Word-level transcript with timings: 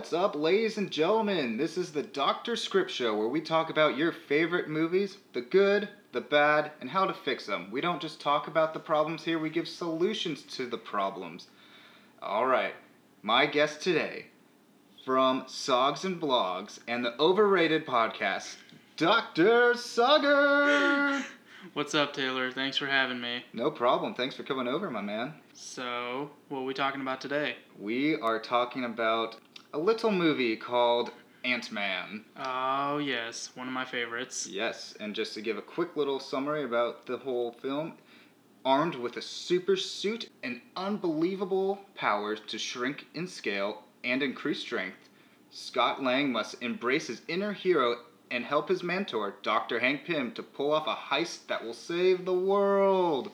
What's 0.00 0.14
up, 0.14 0.34
ladies 0.34 0.78
and 0.78 0.90
gentlemen? 0.90 1.58
This 1.58 1.76
is 1.76 1.92
the 1.92 2.02
Dr. 2.02 2.56
Script 2.56 2.90
Show 2.90 3.14
where 3.14 3.28
we 3.28 3.42
talk 3.42 3.68
about 3.68 3.98
your 3.98 4.12
favorite 4.12 4.66
movies, 4.66 5.18
the 5.34 5.42
good, 5.42 5.90
the 6.12 6.22
bad, 6.22 6.72
and 6.80 6.88
how 6.88 7.04
to 7.04 7.12
fix 7.12 7.44
them. 7.44 7.70
We 7.70 7.82
don't 7.82 8.00
just 8.00 8.18
talk 8.18 8.48
about 8.48 8.72
the 8.72 8.80
problems 8.80 9.24
here, 9.24 9.38
we 9.38 9.50
give 9.50 9.68
solutions 9.68 10.40
to 10.56 10.66
the 10.66 10.78
problems. 10.78 11.48
All 12.22 12.46
right, 12.46 12.72
my 13.20 13.44
guest 13.44 13.82
today 13.82 14.28
from 15.04 15.42
Sogs 15.42 16.06
and 16.06 16.18
Blogs 16.18 16.78
and 16.88 17.04
the 17.04 17.20
overrated 17.20 17.86
podcast, 17.86 18.56
Dr. 18.96 19.74
Sagar. 19.74 21.22
What's 21.74 21.94
up, 21.94 22.14
Taylor? 22.14 22.50
Thanks 22.50 22.78
for 22.78 22.86
having 22.86 23.20
me. 23.20 23.44
No 23.52 23.70
problem. 23.70 24.14
Thanks 24.14 24.34
for 24.34 24.44
coming 24.44 24.66
over, 24.66 24.90
my 24.90 25.02
man. 25.02 25.34
So, 25.52 26.30
what 26.48 26.60
are 26.60 26.64
we 26.64 26.72
talking 26.72 27.02
about 27.02 27.20
today? 27.20 27.56
We 27.78 28.16
are 28.16 28.40
talking 28.40 28.84
about 28.86 29.36
a 29.72 29.78
little 29.78 30.10
movie 30.10 30.56
called 30.56 31.12
Ant 31.44 31.70
Man. 31.70 32.24
Oh, 32.36 32.98
yes, 32.98 33.50
one 33.54 33.68
of 33.68 33.72
my 33.72 33.84
favorites. 33.84 34.46
Yes, 34.46 34.94
and 34.98 35.14
just 35.14 35.34
to 35.34 35.40
give 35.40 35.58
a 35.58 35.62
quick 35.62 35.96
little 35.96 36.18
summary 36.18 36.64
about 36.64 37.06
the 37.06 37.18
whole 37.18 37.52
film 37.52 37.94
armed 38.64 38.94
with 38.94 39.16
a 39.16 39.22
super 39.22 39.76
suit 39.76 40.28
and 40.42 40.60
unbelievable 40.76 41.78
powers 41.94 42.40
to 42.46 42.58
shrink 42.58 43.06
in 43.14 43.26
scale 43.26 43.84
and 44.04 44.22
increase 44.22 44.60
strength, 44.60 45.08
Scott 45.50 46.02
Lang 46.02 46.30
must 46.30 46.62
embrace 46.62 47.06
his 47.06 47.22
inner 47.28 47.52
hero 47.52 47.96
and 48.30 48.44
help 48.44 48.68
his 48.68 48.82
mentor, 48.82 49.34
Dr. 49.42 49.78
Hank 49.80 50.04
Pym, 50.04 50.32
to 50.32 50.42
pull 50.42 50.72
off 50.72 50.86
a 50.86 51.14
heist 51.14 51.46
that 51.46 51.64
will 51.64 51.74
save 51.74 52.24
the 52.24 52.34
world. 52.34 53.30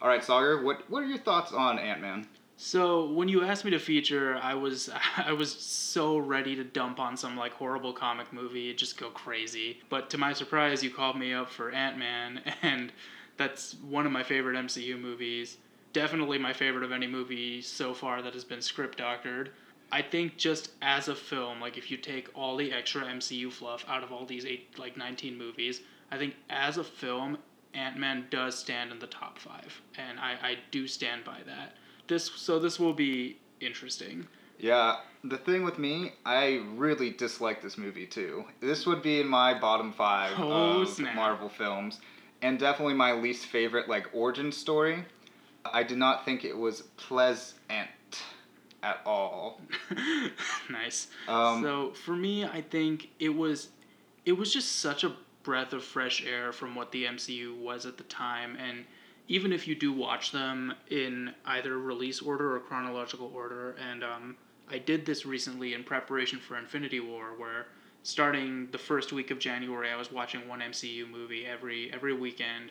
All 0.00 0.08
right, 0.08 0.22
Sagar, 0.22 0.62
what 0.62 0.88
what 0.88 1.02
are 1.02 1.06
your 1.06 1.18
thoughts 1.18 1.52
on 1.52 1.78
Ant 1.78 2.00
Man? 2.00 2.26
So 2.60 3.04
when 3.04 3.28
you 3.28 3.44
asked 3.44 3.64
me 3.64 3.70
to 3.70 3.78
feature, 3.78 4.36
I 4.42 4.54
was 4.54 4.90
I 5.16 5.32
was 5.32 5.52
so 5.52 6.18
ready 6.18 6.56
to 6.56 6.64
dump 6.64 6.98
on 6.98 7.16
some 7.16 7.36
like 7.36 7.52
horrible 7.52 7.92
comic 7.92 8.32
movie, 8.32 8.74
just 8.74 8.98
go 8.98 9.10
crazy. 9.10 9.80
But 9.88 10.10
to 10.10 10.18
my 10.18 10.32
surprise, 10.32 10.82
you 10.82 10.90
called 10.90 11.16
me 11.16 11.32
up 11.32 11.48
for 11.48 11.70
Ant 11.70 11.96
Man, 11.96 12.42
and 12.62 12.92
that's 13.36 13.76
one 13.76 14.06
of 14.06 14.12
my 14.12 14.24
favorite 14.24 14.56
MCU 14.56 15.00
movies. 15.00 15.58
Definitely 15.92 16.38
my 16.38 16.52
favorite 16.52 16.82
of 16.82 16.90
any 16.90 17.06
movie 17.06 17.62
so 17.62 17.94
far 17.94 18.22
that 18.22 18.34
has 18.34 18.44
been 18.44 18.60
script 18.60 18.98
doctored. 18.98 19.50
I 19.92 20.02
think 20.02 20.36
just 20.36 20.72
as 20.82 21.06
a 21.06 21.14
film, 21.14 21.60
like 21.60 21.78
if 21.78 21.92
you 21.92 21.96
take 21.96 22.28
all 22.34 22.56
the 22.56 22.72
extra 22.72 23.02
MCU 23.02 23.52
fluff 23.52 23.84
out 23.88 24.02
of 24.02 24.10
all 24.10 24.26
these 24.26 24.44
eight, 24.44 24.76
like 24.76 24.96
19 24.96 25.38
movies, 25.38 25.82
I 26.10 26.18
think 26.18 26.34
as 26.50 26.76
a 26.76 26.84
film, 26.84 27.38
Ant 27.72 27.96
Man 27.96 28.26
does 28.30 28.58
stand 28.58 28.90
in 28.90 28.98
the 28.98 29.06
top 29.06 29.38
five, 29.38 29.80
and 29.96 30.18
I, 30.18 30.32
I 30.42 30.56
do 30.72 30.88
stand 30.88 31.24
by 31.24 31.38
that. 31.46 31.76
This 32.08 32.30
so 32.34 32.58
this 32.58 32.80
will 32.80 32.94
be 32.94 33.36
interesting. 33.60 34.26
Yeah, 34.58 34.96
the 35.22 35.36
thing 35.36 35.62
with 35.62 35.78
me, 35.78 36.14
I 36.26 36.62
really 36.74 37.10
dislike 37.10 37.62
this 37.62 37.78
movie 37.78 38.06
too. 38.06 38.44
This 38.60 38.86
would 38.86 39.02
be 39.02 39.20
in 39.20 39.28
my 39.28 39.58
bottom 39.58 39.92
five 39.92 40.32
Oh, 40.38 40.82
of 40.82 40.88
snap. 40.88 41.14
Marvel 41.14 41.48
films, 41.48 42.00
and 42.42 42.58
definitely 42.58 42.94
my 42.94 43.12
least 43.12 43.46
favorite 43.46 43.88
like 43.88 44.08
origin 44.12 44.50
story. 44.50 45.04
I 45.64 45.82
did 45.82 45.98
not 45.98 46.24
think 46.24 46.44
it 46.44 46.56
was 46.56 46.82
pleasant 46.96 47.88
at 48.82 49.00
all. 49.04 49.60
nice. 50.70 51.08
Um, 51.28 51.62
so 51.62 51.90
for 51.92 52.16
me, 52.16 52.44
I 52.44 52.62
think 52.62 53.10
it 53.20 53.30
was 53.34 53.68
it 54.24 54.32
was 54.32 54.52
just 54.52 54.76
such 54.76 55.04
a 55.04 55.14
breath 55.42 55.72
of 55.72 55.84
fresh 55.84 56.24
air 56.24 56.52
from 56.52 56.74
what 56.74 56.90
the 56.92 57.04
MCU 57.04 57.56
was 57.58 57.86
at 57.86 57.96
the 57.96 58.04
time 58.04 58.56
and 58.56 58.84
even 59.28 59.52
if 59.52 59.68
you 59.68 59.74
do 59.74 59.92
watch 59.92 60.32
them 60.32 60.72
in 60.90 61.34
either 61.44 61.78
release 61.78 62.20
order 62.20 62.56
or 62.56 62.60
chronological 62.60 63.30
order 63.34 63.76
and 63.90 64.02
um, 64.02 64.36
I 64.70 64.78
did 64.78 65.06
this 65.06 65.24
recently 65.24 65.74
in 65.74 65.84
preparation 65.84 66.38
for 66.38 66.56
Infinity 66.56 67.00
War 67.00 67.34
where 67.36 67.66
starting 68.02 68.68
the 68.70 68.78
first 68.78 69.12
week 69.12 69.30
of 69.30 69.38
January 69.38 69.90
I 69.90 69.96
was 69.96 70.10
watching 70.10 70.48
one 70.48 70.60
MCU 70.60 71.08
movie 71.10 71.46
every 71.46 71.92
every 71.92 72.14
weekend 72.14 72.70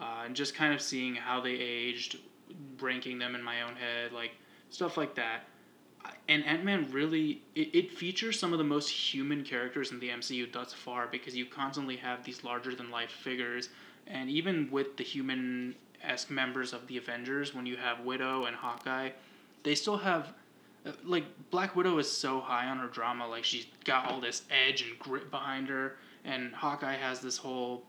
uh, 0.00 0.22
and 0.24 0.34
just 0.34 0.54
kind 0.54 0.74
of 0.74 0.80
seeing 0.80 1.14
how 1.14 1.40
they 1.40 1.52
aged 1.52 2.18
ranking 2.80 3.18
them 3.18 3.34
in 3.34 3.42
my 3.42 3.62
own 3.62 3.74
head 3.76 4.12
like 4.12 4.32
stuff 4.70 4.96
like 4.96 5.14
that. 5.14 5.44
And 6.28 6.44
Ant 6.44 6.64
Man 6.64 6.90
really 6.90 7.42
it, 7.54 7.74
it 7.74 7.92
features 7.92 8.38
some 8.38 8.52
of 8.52 8.58
the 8.58 8.64
most 8.64 8.88
human 8.88 9.42
characters 9.42 9.90
in 9.90 10.00
the 10.00 10.08
MCU 10.10 10.52
thus 10.52 10.72
far 10.72 11.06
because 11.06 11.34
you 11.34 11.46
constantly 11.46 11.96
have 11.96 12.24
these 12.24 12.44
larger 12.44 12.74
than 12.74 12.90
life 12.90 13.10
figures, 13.10 13.70
and 14.06 14.28
even 14.28 14.70
with 14.70 14.96
the 14.98 15.04
human 15.04 15.74
esque 16.08 16.30
members 16.30 16.72
of 16.72 16.86
the 16.86 16.96
Avengers, 16.96 17.54
when 17.54 17.66
you 17.66 17.76
have 17.76 18.00
Widow 18.00 18.44
and 18.44 18.56
Hawkeye, 18.56 19.10
they 19.62 19.74
still 19.74 19.96
have 19.96 20.32
uh, 20.86 20.92
like 21.04 21.24
Black 21.50 21.74
Widow 21.74 21.98
is 21.98 22.10
so 22.10 22.40
high 22.40 22.66
on 22.66 22.78
her 22.78 22.88
drama, 22.88 23.26
like 23.26 23.44
she's 23.44 23.66
got 23.84 24.10
all 24.10 24.20
this 24.20 24.42
edge 24.50 24.82
and 24.82 24.98
grit 24.98 25.30
behind 25.30 25.68
her, 25.68 25.96
and 26.24 26.54
Hawkeye 26.54 26.96
has 26.96 27.20
this 27.20 27.36
whole 27.36 27.84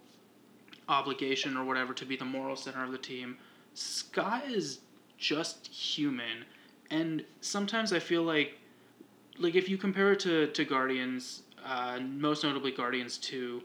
obligation 0.87 1.57
or 1.57 1.65
whatever 1.65 1.93
to 1.93 2.05
be 2.05 2.15
the 2.15 2.25
moral 2.25 2.55
center 2.55 2.83
of 2.83 2.91
the 2.91 2.97
team. 2.97 3.37
Scott 3.73 4.43
is 4.47 4.79
just 5.17 5.67
human 5.67 6.45
and 6.91 7.23
sometimes 7.41 7.93
I 7.93 7.99
feel 7.99 8.23
like, 8.23 8.59
like 9.37 9.55
if 9.55 9.69
you 9.69 9.77
compare 9.77 10.13
it 10.13 10.19
to 10.21 10.47
to 10.47 10.65
Guardians, 10.65 11.43
uh, 11.65 11.99
most 11.99 12.43
notably 12.43 12.71
Guardians 12.71 13.17
Two, 13.17 13.63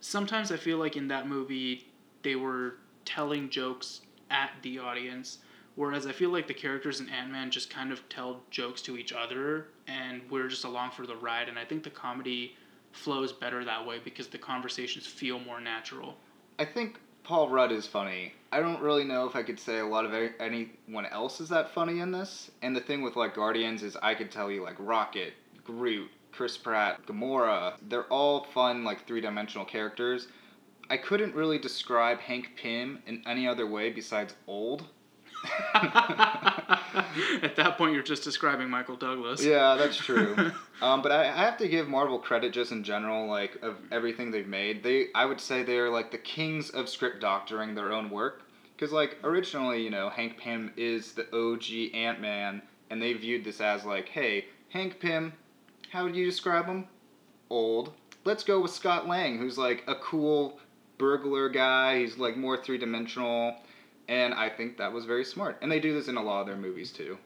sometimes 0.00 0.52
I 0.52 0.56
feel 0.56 0.78
like 0.78 0.96
in 0.96 1.08
that 1.08 1.28
movie 1.28 1.88
they 2.22 2.36
were 2.36 2.76
telling 3.04 3.50
jokes 3.50 4.00
at 4.30 4.50
the 4.62 4.78
audience, 4.78 5.38
whereas 5.74 6.06
I 6.06 6.12
feel 6.12 6.30
like 6.30 6.46
the 6.46 6.54
characters 6.54 7.00
in 7.00 7.08
Ant 7.08 7.30
Man 7.30 7.50
just 7.50 7.70
kind 7.70 7.92
of 7.92 8.08
tell 8.08 8.40
jokes 8.50 8.82
to 8.82 8.96
each 8.96 9.12
other, 9.12 9.66
and 9.86 10.22
we're 10.30 10.48
just 10.48 10.64
along 10.64 10.92
for 10.92 11.06
the 11.06 11.16
ride. 11.16 11.48
And 11.48 11.58
I 11.58 11.64
think 11.64 11.82
the 11.82 11.90
comedy 11.90 12.56
flows 12.92 13.32
better 13.32 13.64
that 13.64 13.86
way 13.86 13.98
because 14.02 14.28
the 14.28 14.38
conversations 14.38 15.06
feel 15.06 15.38
more 15.38 15.60
natural. 15.60 16.16
I 16.58 16.64
think 16.64 17.00
Paul 17.24 17.48
Rudd 17.48 17.72
is 17.72 17.86
funny. 17.86 18.34
I 18.50 18.60
don't 18.60 18.80
really 18.80 19.04
know 19.04 19.26
if 19.26 19.36
I 19.36 19.42
could 19.42 19.58
say 19.58 19.78
a 19.78 19.86
lot 19.86 20.04
of 20.04 20.12
anyone 20.40 21.06
else 21.06 21.40
is 21.40 21.48
that 21.48 21.72
funny 21.72 22.00
in 22.00 22.10
this. 22.10 22.50
And 22.62 22.74
the 22.74 22.80
thing 22.80 23.02
with 23.02 23.16
like 23.16 23.34
Guardians 23.34 23.82
is 23.82 23.96
I 24.02 24.14
could 24.14 24.30
tell 24.30 24.50
you 24.50 24.62
like 24.62 24.76
Rocket, 24.78 25.34
Groot, 25.64 26.10
Chris 26.32 26.58
Pratt, 26.58 27.06
Gamora. 27.06 27.74
They're 27.88 28.04
all 28.04 28.44
fun 28.52 28.84
like 28.84 29.06
three 29.06 29.20
dimensional 29.20 29.64
characters. 29.64 30.28
I 30.92 30.98
couldn't 30.98 31.34
really 31.34 31.58
describe 31.58 32.18
Hank 32.20 32.50
Pym 32.54 33.02
in 33.06 33.22
any 33.26 33.48
other 33.48 33.66
way 33.66 33.88
besides 33.88 34.34
old. 34.46 34.84
At 35.74 37.54
that 37.56 37.76
point, 37.78 37.94
you're 37.94 38.02
just 38.02 38.22
describing 38.22 38.68
Michael 38.68 38.96
Douglas. 38.96 39.42
Yeah, 39.42 39.76
that's 39.76 39.96
true. 39.96 40.36
um, 40.82 41.00
but 41.00 41.10
I, 41.10 41.22
I 41.22 41.44
have 41.46 41.56
to 41.56 41.68
give 41.68 41.88
Marvel 41.88 42.18
credit 42.18 42.52
just 42.52 42.72
in 42.72 42.84
general, 42.84 43.26
like 43.26 43.56
of 43.62 43.76
everything 43.90 44.30
they've 44.30 44.46
made. 44.46 44.82
They, 44.82 45.06
I 45.14 45.24
would 45.24 45.40
say, 45.40 45.62
they're 45.62 45.88
like 45.88 46.10
the 46.10 46.18
kings 46.18 46.68
of 46.68 46.90
script 46.90 47.22
doctoring 47.22 47.74
their 47.74 47.90
own 47.90 48.10
work. 48.10 48.42
Because 48.76 48.92
like 48.92 49.16
originally, 49.24 49.82
you 49.82 49.88
know, 49.88 50.10
Hank 50.10 50.36
Pym 50.36 50.74
is 50.76 51.12
the 51.14 51.26
OG 51.34 51.94
Ant 51.94 52.20
Man, 52.20 52.60
and 52.90 53.00
they 53.00 53.14
viewed 53.14 53.44
this 53.44 53.62
as 53.62 53.86
like, 53.86 54.10
hey, 54.10 54.44
Hank 54.68 55.00
Pym, 55.00 55.32
how 55.88 56.04
would 56.04 56.14
you 56.14 56.26
describe 56.26 56.66
him? 56.66 56.86
Old. 57.48 57.94
Let's 58.26 58.44
go 58.44 58.60
with 58.60 58.72
Scott 58.72 59.08
Lang, 59.08 59.38
who's 59.38 59.56
like 59.56 59.84
a 59.86 59.94
cool 59.94 60.60
burglar 60.98 61.48
guy. 61.48 62.00
He's 62.00 62.18
like 62.18 62.36
more 62.36 62.62
three 62.62 62.78
dimensional. 62.78 63.56
And 64.08 64.34
I 64.34 64.48
think 64.48 64.76
that 64.78 64.92
was 64.92 65.04
very 65.04 65.24
smart. 65.24 65.58
And 65.62 65.70
they 65.70 65.80
do 65.80 65.94
this 65.94 66.08
in 66.08 66.16
a 66.16 66.22
lot 66.22 66.40
of 66.40 66.46
their 66.46 66.56
movies 66.56 66.90
too. 66.90 67.18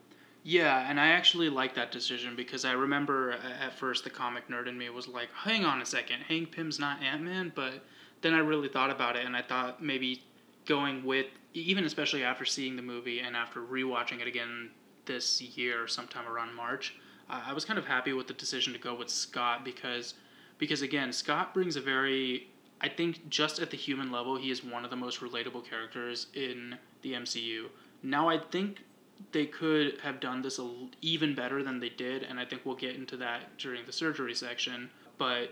Yeah, 0.43 0.89
and 0.89 0.97
I 0.97 1.07
actually 1.07 1.49
like 1.49 1.75
that 1.75 1.91
decision 1.91 2.35
because 2.37 2.63
I 2.63 2.71
remember 2.71 3.33
uh, 3.33 3.65
at 3.65 3.77
first 3.77 4.05
the 4.05 4.09
comic 4.09 4.47
nerd 4.47 4.67
in 4.67 4.77
me 4.77 4.89
was 4.89 5.05
like, 5.05 5.27
hang 5.33 5.65
on 5.65 5.81
a 5.81 5.85
second, 5.85 6.21
Hank 6.21 6.51
Pym's 6.51 6.79
not 6.79 7.03
Ant 7.03 7.21
Man, 7.21 7.51
but 7.53 7.83
then 8.21 8.33
I 8.33 8.37
really 8.37 8.69
thought 8.69 8.89
about 8.89 9.17
it 9.17 9.25
and 9.25 9.35
I 9.35 9.41
thought 9.41 9.83
maybe 9.83 10.23
going 10.65 11.03
with, 11.03 11.25
even 11.53 11.83
especially 11.83 12.23
after 12.23 12.45
seeing 12.45 12.77
the 12.77 12.81
movie 12.81 13.19
and 13.19 13.35
after 13.35 13.59
rewatching 13.59 14.21
it 14.21 14.27
again 14.27 14.69
this 15.05 15.41
year, 15.41 15.85
sometime 15.85 16.25
around 16.25 16.55
March, 16.55 16.95
I 17.29 17.51
was 17.51 17.65
kind 17.65 17.77
of 17.77 17.85
happy 17.85 18.13
with 18.13 18.27
the 18.27 18.33
decision 18.33 18.71
to 18.71 18.79
go 18.79 18.95
with 18.95 19.09
Scott 19.09 19.65
because, 19.65 20.13
because 20.59 20.81
again, 20.81 21.11
Scott 21.11 21.53
brings 21.53 21.75
a 21.75 21.81
very 21.81 22.47
I 22.81 22.89
think 22.89 23.27
just 23.29 23.59
at 23.59 23.71
the 23.71 23.77
human 23.77 24.11
level, 24.11 24.35
he 24.37 24.51
is 24.51 24.63
one 24.63 24.83
of 24.83 24.89
the 24.91 24.95
most 24.95 25.19
relatable 25.21 25.67
characters 25.67 26.27
in 26.33 26.77
the 27.01 27.13
MCU. 27.13 27.65
Now, 28.03 28.29
I 28.29 28.37
think 28.39 28.83
they 29.31 29.45
could 29.47 29.99
have 30.03 30.19
done 30.19 30.41
this 30.43 30.59
a 30.59 30.61
l- 30.61 30.89
even 31.01 31.33
better 31.33 31.63
than 31.63 31.79
they 31.79 31.89
did, 31.89 32.21
and 32.23 32.39
I 32.39 32.45
think 32.45 32.61
we'll 32.65 32.75
get 32.75 32.95
into 32.95 33.17
that 33.17 33.57
during 33.57 33.85
the 33.85 33.91
surgery 33.91 34.35
section. 34.35 34.89
But 35.17 35.49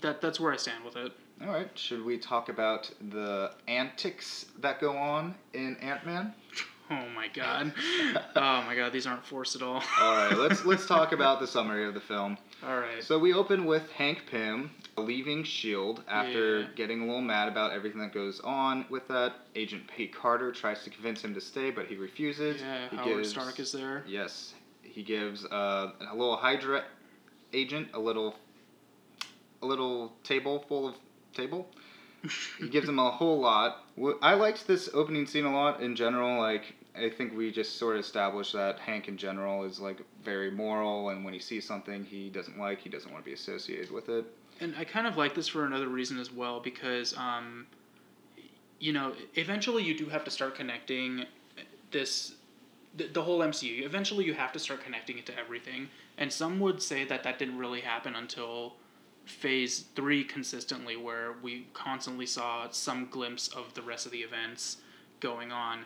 that 0.00 0.20
that's 0.20 0.38
where 0.38 0.52
I 0.52 0.56
stand 0.56 0.84
with 0.84 0.96
it. 0.96 1.12
All 1.42 1.48
right, 1.48 1.68
should 1.76 2.04
we 2.04 2.16
talk 2.18 2.48
about 2.48 2.88
the 3.10 3.50
antics 3.66 4.46
that 4.60 4.80
go 4.80 4.96
on 4.96 5.34
in 5.52 5.76
Ant 5.78 6.06
Man? 6.06 6.32
Oh 6.90 7.08
my 7.14 7.26
god, 7.34 7.72
oh 8.36 8.62
my 8.62 8.76
god, 8.76 8.92
these 8.92 9.06
aren't 9.06 9.24
forced 9.26 9.56
at 9.56 9.62
all. 9.62 9.82
All 10.00 10.16
right, 10.16 10.36
let's 10.38 10.64
let's 10.64 10.86
talk 10.86 11.10
about 11.18 11.40
the 11.40 11.46
summary 11.48 11.86
of 11.88 11.94
the 11.94 12.00
film. 12.00 12.38
all 12.64 12.78
right. 12.78 13.02
So 13.02 13.18
we 13.18 13.32
open 13.34 13.64
with 13.64 13.90
Hank 13.90 14.26
Pym 14.30 14.70
leaving 14.96 15.42
Shield 15.44 16.02
after 16.08 16.60
Yeah. 16.60 16.66
getting 16.76 17.02
a 17.02 17.06
little 17.06 17.20
mad 17.20 17.48
about 17.48 17.72
everything 17.72 18.00
that 18.00 18.12
goes 18.12 18.40
on 18.40 18.86
with 18.88 19.08
that. 19.08 19.34
Agent 19.54 19.86
Peggy 19.86 20.08
Carter 20.08 20.52
tries 20.52 20.84
to 20.84 20.90
convince 20.90 21.22
him 21.22 21.34
to 21.34 21.40
stay, 21.40 21.70
but 21.70 21.86
he 21.86 21.96
refuses. 21.96 22.60
Yeah, 22.60 22.88
he 22.90 22.96
Howard 22.96 23.26
Stark 23.26 23.58
is 23.58 23.72
there. 23.72 24.04
Yes, 24.06 24.54
he 24.82 25.02
gives 25.02 25.44
uh, 25.46 25.92
a 26.00 26.14
little 26.14 26.36
Hydra 26.36 26.84
agent 27.52 27.88
a 27.94 27.98
little, 27.98 28.34
a 29.62 29.66
little 29.66 30.12
table 30.22 30.64
full 30.68 30.88
of 30.88 30.94
table. 31.34 31.68
he 32.58 32.68
gives 32.68 32.88
him 32.88 32.98
a 32.98 33.10
whole 33.18 33.40
lot. 33.40 33.84
I 34.22 34.34
liked 34.34 34.66
this 34.66 34.88
opening 34.94 35.26
scene 35.26 35.44
a 35.44 35.52
lot 35.52 35.80
in 35.80 35.94
general. 35.96 36.38
Like 36.38 36.74
I 36.96 37.10
think 37.10 37.36
we 37.36 37.50
just 37.50 37.76
sort 37.78 37.96
of 37.96 38.00
established 38.04 38.52
that 38.52 38.78
Hank 38.78 39.08
in 39.08 39.16
general 39.16 39.64
is 39.64 39.80
like 39.80 39.98
very 40.22 40.50
moral, 40.50 41.08
and 41.10 41.24
when 41.24 41.34
he 41.34 41.40
sees 41.40 41.66
something 41.66 42.04
he 42.04 42.28
doesn't 42.30 42.58
like, 42.58 42.80
he 42.80 42.88
doesn't 42.88 43.10
want 43.12 43.24
to 43.24 43.28
be 43.28 43.34
associated 43.34 43.90
with 43.90 44.08
it. 44.08 44.24
And 44.60 44.74
I 44.78 44.84
kind 44.84 45.06
of 45.06 45.16
like 45.16 45.34
this 45.34 45.48
for 45.48 45.64
another 45.64 45.88
reason 45.88 46.18
as 46.18 46.32
well 46.32 46.60
because, 46.60 47.16
um, 47.16 47.66
you 48.78 48.92
know, 48.92 49.12
eventually 49.34 49.82
you 49.82 49.96
do 49.96 50.06
have 50.06 50.24
to 50.24 50.30
start 50.30 50.54
connecting 50.54 51.24
this, 51.90 52.34
the, 52.96 53.06
the 53.08 53.22
whole 53.22 53.40
MCU. 53.40 53.84
Eventually 53.84 54.24
you 54.24 54.34
have 54.34 54.52
to 54.52 54.58
start 54.58 54.82
connecting 54.82 55.18
it 55.18 55.26
to 55.26 55.38
everything. 55.38 55.88
And 56.18 56.32
some 56.32 56.60
would 56.60 56.80
say 56.80 57.04
that 57.04 57.24
that 57.24 57.38
didn't 57.38 57.58
really 57.58 57.80
happen 57.80 58.14
until 58.14 58.74
phase 59.24 59.86
three 59.96 60.22
consistently, 60.22 60.96
where 60.96 61.34
we 61.42 61.66
constantly 61.72 62.26
saw 62.26 62.68
some 62.70 63.08
glimpse 63.10 63.48
of 63.48 63.74
the 63.74 63.82
rest 63.82 64.06
of 64.06 64.12
the 64.12 64.18
events 64.18 64.78
going 65.20 65.50
on. 65.50 65.80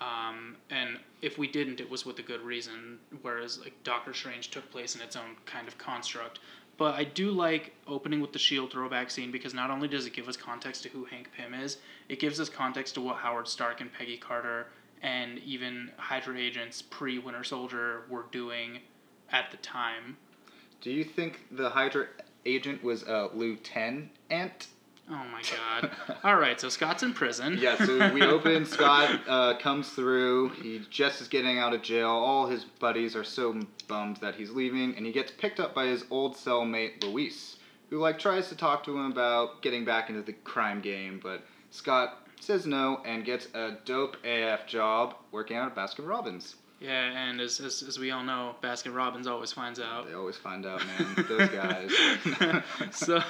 Um, 0.00 0.56
and 0.70 0.98
if 1.20 1.38
we 1.38 1.46
didn't, 1.46 1.80
it 1.80 1.88
was 1.88 2.04
with 2.04 2.18
a 2.18 2.22
good 2.22 2.42
reason. 2.42 2.98
Whereas 3.22 3.60
like 3.60 3.72
Doctor 3.84 4.12
Strange 4.12 4.50
took 4.50 4.68
place 4.70 4.94
in 4.94 5.00
its 5.00 5.16
own 5.16 5.36
kind 5.46 5.68
of 5.68 5.78
construct. 5.78 6.40
But 6.82 6.96
I 6.96 7.04
do 7.04 7.30
like 7.30 7.76
opening 7.86 8.20
with 8.20 8.32
the 8.32 8.40
Shield 8.40 8.72
throwback 8.72 9.08
scene 9.08 9.30
because 9.30 9.54
not 9.54 9.70
only 9.70 9.86
does 9.86 10.04
it 10.04 10.14
give 10.14 10.26
us 10.26 10.36
context 10.36 10.82
to 10.82 10.88
who 10.88 11.04
Hank 11.04 11.28
Pym 11.30 11.54
is, 11.54 11.76
it 12.08 12.18
gives 12.18 12.40
us 12.40 12.48
context 12.48 12.94
to 12.94 13.00
what 13.00 13.18
Howard 13.18 13.46
Stark 13.46 13.80
and 13.80 13.92
Peggy 13.92 14.16
Carter 14.16 14.66
and 15.00 15.38
even 15.38 15.92
Hydra 15.96 16.36
agents 16.36 16.82
pre 16.82 17.20
Winter 17.20 17.44
Soldier 17.44 18.02
were 18.10 18.24
doing 18.32 18.80
at 19.30 19.52
the 19.52 19.58
time. 19.58 20.16
Do 20.80 20.90
you 20.90 21.04
think 21.04 21.46
the 21.52 21.70
Hydra 21.70 22.08
agent 22.44 22.82
was 22.82 23.04
a 23.04 23.30
lieutenant? 23.32 24.66
Oh 25.10 25.24
my 25.30 25.42
god. 25.80 25.90
All 26.24 26.36
right, 26.36 26.60
so 26.60 26.68
Scott's 26.68 27.02
in 27.02 27.12
prison. 27.12 27.58
Yeah, 27.60 27.76
so 27.76 28.12
we 28.12 28.22
open. 28.22 28.64
Scott 28.64 29.20
uh, 29.28 29.58
comes 29.58 29.90
through. 29.90 30.50
He 30.50 30.80
just 30.90 31.20
is 31.20 31.28
getting 31.28 31.58
out 31.58 31.74
of 31.74 31.82
jail. 31.82 32.08
All 32.08 32.46
his 32.46 32.64
buddies 32.64 33.16
are 33.16 33.24
so 33.24 33.60
bummed 33.88 34.18
that 34.18 34.34
he's 34.34 34.50
leaving, 34.50 34.96
and 34.96 35.04
he 35.04 35.12
gets 35.12 35.32
picked 35.32 35.60
up 35.60 35.74
by 35.74 35.86
his 35.86 36.04
old 36.10 36.36
cellmate 36.36 37.02
Luis, 37.02 37.56
who 37.90 37.98
like 37.98 38.18
tries 38.18 38.48
to 38.48 38.56
talk 38.56 38.84
to 38.84 38.96
him 38.96 39.10
about 39.10 39.60
getting 39.62 39.84
back 39.84 40.08
into 40.08 40.22
the 40.22 40.32
crime 40.32 40.80
game, 40.80 41.20
but 41.22 41.42
Scott 41.70 42.26
says 42.40 42.66
no 42.66 43.00
and 43.04 43.24
gets 43.24 43.48
a 43.54 43.76
dope 43.84 44.16
AF 44.24 44.66
job 44.66 45.14
working 45.30 45.56
out 45.56 45.70
at 45.70 45.76
Baskin 45.76 46.06
Robbins. 46.08 46.56
Yeah, 46.82 47.28
and 47.28 47.40
as, 47.40 47.60
as, 47.60 47.82
as 47.82 47.98
we 47.98 48.10
all 48.10 48.24
know, 48.24 48.56
Baskin 48.60 48.94
Robbins 48.94 49.28
always 49.28 49.52
finds 49.52 49.78
out. 49.78 50.08
They 50.08 50.14
always 50.14 50.36
find 50.36 50.66
out, 50.66 50.82
man. 50.84 51.26
Those 51.28 51.48
guys. 51.50 51.92
so, 52.90 53.22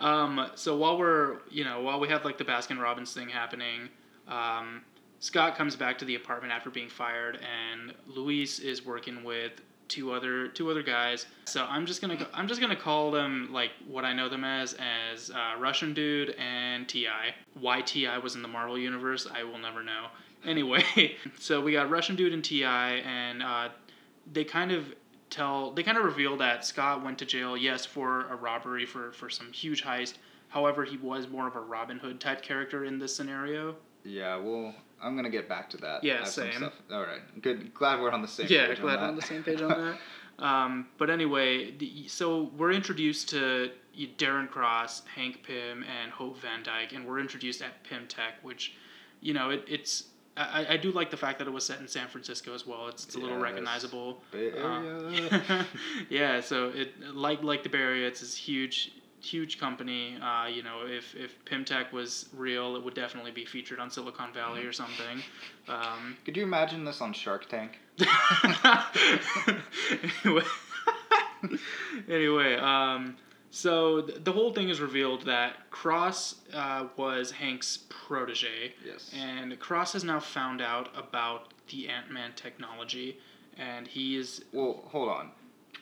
um, 0.00 0.50
so 0.56 0.76
while 0.76 0.98
we're 0.98 1.38
you 1.50 1.64
know 1.64 1.80
while 1.82 2.00
we 2.00 2.08
have 2.08 2.24
like 2.24 2.36
the 2.36 2.44
Baskin 2.44 2.80
Robbins 2.80 3.12
thing 3.12 3.28
happening, 3.28 3.88
um, 4.26 4.82
Scott 5.20 5.56
comes 5.56 5.76
back 5.76 5.98
to 5.98 6.04
the 6.04 6.16
apartment 6.16 6.52
after 6.52 6.68
being 6.68 6.88
fired, 6.88 7.38
and 7.38 7.94
Luis 8.08 8.58
is 8.58 8.84
working 8.84 9.22
with 9.22 9.52
two 9.90 10.12
other 10.12 10.48
two 10.48 10.70
other 10.70 10.82
guys. 10.82 11.26
So 11.44 11.66
I'm 11.68 11.84
just 11.84 12.00
gonna 12.00 12.26
I'm 12.32 12.48
just 12.48 12.60
gonna 12.60 12.74
call 12.74 13.10
them 13.10 13.50
like 13.52 13.70
what 13.86 14.04
I 14.04 14.12
know 14.12 14.28
them 14.28 14.44
as 14.44 14.74
as 14.74 15.30
uh, 15.30 15.58
Russian 15.58 15.92
dude 15.92 16.30
and 16.30 16.88
Ti. 16.88 17.06
Why 17.54 17.82
T.I. 17.82 18.18
was 18.18 18.34
in 18.34 18.42
the 18.42 18.48
Marvel 18.48 18.78
universe, 18.78 19.26
I 19.32 19.44
will 19.44 19.58
never 19.58 19.82
know. 19.82 20.06
Anyway, 20.44 20.82
so 21.38 21.60
we 21.60 21.72
got 21.72 21.90
Russian 21.90 22.16
dude 22.16 22.32
and 22.32 22.42
T.I., 22.44 22.90
and 22.96 23.42
uh, 23.42 23.68
they 24.32 24.44
kind 24.44 24.72
of 24.72 24.86
tell 25.28 25.70
they 25.72 25.82
kind 25.82 25.96
of 25.98 26.04
reveal 26.04 26.36
that 26.38 26.64
Scott 26.64 27.04
went 27.04 27.18
to 27.18 27.24
jail, 27.26 27.56
yes, 27.56 27.84
for 27.86 28.26
a 28.28 28.36
robbery 28.36 28.86
for 28.86 29.12
for 29.12 29.28
some 29.30 29.52
huge 29.52 29.84
heist. 29.84 30.14
However, 30.48 30.84
he 30.84 30.96
was 30.96 31.28
more 31.28 31.46
of 31.46 31.54
a 31.56 31.60
Robin 31.60 31.98
Hood 31.98 32.20
type 32.20 32.42
character 32.42 32.84
in 32.84 32.98
this 32.98 33.14
scenario. 33.14 33.76
Yeah, 34.04 34.36
well, 34.36 34.74
I'm 35.02 35.14
gonna 35.14 35.30
get 35.30 35.48
back 35.48 35.68
to 35.70 35.76
that. 35.78 36.02
Yeah, 36.02 36.14
I 36.14 36.16
have 36.18 36.28
some 36.28 36.44
same. 36.44 36.54
stuff- 36.54 36.72
All 36.90 37.02
right, 37.02 37.20
good. 37.42 37.72
Glad 37.74 38.00
we're 38.00 38.10
on 38.10 38.22
the 38.22 38.28
same 38.28 38.46
page. 38.46 38.56
yeah, 38.56 38.66
page. 38.68 38.80
glad 38.80 38.96
on 38.96 39.02
we're 39.02 39.08
on 39.08 39.16
the 39.16 39.22
same 39.22 39.42
page 39.44 39.60
on 39.60 39.68
that. 40.38 40.44
Um, 40.44 40.86
but 40.96 41.10
anyway, 41.10 41.70
the, 41.76 42.08
so 42.08 42.50
we're 42.56 42.72
introduced 42.72 43.28
to 43.28 43.70
Darren 44.16 44.48
Cross, 44.48 45.02
Hank 45.14 45.42
Pym, 45.42 45.84
and 45.84 46.10
Hope 46.10 46.38
Van 46.40 46.62
Dyne, 46.62 46.88
and 46.94 47.06
we're 47.06 47.20
introduced 47.20 47.60
at 47.60 47.84
Pym 47.84 48.06
Tech, 48.08 48.42
which, 48.42 48.72
you 49.20 49.34
know, 49.34 49.50
it, 49.50 49.64
it's 49.68 50.04
I, 50.40 50.66
I 50.70 50.76
do 50.76 50.90
like 50.92 51.10
the 51.10 51.16
fact 51.16 51.38
that 51.38 51.48
it 51.48 51.50
was 51.50 51.64
set 51.64 51.80
in 51.80 51.88
San 51.88 52.08
Francisco 52.08 52.54
as 52.54 52.66
well. 52.66 52.88
It's, 52.88 53.04
it's 53.04 53.14
a 53.14 53.18
little 53.18 53.38
recognizable. 53.38 54.22
Bay 54.32 54.52
Uh, 54.52 55.64
yeah, 56.10 56.40
so 56.40 56.68
it 56.70 56.98
like 57.14 57.42
like 57.42 57.62
the 57.62 57.68
Bay 57.68 57.78
Area, 57.78 58.06
it's 58.06 58.20
this 58.20 58.36
huge 58.36 58.92
huge 59.20 59.58
company. 59.58 60.16
Uh, 60.20 60.46
you 60.46 60.62
know, 60.62 60.86
if 60.86 61.14
if 61.14 61.44
Pym 61.44 61.64
Tech 61.64 61.92
was 61.92 62.28
real, 62.34 62.76
it 62.76 62.84
would 62.84 62.94
definitely 62.94 63.30
be 63.30 63.44
featured 63.44 63.78
on 63.78 63.90
Silicon 63.90 64.32
Valley 64.32 64.64
or 64.64 64.72
something. 64.72 65.22
Um, 65.68 66.16
Could 66.24 66.36
you 66.36 66.42
imagine 66.42 66.84
this 66.84 67.00
on 67.00 67.12
Shark 67.12 67.48
Tank? 67.48 67.78
anyway, 70.24 70.44
anyway, 72.08 72.56
um, 72.56 73.16
so 73.50 74.02
th- 74.02 74.24
the 74.24 74.32
whole 74.32 74.52
thing 74.52 74.68
is 74.68 74.80
revealed 74.80 75.22
that 75.26 75.70
Cross 75.70 76.36
uh, 76.54 76.86
was 76.96 77.30
Hank's 77.32 77.78
protege, 77.88 78.74
Yes. 78.86 79.10
and 79.16 79.58
Cross 79.58 79.92
has 79.94 80.04
now 80.04 80.20
found 80.20 80.60
out 80.60 80.88
about 80.96 81.52
the 81.68 81.88
Ant 81.88 82.10
Man 82.10 82.32
technology, 82.36 83.18
and 83.58 83.86
he 83.86 84.16
is 84.16 84.44
Well, 84.52 84.82
hold 84.88 85.08
on. 85.08 85.30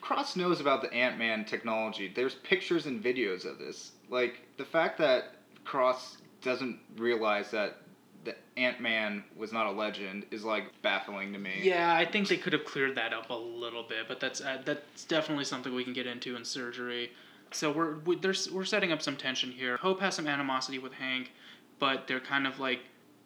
Cross 0.00 0.36
knows 0.36 0.60
about 0.60 0.80
the 0.82 0.92
Ant 0.94 1.18
Man 1.18 1.44
technology. 1.44 2.10
There's 2.14 2.34
pictures 2.36 2.86
and 2.86 3.02
videos 3.02 3.44
of 3.44 3.58
this. 3.58 3.92
Like, 4.08 4.40
the 4.56 4.64
fact 4.64 4.98
that 4.98 5.34
Cross 5.64 6.18
doesn't 6.40 6.78
realize 6.96 7.50
that 7.50 7.78
the 8.24 8.34
Ant 8.56 8.80
Man 8.80 9.24
was 9.36 9.52
not 9.52 9.66
a 9.66 9.70
legend 9.72 10.24
is, 10.30 10.44
like, 10.44 10.64
baffling 10.82 11.32
to 11.32 11.38
me. 11.38 11.60
Yeah, 11.62 11.94
I 11.94 12.04
think 12.04 12.28
they 12.28 12.36
could 12.36 12.52
have 12.52 12.64
cleared 12.64 12.94
that 12.96 13.12
up 13.12 13.28
a 13.30 13.34
little 13.34 13.82
bit, 13.82 14.06
but 14.08 14.20
that's 14.20 14.40
uh, 14.40 14.62
that's 14.64 15.04
definitely 15.04 15.44
something 15.44 15.74
we 15.74 15.84
can 15.84 15.92
get 15.92 16.06
into 16.06 16.36
in 16.36 16.44
surgery. 16.44 17.10
So 17.50 17.72
we're 17.72 17.98
we, 17.98 18.16
there's 18.16 18.50
we're 18.50 18.64
setting 18.64 18.92
up 18.92 19.02
some 19.02 19.16
tension 19.16 19.50
here. 19.50 19.76
Hope 19.78 20.00
has 20.00 20.14
some 20.14 20.26
animosity 20.26 20.78
with 20.78 20.92
Hank, 20.92 21.32
but 21.78 22.06
they're 22.06 22.20
kind 22.20 22.46
of 22.46 22.58
like 22.60 22.80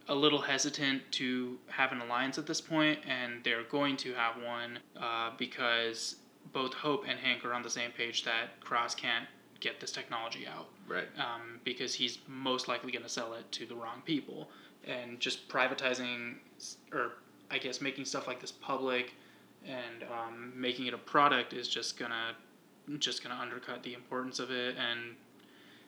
a 0.09 0.15
little 0.15 0.41
hesitant 0.41 1.03
to 1.13 1.59
have 1.69 1.93
an 1.93 2.01
alliance 2.01 2.39
at 2.39 2.47
this 2.47 2.61
point, 2.61 2.99
and 3.09 3.43
they're 3.45 3.65
going 3.65 3.97
to 3.99 4.13
have 4.15 4.35
one 4.43 4.79
uh, 5.01 5.31
because 5.39 6.17
both 6.53 6.75
Hope 6.75 7.05
and 7.09 7.19
Hank 7.19 7.45
are 7.45 7.55
on 7.55 7.63
the 7.63 7.71
same 7.71 7.93
page 7.93 8.25
that 8.25 8.61
Cross 8.61 8.97
can't 8.97 9.27
get 9.61 9.79
this 9.81 9.93
technology 9.93 10.47
out 10.47 10.67
Right. 10.89 11.07
um, 11.19 11.61
because 11.63 11.95
he's 11.95 12.19
most 12.27 12.67
likely 12.67 12.91
going 12.91 13.05
to 13.05 13.09
sell 13.09 13.35
it 13.35 13.51
to 13.53 13.65
the 13.65 13.77
wrong 13.77 14.03
people. 14.05 14.51
And 14.85 15.21
just 15.21 15.49
privatizing, 15.49 16.35
or 16.93 17.13
I 17.49 17.59
guess 17.59 17.81
making 17.81 18.07
stuff 18.07 18.27
like 18.27 18.41
this 18.41 18.51
public 18.51 19.13
and 19.65 20.03
um, 20.11 20.53
making 20.57 20.87
it 20.87 20.95
a 20.95 20.99
product 20.99 21.53
is 21.53 21.69
just 21.69 21.97
gonna 21.97 22.35
just 22.99 23.23
gonna 23.23 23.39
undercut 23.41 23.83
the 23.83 23.95
importance 23.95 24.39
of 24.39 24.51
it, 24.51 24.77
and 24.77 25.17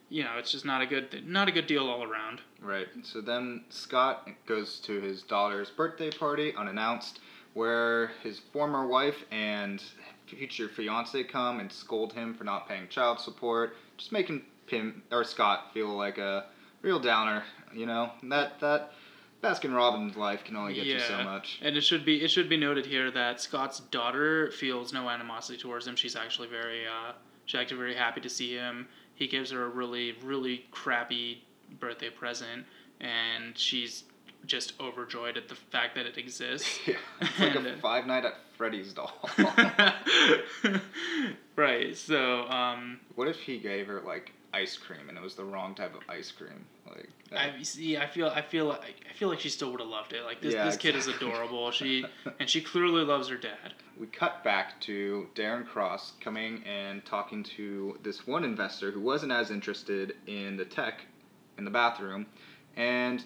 you 0.08 0.22
know 0.22 0.32
it's 0.38 0.52
just 0.52 0.64
not 0.64 0.82
a 0.82 0.86
good 0.86 1.26
not 1.26 1.48
a 1.48 1.52
good 1.52 1.66
deal 1.66 1.88
all 1.88 2.02
around. 2.02 2.40
Right. 2.60 2.88
So 3.02 3.20
then 3.20 3.64
Scott 3.70 4.28
goes 4.46 4.78
to 4.80 5.00
his 5.00 5.22
daughter's 5.22 5.70
birthday 5.70 6.10
party 6.10 6.54
unannounced, 6.56 7.20
where 7.54 8.08
his 8.22 8.38
former 8.52 8.86
wife 8.86 9.24
and 9.30 9.82
future 10.26 10.68
fiance 10.68 11.22
come 11.24 11.60
and 11.60 11.70
scold 11.70 12.12
him 12.12 12.34
for 12.34 12.44
not 12.44 12.68
paying 12.68 12.88
child 12.88 13.20
support, 13.20 13.76
just 13.96 14.12
making 14.12 14.42
Pym 14.66 15.02
or 15.12 15.24
Scott 15.24 15.72
feel 15.74 15.88
like 15.88 16.18
a 16.18 16.46
real 16.82 16.98
downer. 16.98 17.42
You 17.74 17.86
know 17.86 18.10
that 18.24 18.60
that 18.60 18.92
Baskin 19.44 19.74
Robbins 19.74 20.16
life 20.16 20.44
can 20.44 20.56
only 20.56 20.74
get 20.74 20.86
you 20.86 20.98
so 21.00 21.22
much. 21.22 21.58
And 21.62 21.76
it 21.76 21.82
should 21.82 22.04
be 22.04 22.22
it 22.22 22.28
should 22.28 22.48
be 22.48 22.56
noted 22.56 22.86
here 22.86 23.10
that 23.10 23.40
Scott's 23.40 23.80
daughter 23.80 24.50
feels 24.50 24.92
no 24.92 25.08
animosity 25.08 25.58
towards 25.58 25.86
him. 25.86 25.96
She's 25.96 26.16
actually 26.16 26.48
very 26.48 26.86
uh, 26.86 27.12
she's 27.44 27.60
actually 27.60 27.78
very 27.78 27.94
happy 27.94 28.20
to 28.20 28.28
see 28.28 28.54
him. 28.54 28.88
He 29.14 29.26
gives 29.26 29.50
her 29.50 29.64
a 29.64 29.68
really 29.68 30.16
really 30.22 30.64
crappy 30.70 31.44
birthday 31.78 32.10
present, 32.10 32.64
and 33.00 33.56
she's 33.56 34.04
just 34.46 34.78
overjoyed 34.80 35.36
at 35.36 35.48
the 35.48 35.54
fact 35.54 35.94
that 35.96 36.06
it 36.06 36.18
exists. 36.18 36.78
Yeah, 36.86 36.94
it's 37.20 37.38
like 37.40 37.54
And, 37.54 37.66
a 37.66 37.72
uh, 37.74 37.76
Five 37.80 38.06
Night 38.06 38.24
at 38.24 38.34
Freddy's 38.56 38.92
doll. 38.92 39.12
right. 41.56 41.96
So 41.96 42.42
um, 42.48 43.00
what 43.14 43.28
if 43.28 43.38
he 43.40 43.58
gave 43.58 43.86
her 43.86 44.00
like 44.00 44.32
ice 44.52 44.76
cream 44.76 45.08
and 45.08 45.18
it 45.18 45.22
was 45.22 45.34
the 45.34 45.44
wrong 45.44 45.74
type 45.74 45.94
of 45.94 46.00
ice 46.08 46.30
cream? 46.30 46.64
Like 46.88 47.08
that- 47.30 47.54
I 47.58 47.62
see. 47.62 47.96
I 47.96 48.06
feel. 48.06 48.28
I 48.28 48.42
feel. 48.42 48.66
like- 48.66 48.80
I 49.08 49.16
feel 49.16 49.28
like 49.28 49.40
she 49.40 49.48
still 49.48 49.70
would 49.70 49.80
have 49.80 49.88
loved 49.88 50.12
it. 50.12 50.24
Like 50.24 50.40
this. 50.40 50.54
Yeah, 50.54 50.64
this 50.64 50.76
kid 50.76 50.96
is 50.96 51.06
adorable. 51.06 51.70
She 51.70 52.04
and 52.40 52.48
she 52.48 52.60
clearly 52.60 53.04
loves 53.04 53.28
her 53.28 53.36
dad. 53.36 53.74
we 53.98 54.06
cut 54.08 54.42
back 54.44 54.80
to 54.82 55.28
Darren 55.34 55.66
Cross 55.66 56.12
coming 56.20 56.62
and 56.64 57.04
talking 57.04 57.42
to 57.56 57.98
this 58.02 58.26
one 58.26 58.44
investor 58.44 58.90
who 58.90 59.00
wasn't 59.00 59.32
as 59.32 59.50
interested 59.50 60.14
in 60.26 60.56
the 60.56 60.64
tech 60.64 61.06
in 61.58 61.64
the 61.64 61.70
bathroom, 61.70 62.26
and 62.76 63.22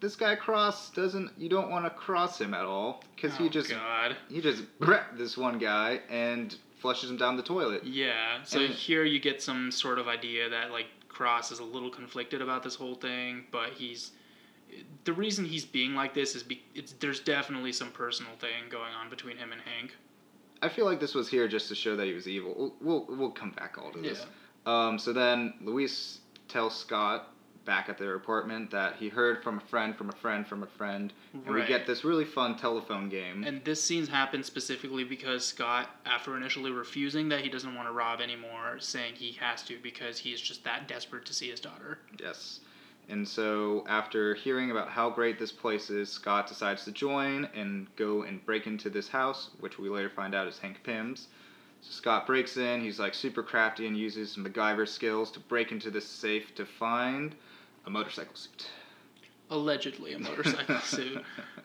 this 0.00 0.16
guy 0.16 0.34
Cross 0.34 0.90
doesn't. 0.90 1.30
You 1.38 1.48
don't 1.48 1.70
want 1.70 1.84
to 1.84 1.90
cross 1.90 2.40
him 2.40 2.54
at 2.54 2.64
all 2.64 3.02
because 3.14 3.32
oh, 3.38 3.44
he 3.44 3.48
just 3.48 3.70
God. 3.70 4.16
he 4.28 4.40
just 4.40 4.62
wrecked 4.78 5.18
this 5.18 5.36
one 5.36 5.58
guy 5.58 6.00
and 6.08 6.56
flushes 6.78 7.10
him 7.10 7.16
down 7.16 7.36
the 7.36 7.42
toilet. 7.42 7.84
Yeah. 7.84 8.42
So 8.44 8.60
And- 8.60 8.74
here 8.74 9.04
you 9.04 9.20
get 9.20 9.42
some 9.42 9.70
sort 9.70 9.98
of 9.98 10.08
idea 10.08 10.48
that 10.48 10.70
like 10.70 10.86
Cross 11.08 11.52
is 11.52 11.58
a 11.58 11.64
little 11.64 11.90
conflicted 11.90 12.40
about 12.40 12.62
this 12.62 12.74
whole 12.74 12.94
thing, 12.94 13.44
but 13.50 13.70
he's 13.74 14.12
the 15.04 15.12
reason 15.12 15.44
he's 15.44 15.64
being 15.64 15.94
like 15.94 16.14
this 16.14 16.34
is 16.34 16.42
be, 16.42 16.62
it's 16.74 16.92
there's 17.00 17.20
definitely 17.20 17.72
some 17.72 17.90
personal 17.90 18.32
thing 18.40 18.68
going 18.70 18.94
on 18.94 19.10
between 19.10 19.36
him 19.36 19.52
and 19.52 19.60
Hank. 19.62 19.96
I 20.62 20.68
feel 20.68 20.84
like 20.84 21.00
this 21.00 21.14
was 21.14 21.28
here 21.28 21.48
just 21.48 21.68
to 21.68 21.74
show 21.74 21.96
that 21.96 22.06
he 22.06 22.12
was 22.12 22.28
evil. 22.28 22.54
We'll 22.56 23.06
we'll, 23.06 23.16
we'll 23.18 23.30
come 23.30 23.50
back 23.50 23.76
all 23.78 23.90
to 23.92 24.00
this. 24.00 24.24
Um, 24.66 24.98
so 24.98 25.12
then 25.12 25.54
Luis 25.62 26.20
tells 26.48 26.78
Scott 26.78 27.32
back 27.64 27.88
at 27.88 27.98
their 27.98 28.14
apartment 28.14 28.70
that 28.70 28.96
he 28.96 29.08
heard 29.08 29.42
from 29.42 29.58
a 29.58 29.60
friend, 29.60 29.96
from 29.96 30.08
a 30.08 30.12
friend, 30.12 30.46
from 30.46 30.62
a 30.62 30.66
friend, 30.66 31.12
and 31.46 31.54
we 31.54 31.64
get 31.64 31.86
this 31.86 32.04
really 32.04 32.24
fun 32.24 32.56
telephone 32.56 33.08
game. 33.08 33.44
And 33.44 33.64
this 33.64 33.82
scene 33.82 34.06
happens 34.06 34.46
specifically 34.46 35.04
because 35.04 35.44
Scott, 35.44 35.88
after 36.06 36.36
initially 36.36 36.70
refusing 36.70 37.28
that 37.28 37.40
he 37.40 37.48
doesn't 37.48 37.74
want 37.74 37.88
to 37.88 37.92
rob 37.92 38.20
anymore, 38.20 38.78
saying 38.78 39.14
he 39.14 39.32
has 39.32 39.62
to 39.64 39.78
because 39.82 40.18
he's 40.18 40.40
just 40.40 40.64
that 40.64 40.88
desperate 40.88 41.24
to 41.26 41.34
see 41.34 41.50
his 41.50 41.60
daughter. 41.60 41.98
Yes. 42.18 42.60
And 43.08 43.26
so, 43.26 43.84
after 43.88 44.34
hearing 44.34 44.70
about 44.70 44.88
how 44.88 45.10
great 45.10 45.36
this 45.36 45.50
place 45.50 45.90
is, 45.90 46.08
Scott 46.08 46.46
decides 46.46 46.84
to 46.84 46.92
join 46.92 47.48
and 47.56 47.88
go 47.96 48.22
and 48.22 48.44
break 48.46 48.68
into 48.68 48.88
this 48.88 49.08
house, 49.08 49.50
which 49.58 49.80
we 49.80 49.88
later 49.88 50.10
find 50.10 50.32
out 50.32 50.46
is 50.46 50.60
Hank 50.60 50.82
Pym's. 50.84 51.26
So, 51.80 51.90
Scott 51.90 52.26
breaks 52.26 52.56
in, 52.56 52.80
he's 52.80 53.00
like 53.00 53.14
super 53.14 53.42
crafty 53.42 53.88
and 53.88 53.96
uses 53.96 54.36
MacGyver 54.36 54.86
skills 54.86 55.32
to 55.32 55.40
break 55.40 55.72
into 55.72 55.90
this 55.90 56.06
safe 56.06 56.54
to 56.54 56.64
find 56.64 57.34
a 57.86 57.90
motorcycle 57.90 58.34
suit. 58.34 58.66
Allegedly 59.50 60.12
a 60.14 60.18
motorcycle 60.18 60.78
suit. 60.82 61.22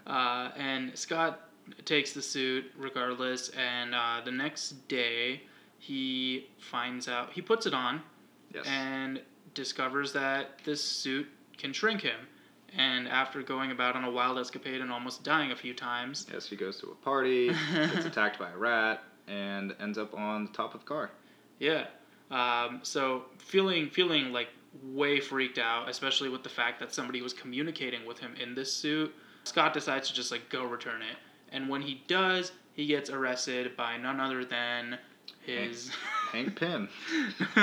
Uh, 0.07 0.49
and 0.57 0.97
Scott 0.97 1.49
takes 1.85 2.13
the 2.13 2.21
suit 2.21 2.65
regardless, 2.77 3.49
and 3.49 3.93
uh, 3.95 4.21
the 4.23 4.31
next 4.31 4.87
day 4.87 5.41
he 5.79 6.47
finds 6.59 7.07
out, 7.07 7.31
he 7.33 7.41
puts 7.41 7.65
it 7.65 7.73
on 7.73 8.01
Yes. 8.53 8.65
and 8.67 9.21
discovers 9.53 10.13
that 10.13 10.59
this 10.63 10.81
suit 10.83 11.27
can 11.57 11.73
shrink 11.73 12.01
him. 12.01 12.19
And 12.77 13.07
after 13.07 13.41
going 13.41 13.71
about 13.71 13.95
on 13.95 14.03
a 14.03 14.11
wild 14.11 14.37
escapade 14.37 14.81
and 14.81 14.91
almost 14.91 15.23
dying 15.23 15.51
a 15.51 15.55
few 15.55 15.73
times, 15.73 16.25
yes, 16.31 16.47
he 16.47 16.55
goes 16.55 16.79
to 16.81 16.87
a 16.87 16.95
party, 16.95 17.49
gets 17.73 18.05
attacked 18.05 18.37
by 18.39 18.49
a 18.51 18.57
rat, 18.57 19.03
and 19.27 19.73
ends 19.79 19.97
up 19.97 20.13
on 20.13 20.45
the 20.45 20.51
top 20.51 20.73
of 20.73 20.81
the 20.81 20.85
car. 20.85 21.11
Yeah. 21.59 21.85
Um, 22.31 22.79
so 22.83 23.25
feeling 23.37 23.89
feeling 23.89 24.33
like 24.33 24.49
way 24.83 25.19
freaked 25.19 25.57
out, 25.57 25.89
especially 25.89 26.29
with 26.29 26.43
the 26.43 26.49
fact 26.49 26.79
that 26.79 26.93
somebody 26.93 27.21
was 27.21 27.33
communicating 27.33 28.05
with 28.05 28.19
him 28.19 28.35
in 28.41 28.55
this 28.55 28.71
suit, 28.73 29.13
Scott 29.43 29.73
decides 29.73 30.07
to 30.09 30.13
just 30.13 30.31
like 30.31 30.49
go 30.49 30.65
return 30.65 31.01
it. 31.01 31.17
And 31.51 31.69
when 31.69 31.81
he 31.81 32.03
does, 32.07 32.51
he 32.73 32.85
gets 32.87 33.09
arrested 33.09 33.75
by 33.77 33.97
none 33.97 34.19
other 34.19 34.43
than 34.43 34.97
his 35.45 35.91
Hank 36.31 36.59
Pym. 36.59 36.89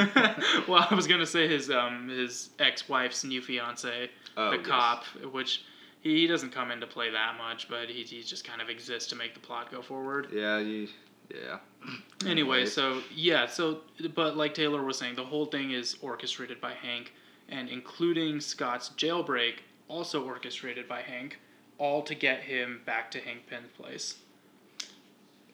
well, 0.68 0.86
I 0.88 0.94
was 0.94 1.06
gonna 1.06 1.26
say 1.26 1.48
his 1.48 1.70
um 1.70 2.08
his 2.08 2.50
ex 2.58 2.88
wife's 2.88 3.24
new 3.24 3.42
fiance, 3.42 4.08
Oh, 4.36 4.50
the 4.50 4.56
yes. 4.58 4.66
cop, 4.66 5.04
which 5.32 5.64
he, 6.00 6.20
he 6.20 6.26
doesn't 6.26 6.50
come 6.50 6.70
into 6.70 6.86
play 6.86 7.10
that 7.10 7.36
much, 7.36 7.68
but 7.68 7.88
he, 7.88 8.02
he 8.04 8.22
just 8.22 8.44
kind 8.44 8.62
of 8.62 8.68
exists 8.68 9.08
to 9.10 9.16
make 9.16 9.34
the 9.34 9.40
plot 9.40 9.70
go 9.70 9.82
forward. 9.82 10.28
Yeah, 10.32 10.58
you, 10.58 10.88
yeah. 11.30 11.58
Anyway, 12.24 12.58
Anyways. 12.58 12.72
so 12.72 13.02
yeah, 13.12 13.46
so 13.48 13.80
but 14.14 14.36
like 14.36 14.54
Taylor 14.54 14.84
was 14.84 14.96
saying, 14.96 15.16
the 15.16 15.24
whole 15.24 15.46
thing 15.46 15.72
is 15.72 15.96
orchestrated 16.00 16.60
by 16.60 16.72
Hank, 16.72 17.12
and 17.48 17.68
including 17.68 18.38
Scott's 18.40 18.90
jailbreak, 18.90 19.54
also 19.88 20.24
orchestrated 20.24 20.86
by 20.86 21.02
Hank, 21.02 21.40
all 21.78 22.00
to 22.02 22.14
get 22.14 22.40
him 22.42 22.80
back 22.86 23.10
to 23.10 23.18
Hank 23.18 23.48
Pym's 23.48 23.72
place. 23.76 24.14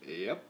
Yep. 0.06 0.42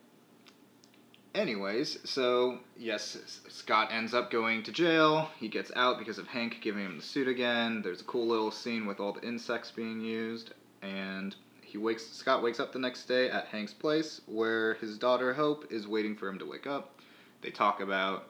Anyways, 1.35 1.99
so 2.09 2.59
yes, 2.77 3.41
Scott 3.49 3.91
ends 3.93 4.13
up 4.15 4.31
going 4.31 4.65
to 4.65 4.73
jail. 4.73 5.31
He 5.39 5.47
gets 5.47 5.71
out 5.77 5.99
because 6.01 6.19
of 6.19 6.27
Hank 6.27 6.59
giving 6.61 6.85
him 6.85 6.97
the 6.97 7.03
suit 7.03 7.29
again. 7.29 7.81
There's 7.83 8.01
a 8.01 8.05
cool 8.05 8.27
little 8.27 8.51
scene 8.51 8.87
with 8.87 8.99
all 8.99 9.13
the 9.13 9.23
insects 9.25 9.71
being 9.71 10.01
used, 10.01 10.53
and 10.83 11.37
he 11.69 11.79
wakes. 11.79 12.07
Scott 12.07 12.43
wakes 12.43 12.61
up 12.61 12.73
the 12.73 12.79
next 12.79 13.05
day 13.05 13.31
at 13.31 13.47
Hank's 13.47 13.75
place, 13.75 14.23
where 14.27 14.75
his 14.75 14.97
daughter 14.97 15.35
Hope 15.35 15.71
is 15.71 15.87
waiting 15.87 16.17
for 16.17 16.29
him 16.29 16.39
to 16.39 16.47
wake 16.47 16.67
up. 16.67 16.99
They 17.43 17.51
talk 17.51 17.81
about 17.81 18.29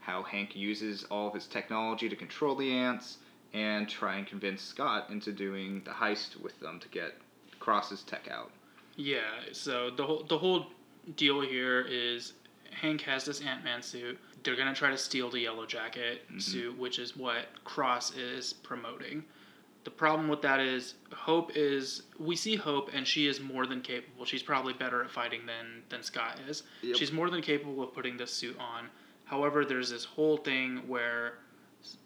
how 0.00 0.22
Hank 0.22 0.56
uses 0.56 1.04
all 1.04 1.28
of 1.28 1.34
his 1.34 1.46
technology 1.46 2.08
to 2.08 2.16
control 2.16 2.56
the 2.56 2.72
ants, 2.72 3.18
and 3.52 3.88
try 3.88 4.16
and 4.16 4.26
convince 4.26 4.62
Scott 4.62 5.10
into 5.10 5.32
doing 5.32 5.82
the 5.84 5.90
heist 5.90 6.40
with 6.40 6.58
them 6.60 6.80
to 6.80 6.88
get 6.88 7.14
Cross's 7.58 8.02
tech 8.02 8.28
out. 8.30 8.50
Yeah, 8.96 9.20
so 9.52 9.90
the 9.90 10.04
whole 10.04 10.24
the 10.28 10.38
whole 10.38 10.66
deal 11.16 11.40
here 11.40 11.80
is 11.88 12.32
Hank 12.70 13.02
has 13.02 13.24
this 13.24 13.40
Ant 13.42 13.64
Man 13.64 13.82
suit. 13.82 14.18
They're 14.42 14.56
gonna 14.56 14.74
try 14.74 14.90
to 14.90 14.98
steal 14.98 15.30
the 15.30 15.40
Yellow 15.40 15.66
Jacket 15.66 16.22
mm-hmm. 16.26 16.38
suit, 16.38 16.78
which 16.78 16.98
is 16.98 17.16
what 17.16 17.46
Cross 17.64 18.14
is 18.16 18.52
promoting. 18.52 19.24
The 19.84 19.90
problem 19.90 20.28
with 20.28 20.42
that 20.42 20.60
is 20.60 20.94
Hope 21.14 21.52
is 21.54 22.02
we 22.18 22.36
see 22.36 22.56
Hope 22.56 22.90
and 22.92 23.06
she 23.06 23.26
is 23.26 23.40
more 23.40 23.66
than 23.66 23.80
capable. 23.80 24.24
She's 24.24 24.42
probably 24.42 24.74
better 24.74 25.02
at 25.02 25.10
fighting 25.10 25.46
than 25.46 25.82
than 25.88 26.02
Scott 26.02 26.38
is. 26.48 26.64
Yep. 26.82 26.96
She's 26.96 27.12
more 27.12 27.30
than 27.30 27.40
capable 27.40 27.82
of 27.82 27.94
putting 27.94 28.16
this 28.16 28.32
suit 28.32 28.58
on. 28.58 28.88
However, 29.24 29.64
there's 29.64 29.90
this 29.90 30.04
whole 30.04 30.36
thing 30.36 30.82
where 30.86 31.34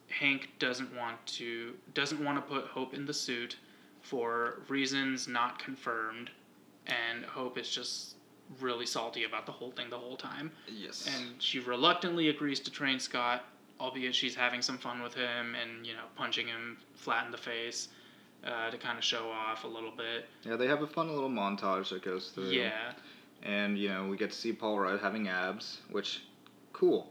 Hank 0.08 0.50
doesn't 0.58 0.94
want 0.94 1.24
to 1.26 1.74
doesn't 1.94 2.22
want 2.22 2.36
to 2.36 2.54
put 2.54 2.66
Hope 2.66 2.94
in 2.94 3.06
the 3.06 3.14
suit 3.14 3.56
for 4.02 4.60
reasons 4.68 5.26
not 5.26 5.58
confirmed, 5.58 6.30
and 6.86 7.24
Hope 7.24 7.58
is 7.58 7.68
just 7.70 8.14
really 8.60 8.86
salty 8.86 9.24
about 9.24 9.46
the 9.46 9.52
whole 9.52 9.70
thing 9.70 9.88
the 9.90 9.98
whole 9.98 10.16
time. 10.16 10.52
Yes. 10.68 11.08
And 11.12 11.42
she 11.42 11.58
reluctantly 11.58 12.28
agrees 12.28 12.60
to 12.60 12.70
train 12.70 13.00
Scott, 13.00 13.44
albeit 13.80 14.14
she's 14.14 14.34
having 14.34 14.62
some 14.62 14.78
fun 14.78 15.02
with 15.02 15.14
him 15.14 15.54
and 15.60 15.86
you 15.86 15.92
know 15.92 16.04
punching 16.16 16.46
him 16.46 16.76
flat 16.94 17.26
in 17.26 17.32
the 17.32 17.38
face 17.38 17.88
uh, 18.46 18.70
to 18.70 18.78
kind 18.78 18.98
of 18.98 19.04
show 19.04 19.30
off 19.30 19.64
a 19.64 19.68
little 19.68 19.90
bit. 19.90 20.26
Yeah, 20.42 20.56
they 20.56 20.66
have 20.66 20.82
a 20.82 20.86
fun 20.86 21.08
little 21.08 21.30
montage 21.30 21.90
that 21.90 22.04
goes 22.04 22.30
through. 22.30 22.50
Yeah. 22.50 22.92
And, 23.42 23.78
you 23.78 23.88
know, 23.88 24.06
we 24.06 24.16
get 24.16 24.30
to 24.30 24.36
see 24.36 24.52
Paul 24.52 24.78
Rudd 24.78 25.00
having 25.00 25.28
abs, 25.28 25.78
which, 25.90 26.22
cool. 26.72 27.10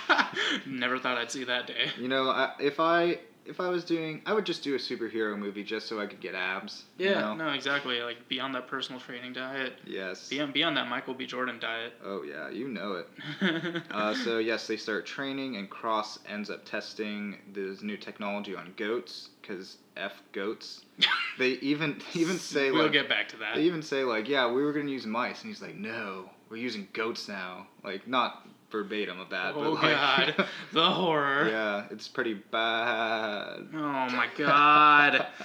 Never 0.66 0.98
thought 0.98 1.18
I'd 1.18 1.30
see 1.30 1.44
that 1.44 1.66
day. 1.66 1.90
You 1.98 2.08
know, 2.08 2.30
I, 2.30 2.52
if 2.60 2.78
I 2.80 3.18
if 3.48 3.60
I 3.60 3.68
was 3.68 3.84
doing, 3.84 4.20
I 4.26 4.32
would 4.34 4.44
just 4.46 4.62
do 4.62 4.74
a 4.74 4.78
superhero 4.78 5.36
movie 5.38 5.64
just 5.64 5.88
so 5.88 6.00
I 6.00 6.06
could 6.06 6.20
get 6.20 6.34
abs. 6.34 6.84
you 6.98 7.08
Yeah, 7.10 7.20
know? 7.20 7.34
no, 7.34 7.48
exactly. 7.50 8.00
Like 8.02 8.28
be 8.28 8.40
on 8.40 8.52
that 8.52 8.66
personal 8.68 9.00
training 9.00 9.32
diet. 9.32 9.74
Yes. 9.86 10.28
Be 10.28 10.40
on, 10.40 10.52
be 10.52 10.62
on 10.62 10.74
that 10.74 10.88
Michael 10.88 11.14
B. 11.14 11.26
Jordan 11.26 11.58
diet. 11.58 11.94
Oh, 12.04 12.22
yeah, 12.22 12.50
you 12.50 12.68
know 12.68 12.94
it. 13.02 13.08
Uh, 13.90 14.14
so, 14.14 14.38
yes, 14.38 14.66
they 14.66 14.76
start 14.76 15.06
training, 15.06 15.56
and 15.56 15.68
Cross 15.68 16.18
ends 16.28 16.50
up 16.50 16.64
testing 16.64 17.38
this 17.52 17.82
new 17.82 17.96
technology 17.96 18.54
on 18.54 18.72
goats, 18.76 19.30
because 19.40 19.78
F 19.96 20.12
goats. 20.32 20.82
They 21.38 21.50
even 21.50 22.00
even 22.14 22.36
say, 22.38 22.70
we'll 22.72 22.84
like, 22.84 22.92
get 22.92 23.08
back 23.08 23.28
to 23.28 23.36
that. 23.38 23.54
They 23.54 23.62
even 23.62 23.82
say 23.82 24.02
like, 24.02 24.28
yeah, 24.28 24.50
we 24.50 24.62
were 24.62 24.72
gonna 24.72 24.90
use 24.90 25.06
mice, 25.06 25.42
and 25.42 25.48
he's 25.50 25.62
like, 25.62 25.76
no, 25.76 26.28
we're 26.50 26.56
using 26.56 26.88
goats 26.92 27.28
now. 27.28 27.68
Like 27.84 28.08
not 28.08 28.46
verbatim 28.70 29.18
of 29.20 29.30
that, 29.30 29.54
oh 29.54 29.62
but 29.62 29.82
like, 29.82 29.82
god, 29.82 30.46
the 30.72 30.90
horror. 30.90 31.48
yeah, 31.48 31.86
it's 31.90 32.08
pretty 32.08 32.34
bad. 32.34 33.66
Oh 33.74 34.08
my 34.10 34.28
god. 34.36 35.26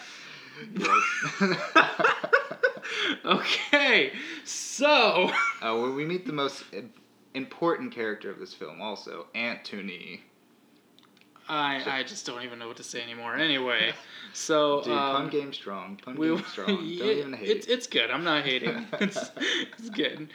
Okay, 3.25 4.11
so 4.43 5.29
uh, 5.29 5.31
well, 5.61 5.93
we 5.93 6.05
meet 6.05 6.25
the 6.25 6.33
most 6.33 6.63
important 7.33 7.91
character 7.91 8.29
of 8.29 8.39
this 8.39 8.53
film, 8.53 8.81
also 8.81 9.27
Antony. 9.33 10.21
I 11.47 11.99
I 11.99 12.03
just 12.03 12.25
don't 12.25 12.43
even 12.43 12.59
know 12.59 12.67
what 12.67 12.77
to 12.77 12.83
say 12.83 13.01
anymore. 13.01 13.35
Anyway, 13.35 13.93
so 14.33 14.81
Dude, 14.81 14.93
um, 14.93 15.15
pun 15.15 15.29
game 15.29 15.53
strong. 15.53 15.99
Pun 16.03 16.15
we, 16.15 16.27
game 16.29 16.43
strong. 16.47 16.67
Don't 16.67 16.85
yeah, 16.85 17.05
even 17.05 17.33
hate. 17.33 17.49
it's 17.49 17.67
it's 17.67 17.87
good. 17.87 18.11
I'm 18.11 18.23
not 18.23 18.43
hating. 18.43 18.85
it's, 18.99 19.31
it's 19.77 19.89
good. 19.89 20.29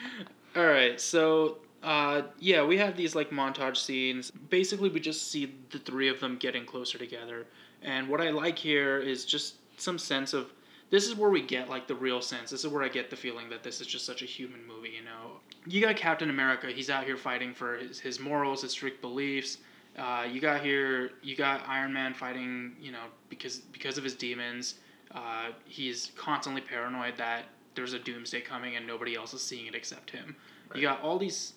All 0.56 0.66
right, 0.66 1.00
so 1.00 1.58
uh, 1.82 2.22
yeah, 2.40 2.64
we 2.64 2.76
have 2.78 2.96
these 2.96 3.14
like 3.14 3.30
montage 3.30 3.76
scenes. 3.76 4.30
Basically, 4.30 4.88
we 4.88 5.00
just 5.00 5.30
see 5.30 5.54
the 5.70 5.78
three 5.78 6.08
of 6.08 6.20
them 6.20 6.36
getting 6.36 6.64
closer 6.64 6.98
together. 6.98 7.46
And 7.82 8.08
what 8.08 8.20
I 8.20 8.30
like 8.30 8.58
here 8.58 8.98
is 8.98 9.24
just 9.24 9.54
some 9.76 9.98
sense 9.98 10.32
of 10.32 10.52
this 10.90 11.06
is 11.06 11.14
where 11.14 11.30
we 11.30 11.42
get 11.42 11.68
like 11.68 11.86
the 11.86 11.94
real 11.94 12.20
sense. 12.20 12.50
This 12.50 12.64
is 12.64 12.70
where 12.70 12.82
I 12.82 12.88
get 12.88 13.10
the 13.10 13.16
feeling 13.16 13.48
that 13.50 13.62
this 13.62 13.80
is 13.80 13.86
just 13.86 14.04
such 14.04 14.22
a 14.22 14.24
human 14.24 14.66
movie. 14.66 14.90
You 14.90 15.04
know, 15.04 15.38
you 15.66 15.80
got 15.80 15.96
Captain 15.96 16.30
America. 16.30 16.68
He's 16.68 16.90
out 16.90 17.04
here 17.04 17.16
fighting 17.16 17.54
for 17.54 17.76
his, 17.76 18.00
his 18.00 18.18
morals, 18.18 18.62
his 18.62 18.72
strict 18.72 19.00
beliefs. 19.00 19.58
Uh, 19.96 20.26
you 20.30 20.40
got 20.40 20.62
here, 20.62 21.12
you 21.22 21.36
got 21.36 21.62
Iron 21.68 21.92
Man 21.92 22.14
fighting, 22.14 22.76
you 22.80 22.92
know, 22.92 23.04
because 23.28 23.58
because 23.58 23.98
of 23.98 24.04
his 24.04 24.14
demons. 24.14 24.74
Uh, 25.14 25.50
he's 25.64 26.12
constantly 26.16 26.60
paranoid 26.60 27.16
that 27.16 27.44
there's 27.74 27.94
a 27.94 27.98
doomsday 27.98 28.40
coming 28.40 28.76
and 28.76 28.86
nobody 28.86 29.14
else 29.14 29.32
is 29.32 29.42
seeing 29.42 29.66
it 29.66 29.74
except 29.74 30.10
him. 30.10 30.36
You 30.74 30.82
got 30.82 31.00
all 31.00 31.18
these 31.18 31.54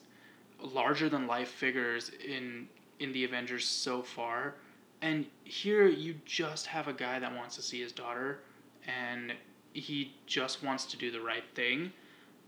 larger 0.61 1.09
than 1.09 1.27
life 1.27 1.49
figures 1.49 2.11
in 2.25 2.67
in 2.99 3.11
the 3.13 3.23
Avengers 3.23 3.65
so 3.65 4.01
far, 4.03 4.55
and 5.01 5.25
here 5.43 5.87
you 5.87 6.15
just 6.25 6.67
have 6.67 6.87
a 6.87 6.93
guy 6.93 7.17
that 7.19 7.35
wants 7.35 7.55
to 7.55 7.61
see 7.61 7.81
his 7.81 7.91
daughter, 7.91 8.39
and 8.87 9.33
he 9.73 10.13
just 10.27 10.63
wants 10.63 10.85
to 10.85 10.97
do 10.97 11.11
the 11.11 11.21
right 11.21 11.43
thing, 11.55 11.91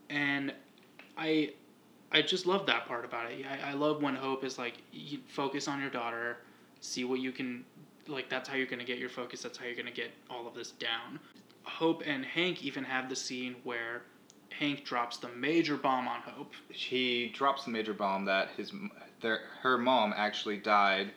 and 0.09 0.53
I 1.17 1.53
I 2.13 2.21
just 2.21 2.45
love 2.45 2.67
that 2.67 2.85
part 2.85 3.05
about 3.05 3.31
it. 3.31 3.43
I, 3.45 3.71
I 3.71 3.73
love 3.73 4.01
when 4.03 4.15
Hope 4.15 4.43
is 4.43 4.59
like, 4.59 4.75
you 4.91 5.17
focus 5.27 5.67
on 5.67 5.81
your 5.81 5.89
daughter, 5.89 6.37
see 6.79 7.05
what 7.05 7.19
you 7.19 7.31
can, 7.31 7.65
like, 8.07 8.29
that's 8.29 8.47
how 8.47 8.55
you're 8.55 8.67
going 8.67 8.79
to 8.79 8.85
get 8.85 8.99
your 8.99 9.09
focus, 9.09 9.41
that's 9.41 9.57
how 9.57 9.65
you're 9.65 9.73
going 9.73 9.87
to 9.87 9.91
get 9.91 10.11
all 10.29 10.47
of 10.47 10.53
this 10.53 10.71
down. 10.71 11.19
Hope 11.63 12.03
and 12.05 12.23
Hank 12.23 12.63
even 12.63 12.83
have 12.83 13.09
the 13.09 13.15
scene 13.15 13.55
where 13.63 14.03
Hank 14.59 14.85
drops 14.85 15.17
the 15.17 15.29
major 15.29 15.77
bomb 15.77 16.07
on 16.07 16.21
Hope. 16.21 16.53
He 16.69 17.31
drops 17.33 17.65
the 17.65 17.71
major 17.71 17.93
bomb 17.93 18.25
that 18.25 18.49
his 18.57 18.71
their 19.21 19.41
her 19.61 19.77
mom 19.77 20.13
actually 20.15 20.57
died 20.57 21.11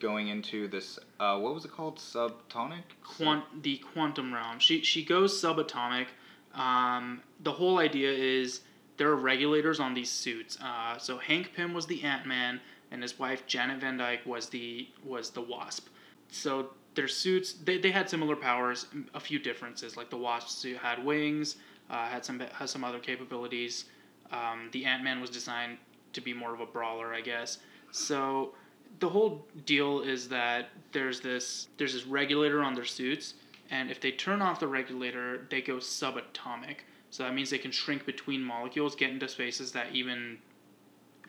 going 0.00 0.28
into 0.28 0.68
this 0.68 0.98
uh, 1.20 1.38
what 1.38 1.54
was 1.54 1.64
it 1.64 1.70
called 1.70 1.98
subtonic 1.98 2.82
Quant- 3.02 3.62
the 3.62 3.78
quantum 3.78 4.34
realm. 4.34 4.58
She 4.58 4.82
she 4.82 5.04
goes 5.04 5.40
subatomic. 5.40 6.06
Um, 6.54 7.22
the 7.40 7.52
whole 7.52 7.78
idea 7.78 8.12
is 8.12 8.60
there 8.96 9.08
are 9.08 9.16
regulators 9.16 9.80
on 9.80 9.94
these 9.94 10.10
suits. 10.10 10.58
Uh, 10.62 10.98
so 10.98 11.18
Hank 11.18 11.52
Pym 11.54 11.74
was 11.74 11.86
the 11.86 12.02
Ant 12.04 12.26
Man, 12.26 12.60
and 12.90 13.02
his 13.02 13.18
wife 13.18 13.46
Janet 13.46 13.80
Van 13.80 13.96
Dyne 13.96 14.18
was 14.24 14.48
the 14.48 14.88
was 15.04 15.30
the 15.30 15.40
Wasp. 15.40 15.88
So 16.30 16.70
their 16.94 17.08
suits 17.08 17.54
they, 17.54 17.78
they 17.78 17.90
had 17.90 18.08
similar 18.08 18.36
powers, 18.36 18.86
a 19.14 19.20
few 19.20 19.38
differences. 19.38 19.96
Like 19.96 20.10
the 20.10 20.16
Wasp 20.16 20.48
suit 20.48 20.76
had 20.78 21.04
wings, 21.04 21.56
uh, 21.90 22.06
had 22.06 22.24
some 22.24 22.40
has 22.40 22.70
some 22.70 22.84
other 22.84 22.98
capabilities. 22.98 23.86
Um, 24.32 24.68
the 24.72 24.84
Ant 24.84 25.04
Man 25.04 25.20
was 25.20 25.30
designed 25.30 25.78
to 26.12 26.20
be 26.20 26.32
more 26.32 26.54
of 26.54 26.60
a 26.60 26.66
brawler, 26.66 27.12
I 27.12 27.20
guess. 27.20 27.58
So 27.90 28.54
the 29.00 29.08
whole 29.08 29.46
deal 29.66 30.00
is 30.00 30.28
that 30.28 30.70
there's 30.92 31.20
this 31.20 31.68
there's 31.78 31.92
this 31.92 32.06
regulator 32.06 32.62
on 32.62 32.74
their 32.74 32.84
suits, 32.84 33.34
and 33.70 33.90
if 33.90 34.00
they 34.00 34.12
turn 34.12 34.42
off 34.42 34.60
the 34.60 34.68
regulator, 34.68 35.46
they 35.50 35.60
go 35.60 35.76
subatomic. 35.76 36.78
So 37.10 37.22
that 37.22 37.34
means 37.34 37.50
they 37.50 37.58
can 37.58 37.70
shrink 37.70 38.06
between 38.06 38.42
molecules, 38.42 38.96
get 38.96 39.10
into 39.10 39.28
spaces 39.28 39.70
that 39.72 39.92
even, 39.92 40.38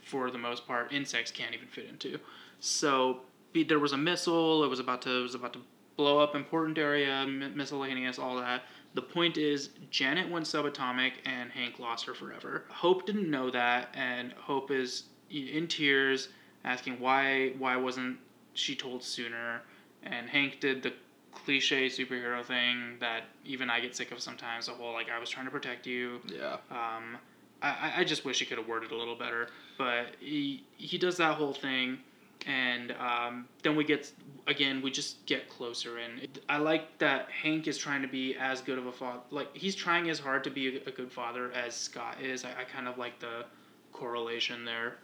for 0.02 0.32
the 0.32 0.38
most 0.40 0.66
part, 0.66 0.92
insects 0.92 1.30
can't 1.30 1.54
even 1.54 1.68
fit 1.68 1.86
into. 1.88 2.20
So 2.60 3.20
there 3.54 3.78
was 3.78 3.94
a 3.94 3.98
missile. 3.98 4.64
It 4.64 4.68
was 4.68 4.80
about 4.80 5.04
to 5.04 5.20
it 5.20 5.22
was 5.22 5.36
about 5.36 5.54
to 5.54 5.60
blow 5.96 6.20
up 6.20 6.36
important 6.36 6.78
area, 6.78 7.26
miscellaneous, 7.28 8.20
all 8.20 8.36
that. 8.38 8.64
The 8.96 9.02
point 9.02 9.38
is, 9.38 9.70
Janet 9.92 10.30
went 10.30 10.46
subatomic, 10.46 11.12
and 11.26 11.52
Hank 11.52 11.80
lost 11.80 12.06
her 12.06 12.14
forever. 12.14 12.64
Hope 12.70 13.06
didn't 13.06 13.30
know 13.30 13.52
that, 13.52 13.90
and 13.94 14.32
Hope 14.34 14.72
is 14.72 15.04
in 15.30 15.68
tears, 15.68 16.30
asking 16.64 17.00
why 17.00 17.50
why 17.58 17.76
wasn't 17.76 18.18
she 18.54 18.76
told 18.76 19.04
sooner. 19.04 19.62
And 20.04 20.30
Hank 20.30 20.60
did 20.60 20.82
the 20.82 20.94
cliche 21.34 21.88
superhero 21.88 22.44
thing 22.44 22.96
that 23.00 23.24
even 23.44 23.70
I 23.70 23.82
get 23.82 23.96
sick 23.96 24.12
of 24.12 24.22
sometimes. 24.22 24.68
The 24.68 24.72
whole 24.74 24.94
like 24.94 25.10
I 25.10 25.20
was 25.20 25.30
trying 25.30 25.46
to 25.46 25.52
protect 25.52 25.86
you. 25.86 26.22
yeah 26.28 26.58
Um, 26.72 27.18
I, 27.62 27.94
I 27.98 28.04
just 28.04 28.26
wish 28.26 28.40
he 28.40 28.46
could 28.46 28.58
have 28.58 28.68
worded 28.68 28.92
a 28.92 28.96
little 28.96 29.16
better, 29.16 29.50
but 29.78 30.16
he 30.20 30.64
he 30.78 30.98
does 30.98 31.18
that 31.18 31.36
whole 31.36 31.54
thing, 31.54 32.00
and 32.46 32.92
um, 32.94 33.48
then 33.64 33.76
we 33.76 33.84
get 33.84 34.12
again 34.48 34.82
we 34.82 34.92
just 34.92 35.26
get 35.26 35.50
closer, 35.50 35.98
and 35.98 36.40
I 36.48 36.58
like 36.58 36.98
that 37.00 37.30
Hank 37.30 37.68
is 37.68 37.78
trying 37.78 38.02
to 38.02 38.08
be 38.08 38.36
as 38.36 38.62
good 38.62 38.78
of 38.78 38.86
a 38.86 38.92
father, 38.92 39.22
like 39.32 39.56
he's 39.56 39.76
trying 39.76 40.10
as 40.10 40.20
hard 40.20 40.44
to 40.44 40.50
be 40.50 40.78
a, 40.78 40.92
good 40.92 41.12
father 41.12 41.52
as 41.52 41.76
Scott 41.76 42.18
is. 42.22 42.46
I, 42.46 42.50
I 42.50 42.64
kind 42.64 42.88
of 42.88 42.98
like 42.98 43.20
the 43.20 43.46
correlation 43.92 44.66
there. 44.66 44.96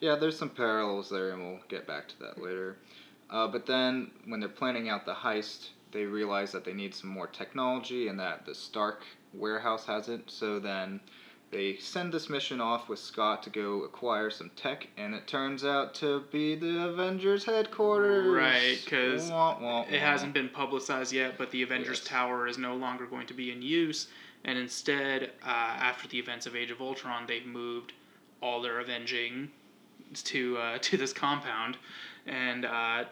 Yeah, 0.00 0.16
there's 0.16 0.36
some 0.36 0.50
parallels 0.50 1.08
there, 1.08 1.30
and 1.30 1.42
we'll 1.42 1.60
get 1.68 1.86
back 1.86 2.08
to 2.08 2.18
that 2.20 2.42
later. 2.42 2.76
Uh, 3.30 3.46
but 3.46 3.66
then, 3.66 4.10
when 4.26 4.40
they're 4.40 4.48
planning 4.48 4.88
out 4.88 5.06
the 5.06 5.14
heist, 5.14 5.68
they 5.92 6.04
realize 6.04 6.50
that 6.52 6.64
they 6.64 6.72
need 6.72 6.94
some 6.94 7.10
more 7.10 7.26
technology 7.26 8.08
and 8.08 8.18
that 8.18 8.44
the 8.44 8.54
Stark 8.54 9.04
warehouse 9.32 9.86
has 9.86 10.08
it. 10.08 10.22
So 10.26 10.58
then, 10.58 11.00
they 11.52 11.76
send 11.76 12.12
this 12.12 12.28
mission 12.30 12.60
off 12.60 12.88
with 12.88 12.98
Scott 12.98 13.42
to 13.42 13.50
go 13.50 13.84
acquire 13.84 14.30
some 14.30 14.50
tech, 14.56 14.88
and 14.96 15.14
it 15.14 15.26
turns 15.26 15.64
out 15.64 15.94
to 15.96 16.24
be 16.32 16.54
the 16.56 16.88
Avengers 16.88 17.44
headquarters. 17.44 18.26
Right, 18.26 18.78
'cause 18.86 19.30
Wah, 19.30 19.58
wah, 19.60 19.82
It 19.82 20.00
hasn't 20.00 20.32
been 20.32 20.48
publicized 20.48 21.12
yet, 21.12 21.36
but 21.36 21.50
the 21.50 21.62
Avengers 21.62 21.98
Yes. 21.98 22.08
Tower 22.08 22.48
is 22.48 22.56
no 22.58 22.74
longer 22.74 23.06
going 23.06 23.26
to 23.26 23.34
be 23.34 23.52
in 23.52 23.60
use, 23.60 24.08
and 24.44 24.58
instead, 24.58 25.32
uh, 25.44 25.46
after 25.46 26.08
the 26.08 26.18
events 26.18 26.46
of 26.46 26.56
Age 26.56 26.70
of 26.70 26.80
Ultron, 26.80 27.26
they've 27.26 27.46
moved 27.46 27.92
all 28.40 28.62
their 28.62 28.80
avenging 28.80 29.50
to 30.24 30.56
uh, 30.56 30.78
to 30.82 30.96
this 30.96 31.12
compound, 31.12 31.76
and 32.26 32.64
uh, 32.64 33.04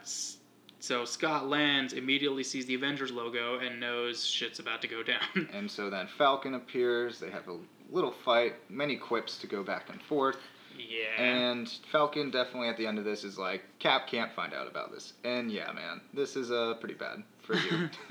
so 0.80 1.04
Scott 1.04 1.46
lands, 1.46 1.92
immediately 1.92 2.42
sees 2.42 2.64
the 2.64 2.74
Avengers 2.74 3.12
logo, 3.12 3.58
and 3.58 3.78
knows 3.78 4.24
shit's 4.24 4.58
about 4.60 4.80
to 4.80 4.88
go 4.88 5.02
down. 5.02 5.20
And 5.52 5.70
so 5.70 5.90
then 5.90 6.06
Falcon 6.06 6.54
appears. 6.54 7.20
They 7.20 7.30
have 7.30 7.46
a 7.48 7.58
little 7.90 8.12
fight, 8.12 8.54
many 8.68 8.96
quips 8.96 9.38
to 9.38 9.46
go 9.46 9.62
back 9.62 9.88
and 9.90 10.00
forth. 10.02 10.36
yeah. 10.78 11.22
And 11.22 11.68
Falcon 11.90 12.30
definitely 12.30 12.68
at 12.68 12.76
the 12.76 12.86
end 12.86 12.98
of 12.98 13.04
this 13.04 13.24
is 13.24 13.38
like, 13.38 13.62
Cap 13.78 14.06
can't 14.06 14.32
find 14.32 14.54
out 14.54 14.66
about 14.66 14.92
this. 14.92 15.12
And 15.24 15.50
yeah, 15.50 15.70
man, 15.72 16.00
this 16.14 16.36
is 16.36 16.50
uh, 16.50 16.74
pretty 16.80 16.94
bad 16.94 17.22
for 17.42 17.54
you. 17.56 17.90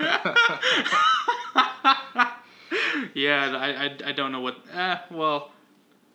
yeah, 3.14 3.56
I, 3.56 3.86
I, 3.86 3.96
I 4.06 4.12
don't 4.12 4.32
know 4.32 4.40
what. 4.40 4.56
Eh, 4.72 4.96
well, 5.10 5.50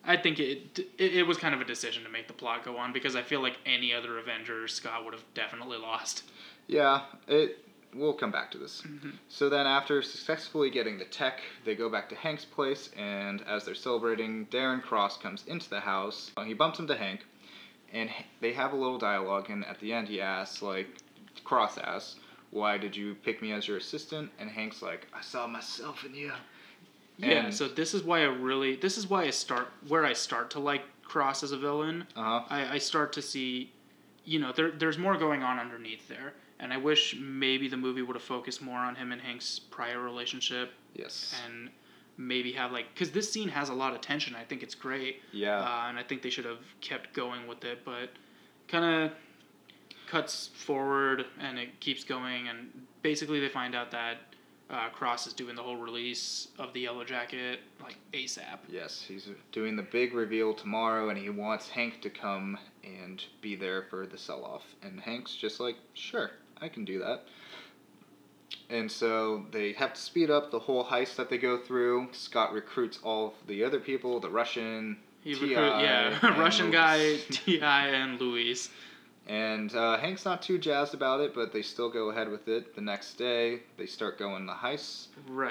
I 0.04 0.16
think 0.16 0.38
it, 0.38 0.78
it 0.98 1.12
it 1.18 1.26
was 1.26 1.36
kind 1.36 1.54
of 1.54 1.60
a 1.60 1.64
decision 1.64 2.04
to 2.04 2.08
make 2.08 2.28
the 2.28 2.34
plot 2.34 2.64
go 2.64 2.76
on 2.78 2.92
because 2.92 3.16
I 3.16 3.22
feel 3.22 3.40
like 3.42 3.58
any 3.66 3.92
other 3.92 4.18
Avenger 4.18 4.68
Scott 4.68 5.04
would 5.04 5.14
have 5.14 5.24
definitely 5.34 5.78
lost. 5.78 6.22
yeah, 6.68 7.02
it. 7.26 7.58
We'll 7.98 8.12
come 8.12 8.30
back 8.30 8.50
to 8.52 8.58
this. 8.58 8.82
Mm-hmm. 8.82 9.10
So 9.28 9.48
then, 9.48 9.66
after 9.66 10.02
successfully 10.02 10.70
getting 10.70 10.98
the 10.98 11.04
tech, 11.04 11.40
they 11.64 11.74
go 11.74 11.88
back 11.88 12.08
to 12.10 12.14
Hank's 12.14 12.44
place, 12.44 12.90
and 12.96 13.42
as 13.48 13.64
they're 13.64 13.74
celebrating, 13.74 14.46
Darren 14.46 14.82
Cross 14.82 15.18
comes 15.18 15.44
into 15.46 15.68
the 15.70 15.80
house. 15.80 16.30
He 16.44 16.54
bumps 16.54 16.78
into 16.78 16.96
Hank, 16.96 17.24
and 17.92 18.10
they 18.40 18.52
have 18.52 18.72
a 18.72 18.76
little 18.76 18.98
dialogue. 18.98 19.50
And 19.50 19.64
at 19.66 19.80
the 19.80 19.92
end, 19.92 20.08
he 20.08 20.20
asks, 20.20 20.62
like, 20.62 20.88
Cross 21.44 21.78
asks, 21.78 22.16
"Why 22.50 22.78
did 22.78 22.96
you 22.96 23.14
pick 23.14 23.40
me 23.42 23.52
as 23.52 23.66
your 23.68 23.76
assistant?" 23.76 24.30
And 24.38 24.50
Hank's 24.50 24.82
like, 24.82 25.06
"I 25.14 25.20
saw 25.20 25.46
myself 25.46 26.04
in 26.04 26.14
you." 26.14 26.32
Yeah, 27.18 27.46
And- 27.46 27.54
so 27.54 27.66
this 27.68 27.94
is 27.94 28.02
why 28.02 28.20
I 28.20 28.24
really 28.24 28.76
this 28.76 28.98
is 28.98 29.08
why 29.08 29.22
I 29.24 29.30
start 29.30 29.68
where 29.88 30.04
I 30.04 30.12
start 30.12 30.50
to 30.50 30.58
like 30.60 30.82
Cross 31.02 31.42
as 31.44 31.52
a 31.52 31.56
villain. 31.56 32.06
Uh 32.16 32.40
huh. 32.40 32.44
I, 32.50 32.74
I 32.74 32.78
start 32.78 33.12
to 33.14 33.22
see, 33.22 33.72
you 34.24 34.38
know, 34.38 34.52
there 34.52 34.70
there's 34.70 34.98
more 34.98 35.16
going 35.16 35.42
on 35.42 35.58
underneath 35.58 36.08
there, 36.08 36.34
and 36.60 36.72
I 36.72 36.76
wish 36.76 37.16
maybe 37.20 37.68
the 37.68 37.76
movie 37.76 38.02
would 38.02 38.16
have 38.16 38.22
focused 38.22 38.62
more 38.62 38.78
on 38.78 38.94
him 38.96 39.12
and 39.12 39.20
Hank's 39.20 39.58
prior 39.58 40.00
relationship 40.00 40.72
Yes. 40.94 41.34
and 41.46 41.70
maybe 42.18 42.52
have 42.52 42.72
like 42.72 42.86
because 42.94 43.10
this 43.10 43.30
scene 43.30 43.48
has 43.48 43.68
a 43.68 43.74
lot 43.74 43.94
of 43.94 44.00
tension. 44.00 44.34
I 44.34 44.44
think 44.44 44.62
it's 44.62 44.74
great. 44.74 45.20
Yeah. 45.32 45.58
Uh, 45.60 45.86
and 45.88 45.98
I 45.98 46.02
think 46.02 46.22
they 46.22 46.30
should 46.30 46.46
have 46.46 46.60
kept 46.80 47.12
going 47.12 47.46
with 47.46 47.64
it, 47.64 47.84
but 47.84 48.10
kind 48.68 48.84
of 49.04 49.12
cuts 50.08 50.48
forward 50.54 51.24
and 51.40 51.58
it 51.58 51.78
keeps 51.80 52.04
going, 52.04 52.48
and 52.48 52.70
basically 53.02 53.40
they 53.40 53.48
find 53.48 53.74
out 53.74 53.90
that 53.90 54.18
uh, 54.70 54.88
Cross 54.90 55.26
is 55.28 55.32
doing 55.32 55.54
the 55.54 55.62
whole 55.62 55.76
release 55.76 56.48
of 56.58 56.72
the 56.72 56.80
Yellow 56.80 57.04
Jacket 57.04 57.60
like 57.82 57.96
ASAP. 58.12 58.58
Yes, 58.68 59.00
he's 59.06 59.28
doing 59.52 59.76
the 59.76 59.82
big 59.82 60.12
reveal 60.14 60.54
tomorrow, 60.54 61.08
and 61.10 61.18
he 61.18 61.28
wants 61.30 61.68
Hank 61.68 62.00
to 62.02 62.10
come 62.10 62.58
and 62.82 63.22
be 63.40 63.54
there 63.54 63.82
for 63.90 64.06
the 64.06 64.18
sell 64.18 64.44
off. 64.44 64.64
And 64.82 64.98
Hank's 65.00 65.36
just 65.36 65.60
like, 65.60 65.76
sure, 65.94 66.30
I 66.60 66.68
can 66.68 66.84
do 66.84 66.98
that. 67.00 67.24
And 68.68 68.90
so 68.90 69.44
they 69.52 69.72
have 69.72 69.94
to 69.94 70.00
speed 70.00 70.30
up 70.30 70.50
the 70.50 70.58
whole 70.58 70.84
heist 70.84 71.16
that 71.16 71.30
they 71.30 71.38
go 71.38 71.58
through. 71.58 72.08
Scott 72.12 72.52
recruits 72.52 72.98
all 73.02 73.28
of 73.28 73.46
the 73.46 73.62
other 73.62 73.78
people, 73.78 74.18
the 74.18 74.30
Russian, 74.30 74.96
He 75.22 75.34
T.I., 75.34 75.48
recruit, 75.48 75.82
yeah, 75.82 76.38
Russian 76.40 76.70
guy, 76.70 76.98
Luis. 76.98 77.26
T.I., 77.30 77.88
and 77.88 78.20
Luis. 78.20 78.70
And 79.28 79.74
uh, 79.74 79.98
Hank's 79.98 80.24
not 80.24 80.40
too 80.40 80.56
jazzed 80.58 80.94
about 80.94 81.20
it, 81.20 81.34
but 81.34 81.52
they 81.52 81.62
still 81.62 81.90
go 81.90 82.10
ahead 82.10 82.28
with 82.28 82.46
it. 82.48 82.74
The 82.76 82.80
next 82.80 83.14
day, 83.14 83.60
they 83.76 83.86
start 83.86 84.18
going 84.18 84.46
the 84.46 84.52
heists. 84.52 85.08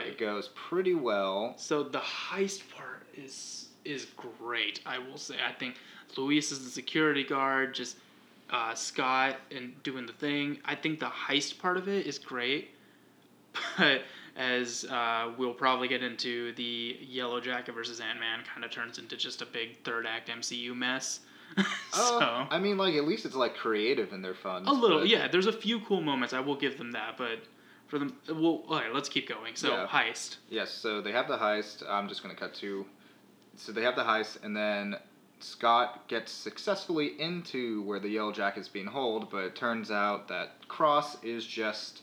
It 0.07 0.17
goes 0.17 0.49
pretty 0.55 0.95
well. 0.95 1.53
So 1.57 1.83
the 1.83 1.99
heist 1.99 2.63
part 2.75 3.05
is 3.15 3.67
is 3.83 4.07
great. 4.39 4.79
I 4.85 4.97
will 4.97 5.17
say. 5.17 5.35
I 5.45 5.51
think 5.51 5.75
Luis 6.17 6.51
is 6.51 6.63
the 6.63 6.71
security 6.71 7.23
guard, 7.23 7.75
just 7.75 7.97
uh, 8.49 8.73
Scott 8.75 9.37
and 9.55 9.81
doing 9.83 10.05
the 10.05 10.13
thing. 10.13 10.59
I 10.65 10.75
think 10.75 10.99
the 10.99 11.07
heist 11.07 11.59
part 11.59 11.77
of 11.77 11.87
it 11.87 12.05
is 12.07 12.19
great, 12.19 12.69
but 13.77 14.01
as 14.35 14.85
uh, 14.85 15.31
we'll 15.37 15.53
probably 15.53 15.87
get 15.87 16.03
into, 16.03 16.51
the 16.53 16.97
Yellow 17.01 17.39
Jacket 17.39 17.73
versus 17.73 17.99
Ant 17.99 18.19
Man 18.19 18.39
kind 18.51 18.63
of 18.65 18.71
turns 18.71 18.97
into 18.97 19.15
just 19.15 19.41
a 19.41 19.45
big 19.45 19.81
third 19.83 20.05
act 20.05 20.29
MCU 20.29 20.75
mess. 20.75 21.21
so 21.91 22.17
Uh, 22.19 22.47
I 22.49 22.59
mean, 22.59 22.77
like, 22.77 22.95
at 22.95 23.05
least 23.05 23.25
it's, 23.25 23.35
like, 23.35 23.55
creative 23.55 24.11
and 24.11 24.23
they're 24.23 24.33
fun. 24.35 24.65
a 24.67 24.73
little, 24.73 25.05
yeah. 25.05 25.27
There's 25.29 25.47
a 25.47 25.53
few 25.53 25.79
cool 25.81 26.01
moments. 26.01 26.33
I 26.33 26.41
will 26.41 26.55
give 26.57 26.77
them 26.77 26.91
that, 26.91 27.15
but 27.17 27.39
for 27.87 27.97
them, 27.97 28.17
well, 28.27 28.63
okay, 28.69 28.89
let's 28.93 29.07
keep 29.07 29.29
going. 29.29 29.55
So 29.55 29.69
Yeah. 29.69 29.87
heist. 29.87 30.37
Yes, 30.49 30.71
so 30.71 31.01
they 31.01 31.11
have 31.13 31.27
the 31.29 31.37
heist. 31.37 31.83
I'm 31.87 32.09
just 32.09 32.21
going 32.23 32.35
to 32.35 32.39
cut 32.39 32.53
to. 32.55 32.85
So 33.55 33.71
they 33.71 33.83
have 33.83 33.95
the 33.95 34.03
heist, 34.03 34.43
and 34.43 34.55
then 34.57 34.97
Scott 35.45 36.07
gets 36.07 36.31
successfully 36.31 37.19
into 37.19 37.83
where 37.83 37.99
the 37.99 38.09
Yellow 38.09 38.31
Jacket's 38.31 38.67
being 38.67 38.87
held, 38.87 39.29
but 39.29 39.43
it 39.43 39.55
turns 39.55 39.91
out 39.91 40.27
that 40.27 40.67
Cross 40.67 41.23
is 41.23 41.45
just 41.45 42.01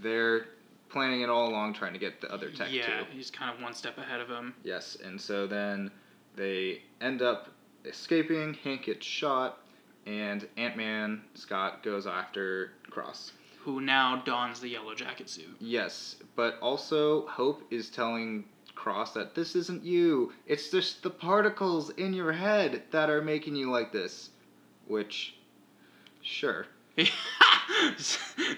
there 0.00 0.46
planning 0.90 1.22
it 1.22 1.28
all 1.28 1.48
along, 1.48 1.74
trying 1.74 1.92
to 1.92 1.98
get 1.98 2.20
the 2.20 2.32
other 2.32 2.50
tech 2.50 2.68
too. 2.68 2.76
yeah, 2.76 3.00
too. 3.00 3.06
he's 3.10 3.30
kind 3.30 3.54
of 3.54 3.60
one 3.60 3.74
step 3.74 3.98
ahead 3.98 4.20
of 4.20 4.28
him. 4.28 4.54
Yes, 4.62 4.96
and 5.04 5.20
so 5.20 5.46
then 5.46 5.90
they 6.36 6.82
end 7.00 7.20
up 7.20 7.48
escaping. 7.84 8.54
Hank 8.54 8.84
gets 8.84 9.04
shot, 9.04 9.58
and 10.06 10.46
Ant 10.56 10.76
Man 10.76 11.22
Scott 11.34 11.82
goes 11.82 12.06
after 12.06 12.72
Cross. 12.90 13.32
Who 13.62 13.80
now 13.80 14.22
dons 14.24 14.60
the 14.60 14.68
yellow 14.68 14.94
jacket 14.94 15.28
suit. 15.28 15.56
Yes, 15.58 16.16
but 16.36 16.58
also 16.60 17.26
Hope 17.26 17.62
is 17.72 17.90
telling 17.90 18.44
Cross 18.74 19.12
that 19.14 19.34
this 19.34 19.54
isn't 19.56 19.84
you. 19.84 20.32
It's 20.46 20.70
just 20.70 21.02
the 21.02 21.10
particles 21.10 21.90
in 21.90 22.12
your 22.12 22.32
head 22.32 22.82
that 22.90 23.08
are 23.10 23.22
making 23.22 23.56
you 23.56 23.70
like 23.70 23.92
this. 23.92 24.30
Which, 24.86 25.36
sure. 26.22 26.66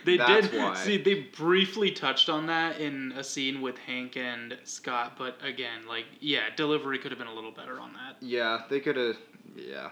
they 0.05 0.17
That's 0.17 0.49
did 0.49 0.61
why. 0.61 0.75
see 0.75 0.99
they 0.99 1.27
briefly 1.37 1.91
touched 1.91 2.29
on 2.29 2.47
that 2.49 2.81
in 2.81 3.13
a 3.13 3.25
scene 3.25 3.63
with 3.63 3.79
Hank 3.79 4.17
and 4.17 4.59
Scott, 4.65 5.15
but 5.17 5.39
again, 5.43 5.87
like 5.89 6.05
yeah, 6.21 6.49
delivery 6.55 6.99
could 6.99 7.13
have 7.13 7.19
been 7.19 7.29
a 7.29 7.35
little 7.35 7.53
better 7.53 7.81
on 7.81 7.93
that. 7.95 8.17
Yeah, 8.21 8.63
they 8.69 8.81
could 8.81 8.97
have. 8.97 9.17
Yeah. 9.55 9.91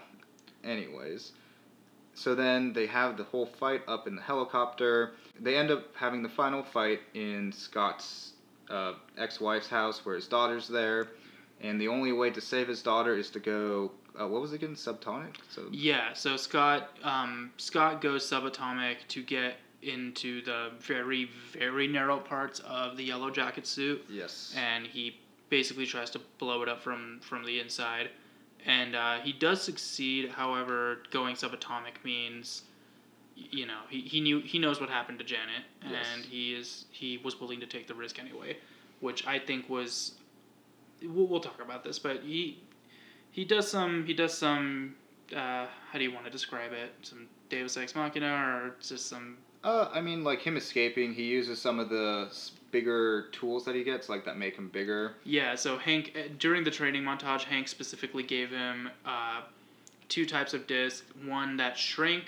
Anyways. 0.63 1.31
So 2.13 2.33
then 2.33 2.71
they 2.71 2.85
have 2.87 3.17
the 3.17 3.25
whole 3.25 3.45
fight 3.45 3.81
up 3.87 4.07
in 4.07 4.15
the 4.15 4.21
helicopter. 4.21 5.13
They 5.39 5.57
end 5.57 5.69
up 5.69 5.83
having 5.95 6.23
the 6.23 6.29
final 6.29 6.63
fight 6.63 7.01
in 7.13 7.51
Scott's 7.51 8.33
uh, 8.69 8.93
ex 9.17 9.39
wife's 9.39 9.69
house 9.69 10.05
where 10.05 10.15
his 10.15 10.27
daughter's 10.27 10.67
there. 10.67 11.09
And 11.61 11.79
the 11.79 11.87
only 11.87 12.11
way 12.11 12.29
to 12.31 12.41
save 12.41 12.67
his 12.67 12.81
daughter 12.81 13.15
is 13.15 13.29
to 13.31 13.39
go. 13.39 13.91
Uh, 14.19 14.27
what 14.27 14.41
was 14.41 14.53
it 14.53 14.57
again? 14.57 14.75
Subtonic? 14.75 15.35
So, 15.49 15.67
Yeah, 15.71 16.13
so 16.13 16.37
Scott 16.37 16.89
um, 17.03 17.51
Scott 17.57 18.01
goes 18.01 18.29
subatomic 18.29 18.97
to 19.09 19.21
get 19.23 19.55
into 19.81 20.41
the 20.43 20.71
very 20.79 21.29
very 21.51 21.87
narrow 21.87 22.17
parts 22.19 22.59
of 22.61 22.97
the 22.97 23.03
yellow 23.03 23.29
jacket 23.29 23.67
suit. 23.67 24.03
yes. 24.09 24.53
and 24.57 24.87
he 24.87 25.17
basically 25.49 25.85
tries 25.85 26.09
to 26.09 26.19
blow 26.39 26.63
it 26.63 26.69
up 26.69 26.81
from 26.81 27.19
from 27.21 27.43
the 27.45 27.59
inside 27.59 28.09
and 28.65 28.95
uh, 28.95 29.19
he 29.19 29.31
does 29.31 29.61
succeed 29.61 30.29
however 30.29 31.03
going 31.11 31.35
subatomic 31.35 32.03
means 32.03 32.63
you 33.35 33.65
know 33.65 33.79
he, 33.89 34.01
he 34.01 34.21
knew 34.21 34.39
he 34.41 34.57
knows 34.59 34.79
what 34.79 34.89
happened 34.89 35.19
to 35.19 35.25
janet 35.25 35.63
Yes. 35.89 36.05
and 36.15 36.25
he 36.25 36.53
is 36.53 36.85
he 36.91 37.19
was 37.23 37.39
willing 37.39 37.59
to 37.59 37.65
take 37.65 37.87
the 37.87 37.93
risk 37.93 38.17
anyway 38.19 38.57
which 39.01 39.25
i 39.27 39.37
think 39.37 39.69
was 39.69 40.13
we'll, 41.03 41.27
we'll 41.27 41.39
talk 41.41 41.61
about 41.61 41.83
this 41.83 41.99
but 41.99 42.21
he 42.23 42.59
he 43.31 43.43
does 43.45 43.69
some 43.69 44.05
he 44.05 44.13
does 44.13 44.35
some 44.37 44.95
uh, 45.35 45.65
how 45.91 45.97
do 45.97 46.03
you 46.03 46.13
want 46.13 46.23
to 46.25 46.31
describe 46.31 46.71
it 46.71 46.93
some 47.01 47.27
deus 47.49 47.75
ex 47.77 47.95
machina 47.95 48.27
or 48.33 48.75
just 48.81 49.07
some 49.07 49.37
Uh, 49.63 49.89
I 49.91 49.99
mean, 49.99 50.23
like 50.23 50.41
him 50.41 50.57
escaping, 50.57 51.11
he 51.15 51.23
uses 51.23 51.59
some 51.59 51.79
of 51.79 51.89
the 51.89 52.29
bigger 52.69 53.29
tools 53.31 53.65
that 53.65 53.73
he 53.73 53.83
gets, 53.83 54.09
like 54.09 54.23
that 54.25 54.37
make 54.37 54.55
him 54.55 54.69
bigger. 54.69 55.15
Yeah, 55.23 55.55
so 55.55 55.79
Hank 55.79 56.13
uh, 56.15 56.27
during 56.37 56.63
the 56.63 56.69
training 56.69 57.01
montage, 57.03 57.45
Hank 57.45 57.67
specifically 57.67 58.21
gave 58.21 58.51
him 58.51 58.89
uh, 59.07 59.41
two 60.07 60.27
types 60.27 60.53
of 60.53 60.67
disc: 60.67 61.03
one 61.25 61.57
that 61.57 61.75
shrink 61.79 62.25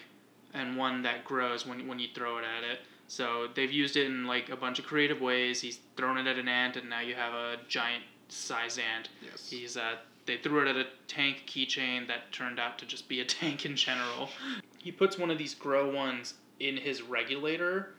and 0.53 0.77
one 0.77 1.01
that 1.03 1.25
grows 1.25 1.65
when 1.65 1.87
when 1.87 1.99
you 1.99 2.07
throw 2.13 2.37
it 2.37 2.43
at 2.43 2.63
it. 2.63 2.79
So 3.07 3.47
they've 3.55 3.71
used 3.71 3.95
it 3.95 4.05
in 4.05 4.25
like 4.25 4.49
a 4.49 4.55
bunch 4.55 4.79
of 4.79 4.85
creative 4.85 5.21
ways. 5.21 5.61
He's 5.61 5.79
thrown 5.95 6.17
it 6.17 6.27
at 6.27 6.37
an 6.37 6.47
ant, 6.47 6.75
and 6.75 6.89
now 6.89 6.99
you 6.99 7.15
have 7.15 7.33
a 7.33 7.57
giant 7.67 8.03
size 8.27 8.77
ant. 8.77 9.09
Yes. 9.21 9.49
He's 9.49 9.77
uh, 9.77 9.95
they 10.25 10.37
threw 10.37 10.61
it 10.61 10.67
at 10.67 10.75
a 10.75 10.87
tank 11.07 11.43
keychain 11.47 12.07
that 12.07 12.31
turned 12.31 12.59
out 12.59 12.77
to 12.79 12.85
just 12.85 13.07
be 13.07 13.21
a 13.21 13.25
tank 13.39 13.65
in 13.65 13.75
general. 13.75 14.29
He 14.77 14.91
puts 14.91 15.17
one 15.17 15.31
of 15.31 15.37
these 15.37 15.55
grow 15.55 15.89
ones 15.89 16.35
in 16.59 16.77
his 16.77 17.01
regulator, 17.01 17.93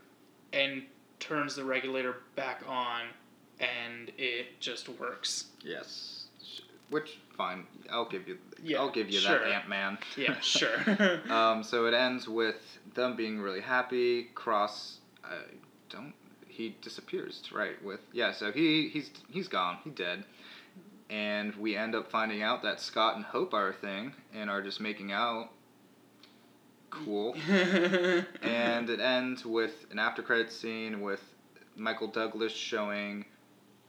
and 0.52 0.82
turns 1.20 1.54
the 1.54 1.64
regulator 1.64 2.16
back 2.37 2.62
on, 2.66 3.02
and 3.61 4.11
it 4.18 4.61
just 4.61 4.88
works. 4.88 5.46
Yes. 5.62 6.17
Which 6.90 7.18
fine, 7.37 7.66
I'll 7.90 8.09
give 8.09 8.27
you. 8.27 8.38
Yeah, 8.62 8.79
I'll 8.79 8.90
give 8.90 9.11
you 9.11 9.20
sure. 9.20 9.38
that, 9.38 9.48
Ant 9.48 9.68
Man. 9.68 9.98
Yeah, 10.16 10.38
sure. 10.40 10.79
um, 11.31 11.62
so 11.62 11.87
it 11.87 11.94
ends 11.94 12.29
with 12.29 12.79
them 12.94 13.16
being 13.16 13.40
really 13.40 13.61
happy. 13.61 14.24
Cross, 14.35 14.98
I 15.24 15.37
don't. 15.90 16.14
He 16.46 16.77
disappears, 16.83 17.42
right? 17.53 17.83
With 17.85 18.01
yeah. 18.12 18.33
So 18.33 18.53
he 18.53 18.88
he's 18.88 19.11
he's 19.31 19.48
gone. 19.48 19.79
He 19.85 19.90
dead. 19.90 20.24
And 21.11 21.55
we 21.57 21.74
end 21.74 21.94
up 21.94 22.11
finding 22.11 22.42
out 22.42 22.62
that 22.64 22.81
Scott 22.81 23.16
and 23.16 23.24
Hope 23.24 23.55
are 23.55 23.68
a 23.68 23.72
thing 23.72 24.12
and 24.35 24.51
are 24.51 24.61
just 24.61 24.79
making 24.79 25.11
out. 25.11 25.48
Cool. 26.90 27.35
and 28.42 28.90
it 28.90 29.01
ends 29.01 29.44
with 29.44 29.87
an 29.90 29.98
after 29.98 30.22
credit 30.22 30.53
scene 30.53 31.01
with 31.01 31.22
Michael 31.77 32.09
Douglas 32.09 32.53
showing 32.53 33.24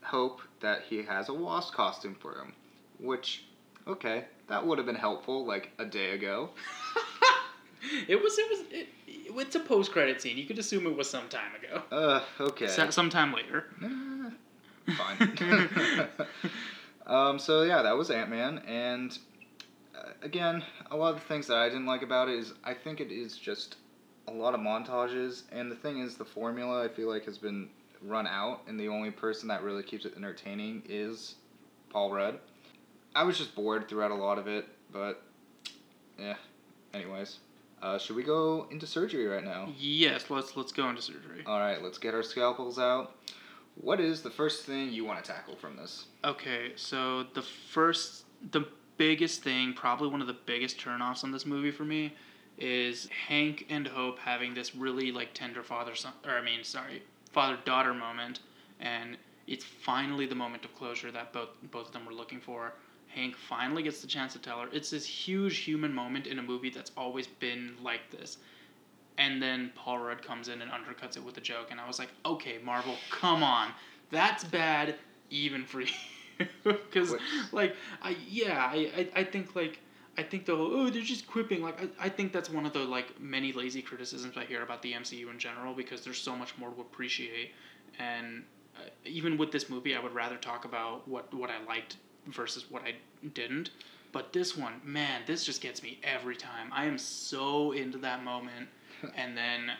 Hope 0.02 0.40
that 0.60 0.82
he 0.88 1.02
has 1.02 1.28
a 1.28 1.34
wasp 1.34 1.74
costume 1.74 2.14
for 2.14 2.34
him, 2.34 2.54
which 3.02 3.44
okay, 3.86 4.24
that 4.48 4.66
would 4.66 4.78
have 4.78 4.86
been 4.86 4.94
helpful 4.94 5.44
like 5.46 5.70
a 5.78 5.84
day 5.84 6.12
ago. 6.12 6.50
it 8.08 8.20
was 8.22 8.38
it 8.38 8.50
was 8.50 8.60
it, 8.70 8.88
it's 9.06 9.56
a 9.56 9.60
post 9.60 9.92
credit 9.92 10.20
scene. 10.20 10.36
You 10.36 10.46
could 10.46 10.58
assume 10.58 10.86
it 10.86 10.96
was 10.96 11.08
some 11.08 11.28
time 11.28 11.52
ago. 11.54 11.82
Uh, 11.90 12.20
okay. 12.40 12.68
So, 12.68 12.90
sometime 12.90 13.32
later. 13.32 13.66
Eh, 13.82 14.92
fine. 14.96 16.08
um, 17.06 17.38
so 17.38 17.62
yeah, 17.62 17.82
that 17.82 17.96
was 17.96 18.10
Ant 18.10 18.30
Man, 18.30 18.58
and 18.66 19.16
uh, 19.96 20.10
again, 20.22 20.62
a 20.90 20.96
lot 20.96 21.14
of 21.14 21.20
the 21.20 21.26
things 21.26 21.46
that 21.48 21.56
I 21.56 21.68
didn't 21.68 21.86
like 21.86 22.02
about 22.02 22.28
it 22.28 22.38
is 22.38 22.52
I 22.64 22.74
think 22.74 23.00
it 23.00 23.10
is 23.10 23.36
just 23.36 23.76
a 24.28 24.32
lot 24.32 24.54
of 24.54 24.60
montages, 24.60 25.42
and 25.50 25.70
the 25.70 25.76
thing 25.76 26.00
is, 26.00 26.16
the 26.16 26.24
formula 26.24 26.84
I 26.84 26.88
feel 26.88 27.08
like 27.08 27.24
has 27.24 27.38
been 27.38 27.68
run 28.02 28.26
out, 28.26 28.62
and 28.66 28.78
the 28.78 28.88
only 28.88 29.10
person 29.10 29.48
that 29.48 29.62
really 29.62 29.82
keeps 29.82 30.04
it 30.04 30.14
entertaining 30.16 30.82
is 30.88 31.36
Paul 31.90 32.12
Rudd. 32.12 32.38
I 33.14 33.24
was 33.24 33.38
just 33.38 33.54
bored 33.54 33.88
throughout 33.88 34.10
a 34.10 34.14
lot 34.14 34.38
of 34.38 34.46
it, 34.46 34.66
but 34.92 35.22
yeah. 36.18 36.36
Anyways, 36.94 37.38
uh, 37.82 37.98
should 37.98 38.16
we 38.16 38.22
go 38.22 38.66
into 38.70 38.86
surgery 38.86 39.26
right 39.26 39.44
now? 39.44 39.68
Yes, 39.78 40.30
let's 40.30 40.56
let's 40.56 40.72
go 40.72 40.88
into 40.88 41.02
surgery. 41.02 41.42
All 41.46 41.58
right, 41.58 41.82
let's 41.82 41.98
get 41.98 42.14
our 42.14 42.22
scalpels 42.22 42.78
out. 42.78 43.14
What 43.80 44.00
is 44.00 44.22
the 44.22 44.30
first 44.30 44.64
thing 44.66 44.92
you 44.92 45.04
want 45.04 45.24
to 45.24 45.32
tackle 45.32 45.56
from 45.56 45.76
this? 45.76 46.06
Okay, 46.24 46.72
so 46.76 47.24
the 47.34 47.42
first, 47.42 48.24
the 48.50 48.66
biggest 48.98 49.42
thing, 49.42 49.72
probably 49.72 50.08
one 50.08 50.20
of 50.20 50.26
the 50.26 50.36
biggest 50.44 50.78
turnoffs 50.78 51.24
on 51.24 51.30
this 51.30 51.46
movie 51.46 51.70
for 51.70 51.84
me, 51.84 52.12
is 52.58 53.08
Hank 53.28 53.66
and 53.70 53.86
Hope 53.86 54.18
having 54.18 54.52
this 54.52 54.74
really 54.74 55.12
like 55.12 55.32
tender 55.32 55.62
father 55.62 55.94
son, 55.94 56.12
or 56.26 56.32
I 56.32 56.42
mean, 56.42 56.62
sorry, 56.62 57.02
father 57.32 57.58
daughter 57.64 57.94
moment, 57.94 58.40
and 58.80 59.16
it's 59.46 59.64
finally 59.64 60.26
the 60.26 60.34
moment 60.34 60.64
of 60.64 60.74
closure 60.74 61.10
that 61.12 61.32
both 61.32 61.48
both 61.70 61.86
of 61.86 61.92
them 61.92 62.04
were 62.04 62.14
looking 62.14 62.40
for. 62.40 62.74
Hank 63.14 63.36
finally 63.36 63.82
gets 63.82 64.00
the 64.00 64.06
chance 64.06 64.32
to 64.34 64.38
tell 64.38 64.60
her. 64.60 64.68
It's 64.72 64.90
this 64.90 65.04
huge 65.04 65.58
human 65.58 65.92
moment 65.92 66.26
in 66.26 66.38
a 66.38 66.42
movie 66.42 66.70
that's 66.70 66.92
always 66.96 67.26
been 67.26 67.74
like 67.82 68.10
this. 68.10 68.38
And 69.18 69.42
then 69.42 69.72
Paul 69.74 69.98
Rudd 69.98 70.22
comes 70.22 70.48
in 70.48 70.62
and 70.62 70.70
undercuts 70.70 71.16
it 71.16 71.22
with 71.24 71.36
a 71.36 71.40
joke, 71.40 71.68
and 71.70 71.80
I 71.80 71.86
was 71.86 71.98
like, 71.98 72.08
okay, 72.24 72.58
Marvel, 72.64 72.94
come 73.10 73.42
on, 73.42 73.68
that's 74.10 74.44
bad 74.44 74.94
even 75.30 75.64
for 75.64 75.80
you, 75.80 75.88
because 76.64 77.14
like 77.52 77.76
I 78.02 78.16
yeah 78.28 78.58
I, 78.72 78.90
I 78.96 79.20
I 79.20 79.24
think 79.24 79.54
like 79.54 79.78
I 80.18 80.22
think 80.22 80.44
the 80.46 80.56
whole, 80.56 80.72
oh 80.72 80.90
they're 80.90 81.02
just 81.02 81.26
quipping 81.26 81.62
like 81.62 81.80
I, 81.80 82.06
I 82.06 82.08
think 82.08 82.32
that's 82.32 82.50
one 82.50 82.66
of 82.66 82.72
the 82.72 82.80
like 82.80 83.20
many 83.20 83.52
lazy 83.52 83.82
criticisms 83.82 84.36
I 84.36 84.44
hear 84.44 84.62
about 84.62 84.82
the 84.82 84.92
MCU 84.92 85.30
in 85.30 85.38
general 85.38 85.74
because 85.74 86.02
there's 86.02 86.18
so 86.18 86.34
much 86.34 86.56
more 86.58 86.70
to 86.70 86.80
appreciate 86.80 87.52
and 87.98 88.44
uh, 88.76 88.88
even 89.04 89.36
with 89.36 89.52
this 89.52 89.68
movie 89.68 89.94
I 89.94 90.00
would 90.00 90.14
rather 90.14 90.36
talk 90.36 90.64
about 90.64 91.06
what 91.06 91.32
what 91.34 91.50
I 91.50 91.62
liked 91.64 91.96
versus 92.26 92.70
what 92.70 92.82
I 92.82 92.94
didn't 93.34 93.70
but 94.12 94.32
this 94.32 94.56
one 94.56 94.80
man 94.84 95.22
this 95.26 95.44
just 95.44 95.60
gets 95.60 95.82
me 95.82 95.98
every 96.02 96.36
time 96.36 96.70
I 96.72 96.86
am 96.86 96.98
so 96.98 97.72
into 97.72 97.98
that 97.98 98.24
moment 98.24 98.68
and 99.16 99.36
then 99.36 99.72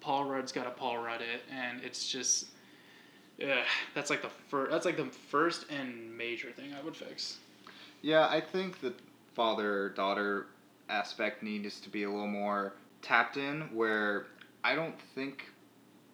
Paul 0.00 0.24
Rudd's 0.24 0.52
got 0.52 0.66
a 0.66 0.70
Paul 0.70 0.98
Rudd 0.98 1.20
it 1.20 1.42
and 1.50 1.82
it's 1.82 2.08
just 2.08 2.46
Ugh, 3.42 3.64
that's 3.94 4.10
like 4.10 4.22
the 4.22 4.30
first. 4.48 4.70
That's 4.70 4.86
like 4.86 4.96
the 4.96 5.06
first 5.06 5.66
and 5.70 6.16
major 6.16 6.52
thing 6.52 6.72
I 6.72 6.82
would 6.84 6.96
fix. 6.96 7.38
Yeah, 8.02 8.28
I 8.28 8.40
think 8.40 8.80
the 8.80 8.92
father 9.34 9.90
daughter 9.90 10.46
aspect 10.88 11.42
needs 11.42 11.80
to 11.80 11.88
be 11.90 12.04
a 12.04 12.10
little 12.10 12.28
more 12.28 12.74
tapped 13.02 13.36
in, 13.36 13.62
where 13.72 14.26
I 14.62 14.74
don't 14.74 14.98
think 15.14 15.50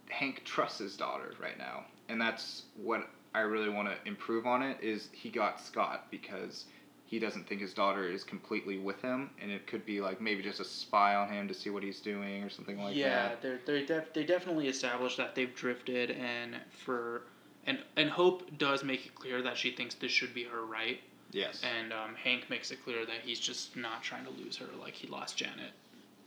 Hank 0.09 0.43
trusts 0.45 0.79
his 0.79 0.97
daughter 0.97 1.35
right 1.41 1.59
now, 1.59 1.85
and 2.09 2.21
that's 2.21 2.63
what 2.77 3.09
I 3.35 3.41
really 3.41 3.69
want 3.69 3.89
to 3.89 3.97
improve 4.09 4.47
on. 4.47 4.63
It 4.63 4.79
is 4.83 5.09
he 5.13 5.31
got 5.31 5.61
Scott 5.61 6.07
because 6.11 6.65
he 7.07 7.19
doesn't 7.19 7.49
think 7.49 7.61
his 7.61 7.75
daughter 7.75 8.09
is 8.09 8.23
completely 8.25 8.79
with 8.79 9.01
him, 9.03 9.31
and 9.41 9.51
it 9.51 9.67
could 9.67 9.85
be 9.85 10.01
like 10.01 10.21
maybe 10.21 10.43
just 10.43 10.61
a 10.61 10.65
spy 10.65 11.15
on 11.15 11.29
him 11.29 11.49
to 11.49 11.55
see 11.55 11.71
what 11.71 11.83
he's 11.83 12.01
doing 12.01 12.43
or 12.43 12.49
something 12.51 12.79
like 12.79 12.95
that. 12.95 12.99
yeah, 12.99 13.29
that. 13.29 13.43
they're 13.43 13.61
they 13.67 13.85
def- 13.85 14.13
they 14.13 14.25
definitely 14.25 14.69
established 14.69 15.17
that 15.17 15.35
they've 15.35 15.55
drifted, 15.55 16.11
and 16.13 16.57
for 16.71 17.23
and 17.67 17.79
and 17.97 18.11
Hope 18.11 18.57
does 18.59 18.83
make 18.85 19.07
it 19.07 19.15
clear 19.15 19.43
that 19.43 19.57
she 19.57 19.71
thinks 19.73 19.95
this 19.95 20.11
should 20.13 20.35
be 20.35 20.45
her 20.45 20.65
right, 20.65 21.01
Yes. 21.33 21.63
and 21.79 21.93
um, 21.93 22.15
Hank 22.15 22.49
makes 22.51 22.71
it 22.71 22.83
clear 22.85 23.05
that 23.07 23.21
he's 23.23 23.41
just 23.41 23.77
not 23.77 24.03
trying 24.03 24.25
to 24.25 24.31
lose 24.31 24.57
her 24.57 24.67
like 24.81 24.95
he 24.95 25.07
lost 25.09 25.37
Janet. 25.37 25.73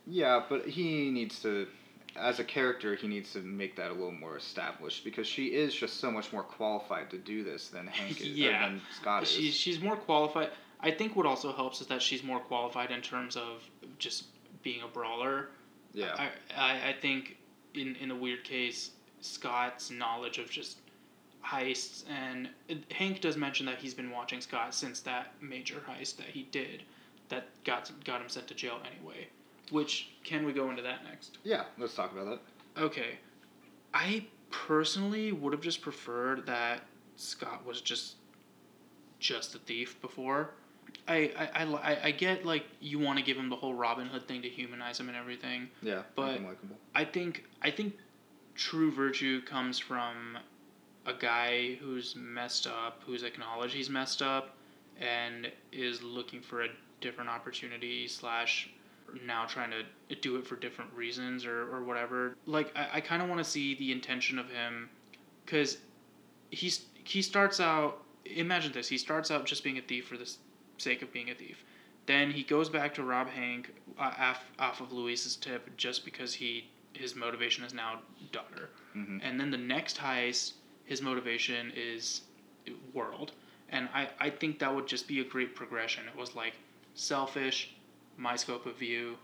Yeah, 0.06 0.44
but 0.50 0.68
he 0.68 1.10
needs 1.12 1.42
to, 1.44 1.66
as 2.16 2.40
a 2.40 2.44
character, 2.44 2.96
he 2.96 3.08
needs 3.08 3.34
to 3.34 3.40
make 3.40 3.76
that 3.76 3.90
a 3.90 3.94
little 3.94 4.12
more 4.12 4.38
established 4.38 5.04
because 5.04 5.28
she 5.28 5.48
is 5.48 5.74
just 5.74 5.98
so 6.00 6.12
much 6.12 6.32
more 6.32 6.44
qualified 6.44 7.10
to 7.10 7.18
do 7.18 7.44
this 7.44 7.70
than 7.70 7.88
Hank 7.88 8.22
is, 8.22 8.28
Yeah. 8.28 8.68
than 8.70 8.82
Scott 9.00 9.24
is. 9.24 9.32
She's 9.32 9.54
she's 9.54 9.82
more 9.82 9.96
qualified. 9.96 10.50
I 10.80 10.92
think 10.92 11.16
what 11.16 11.26
also 11.26 11.54
helps 11.54 11.82
is 11.82 11.88
that 11.88 12.02
she's 12.02 12.24
more 12.24 12.40
qualified 12.40 12.92
in 12.92 13.02
terms 13.02 13.36
of 13.36 13.64
just 13.98 14.26
being 14.64 14.82
a 14.84 14.88
brawler. 14.88 15.50
Yeah. 15.94 16.16
I, 16.18 16.30
I, 16.58 16.90
I 16.90 16.96
think 17.02 17.38
in, 17.74 17.96
in 17.98 18.12
a 18.12 18.16
weird 18.16 18.44
case, 18.44 18.92
Scott's 19.22 19.90
knowledge 19.92 20.38
of 20.40 20.50
just 20.50 20.78
heists 21.46 22.04
and 22.10 22.50
Hank 22.92 23.22
does 23.22 23.36
mention 23.38 23.66
that 23.66 23.78
he's 23.78 23.94
been 23.94 24.12
watching 24.12 24.40
Scott 24.42 24.74
since 24.74 25.02
that 25.02 25.34
major 25.42 25.82
heist 25.90 26.18
that 26.18 26.28
he 26.28 26.44
did 26.52 26.84
that 27.30 27.48
got 27.64 27.92
got 28.06 28.22
him 28.22 28.30
sent 28.30 28.48
to 28.48 28.54
jail 28.54 28.80
anyway. 28.96 29.28
Which 29.74 30.10
can 30.24 30.46
we 30.46 30.54
go 30.54 30.70
into 30.70 30.84
that 30.84 31.04
next? 31.04 31.40
yeah, 31.44 31.64
let's 31.80 31.96
talk 31.96 32.12
about 32.12 32.26
that. 32.76 32.82
Okay. 32.84 33.18
I 33.94 34.28
personally 34.52 35.32
would 35.32 35.52
have 35.52 35.62
just 35.64 35.82
preferred 35.82 36.46
that 36.46 36.82
Scott 37.16 37.66
was 37.66 37.82
just 37.82 38.16
just 39.20 39.56
a 39.56 39.58
thief 39.58 40.00
before. 40.00 40.52
I, 41.08 41.32
I, 41.56 41.64
I, 41.64 41.98
I- 42.08 42.12
get 42.12 42.46
like 42.46 42.66
you 42.80 43.00
want 43.00 43.18
to 43.18 43.26
give 43.26 43.36
him 43.36 43.50
the 43.50 43.56
whole 43.56 43.74
Robin 43.74 44.06
Hood 44.08 44.28
thing 44.28 44.42
to 44.44 44.50
humanize 44.50 45.00
him 45.00 45.08
and 45.08 45.18
everything. 45.18 45.70
Yeah, 45.82 46.04
But- 46.16 46.28
make 46.28 46.38
him 46.42 46.46
likable. 46.48 46.76
I 46.94 47.04
think 47.06 47.46
I 47.64 47.72
think 47.72 47.96
true 48.54 48.92
virtue 48.92 49.42
comes 49.42 49.80
from 49.80 50.38
a 51.08 51.14
guy 51.14 51.76
who's 51.82 52.16
messed 52.16 52.68
up, 52.68 53.02
who's 53.08 53.24
acknowledged 53.24 53.74
he's 53.74 53.90
messed 53.90 54.22
up, 54.22 54.56
and 55.02 55.52
is 55.72 56.04
looking 56.04 56.42
for 56.42 56.62
a 56.64 56.68
different 57.02 57.30
opportunity 57.30 58.08
slash 58.08 58.70
now 59.26 59.46
trying 59.46 59.72
to 59.72 60.16
do 60.16 60.38
it 60.38 60.48
for 60.48 60.56
different 60.56 60.92
reasons 60.94 61.46
or, 61.46 61.74
or 61.74 61.84
whatever. 61.84 62.36
Like 62.46 62.72
I, 62.76 62.88
I 62.96 63.02
kind 63.02 63.22
of 63.22 63.30
want 63.30 63.40
to 63.44 63.50
see 63.50 63.76
the 63.76 63.92
intention 63.92 64.40
of 64.40 64.50
him, 64.50 64.90
because 65.46 65.78
he's 66.52 66.86
he 67.04 67.22
starts 67.22 67.60
out. 67.60 68.04
Imagine 68.26 68.72
this: 68.72 68.88
he 68.88 68.98
starts 68.98 69.32
out 69.32 69.46
just 69.46 69.64
being 69.64 69.78
a 69.78 69.82
thief 69.82 70.08
for 70.08 70.18
the 70.18 70.32
sake 70.78 71.02
of 71.02 71.12
being 71.12 71.30
a 71.30 71.36
thief. 71.36 71.64
Then 72.06 72.32
he 72.32 72.44
goes 72.44 72.70
back 72.70 72.94
to 72.96 73.04
rob 73.04 73.30
Hank 73.30 73.74
uh, 73.98 74.12
off, 74.18 74.44
off 74.60 74.82
of 74.82 74.92
Luis's 74.92 75.36
tip 75.38 75.70
just 75.78 76.04
because 76.04 76.34
he 76.34 76.70
his 76.94 77.16
motivation 77.16 77.64
is 77.64 77.74
now 77.74 78.02
daughter. 78.32 78.70
hmm 78.94 79.18
And 79.24 79.40
then 79.40 79.52
the 79.52 79.58
next 79.58 79.98
heist, 79.98 80.54
his 80.86 81.02
motivation 81.02 81.72
is 81.76 82.22
world. 82.94 83.32
And 83.70 83.90
I, 83.94 84.10
I 84.20 84.30
think 84.30 84.60
that 84.60 84.74
would 84.74 84.88
just 84.88 85.08
be 85.08 85.20
a 85.20 85.24
great 85.24 85.56
progression. 85.56 86.04
It 86.08 86.16
was 86.16 86.36
like 86.36 86.54
selfish, 86.94 87.74
my 88.18 88.36
scope 88.36 88.66
of 88.66 88.78
view, 88.78 89.16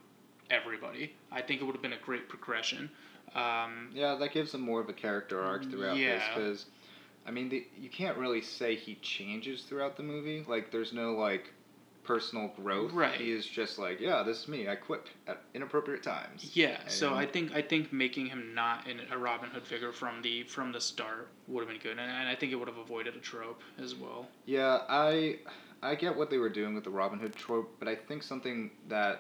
everybody. 0.50 1.14
I 1.32 1.42
think 1.42 1.62
it 1.62 1.66
would 1.66 1.74
have 1.76 1.82
been 1.82 1.94
a 1.94 1.98
great 2.00 2.28
progression. 2.30 2.90
Um, 3.36 3.90
Yeah, 3.94 4.16
that 4.16 4.34
gives 4.34 4.54
him 4.54 4.62
more 4.62 4.82
of 4.82 4.90
a 4.90 4.94
character 4.94 5.42
arc 5.42 5.70
throughout 5.70 5.94
this 5.96 6.02
Yeah. 6.02 6.34
because, 6.36 6.66
I 7.28 7.32
mean, 7.32 7.50
the, 7.50 7.66
you 7.78 7.90
can't 7.90 8.18
really 8.18 8.42
say 8.42 8.76
he 8.76 8.96
changes 8.96 9.62
throughout 9.64 9.98
the 9.98 10.04
movie. 10.04 10.44
Like, 10.48 10.72
there's 10.72 10.94
no 10.94 11.14
like 11.14 11.54
personal 12.04 12.48
growth. 12.56 12.92
Right. 12.92 13.14
He 13.22 13.32
is 13.32 13.46
just 13.46 13.78
like, 13.78 14.00
yeah, 14.00 14.24
this 14.24 14.40
is 14.42 14.48
me. 14.48 14.68
I 14.68 14.74
quit 14.76 15.02
at 15.28 15.44
inappropriate 15.54 16.02
times. 16.02 16.52
yeah, 16.56 16.80
so 16.88 17.14
I 17.14 17.28
think 17.28 17.54
I 17.54 17.62
think 17.62 17.94
making 17.94 18.26
him 18.28 18.56
not 18.56 18.88
in 18.88 19.00
a 19.12 19.18
Robin 19.18 19.48
Hood 19.52 19.68
figure 19.68 19.92
from 19.92 20.24
the 20.24 20.42
from 20.44 20.72
the 20.72 20.82
start 20.82 21.28
would 21.48 21.60
have 21.62 21.70
been 21.70 21.80
good, 21.80 22.00
and, 22.00 22.10
and 22.12 22.28
I 22.28 22.34
think 22.34 22.52
it 22.52 22.56
would 22.56 22.68
have 22.68 22.80
avoided 22.80 23.16
a 23.16 23.20
trope 23.20 23.62
as 23.78 23.94
well. 23.94 24.28
Yeah, 24.48 24.80
I 24.90 25.38
I 25.82 25.96
get 25.96 26.16
what 26.16 26.30
they 26.30 26.38
were 26.38 26.50
doing 26.50 26.74
with 26.76 26.84
the 26.84 26.90
Robin 26.90 27.20
Hood 27.20 27.36
trope, 27.36 27.76
but 27.80 27.88
I 27.88 27.96
think 27.96 28.24
something 28.24 28.72
that 28.88 29.20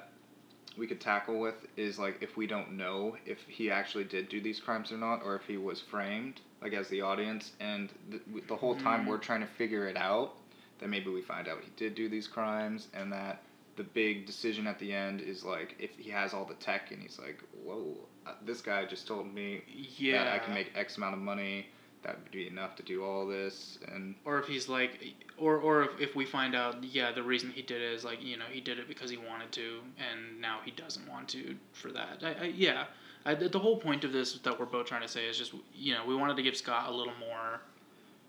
we 0.77 0.87
could 0.87 0.99
tackle 0.99 1.39
with 1.39 1.65
is 1.75 1.97
like 1.99 2.17
if 2.21 2.35
we 2.37 2.47
don't 2.47 2.71
know 2.71 3.15
if 3.25 3.39
he 3.47 3.69
actually 3.69 4.03
did 4.05 4.29
do 4.29 4.41
these 4.41 4.59
crimes 4.59 4.91
or 4.91 4.97
not, 4.97 5.21
or 5.23 5.35
if 5.35 5.45
he 5.45 5.57
was 5.57 5.79
framed, 5.81 6.41
like 6.61 6.73
as 6.73 6.89
the 6.89 7.01
audience, 7.01 7.51
and 7.59 7.91
the, 8.09 8.19
the 8.47 8.55
whole 8.57 8.75
time 8.75 9.05
Mhm. 9.05 9.05
we're 9.05 9.17
trying 9.17 9.41
to 9.41 9.47
figure 9.47 9.87
it 9.87 9.97
out, 9.97 10.33
then 10.79 10.89
maybe 10.89 11.09
we 11.09 11.21
find 11.21 11.47
out 11.47 11.61
he 11.61 11.71
did 11.75 11.95
do 11.95 12.07
these 12.09 12.27
crimes, 12.27 12.87
and 12.93 13.11
that 13.11 13.39
the 13.75 13.83
big 13.83 14.25
decision 14.25 14.67
at 14.67 14.79
the 14.79 14.91
end 14.93 15.21
is 15.21 15.43
like 15.43 15.75
if 15.79 15.91
he 15.97 16.09
has 16.09 16.33
all 16.33 16.45
the 16.45 16.53
tech 16.55 16.91
and 16.91 17.01
he's 17.01 17.17
like, 17.19 17.41
whoa, 17.63 18.07
uh, 18.25 18.33
this 18.41 18.61
guy 18.61 18.85
just 18.85 19.07
told 19.07 19.25
me 19.33 19.61
Yeah, 19.67 20.23
that 20.23 20.27
I 20.27 20.39
can 20.39 20.53
make 20.53 20.71
X 20.75 20.97
amount 20.97 21.13
of 21.13 21.19
money. 21.19 21.67
That 22.03 22.17
would 22.17 22.31
be 22.31 22.47
enough 22.47 22.75
to 22.77 22.83
do 22.83 23.03
all 23.03 23.27
this, 23.27 23.77
and 23.91 24.15
or 24.23 24.39
if 24.39 24.47
he's 24.47 24.69
like 24.69 25.15
or 25.37 25.57
or 25.57 25.83
if, 25.83 25.99
if 25.99 26.15
we 26.15 26.25
find 26.25 26.55
out 26.55 26.81
yeah 26.83 27.11
the 27.11 27.23
reason 27.23 27.49
he 27.51 27.61
did 27.61 27.81
it 27.81 27.91
is 27.93 28.05
like 28.05 28.23
you 28.23 28.37
know 28.37 28.45
he 28.49 28.61
did 28.61 28.79
it 28.79 28.87
because 28.87 29.09
he 29.09 29.17
wanted 29.17 29.51
to 29.51 29.79
and 29.97 30.39
now 30.39 30.59
he 30.63 30.71
doesn't 30.71 31.07
want 31.09 31.27
to 31.29 31.55
for 31.73 31.91
that. 31.91 32.19
I, 32.23 32.45
I, 32.45 32.53
yeah. 32.55 32.85
I, 33.25 33.33
the 33.33 33.59
whole 33.59 33.75
point 33.75 34.05
of 34.05 34.13
this 34.13 34.39
that 34.39 34.57
we're 34.57 34.65
both 34.65 34.85
trying 34.87 35.01
to 35.01 35.07
say 35.07 35.25
is 35.25 35.37
just 35.37 35.53
you 35.75 35.93
know 35.93 36.05
we 36.05 36.15
wanted 36.15 36.37
to 36.37 36.43
give 36.43 36.55
scott 36.55 36.87
a 36.87 36.91
little 36.91 37.13
more 37.19 37.59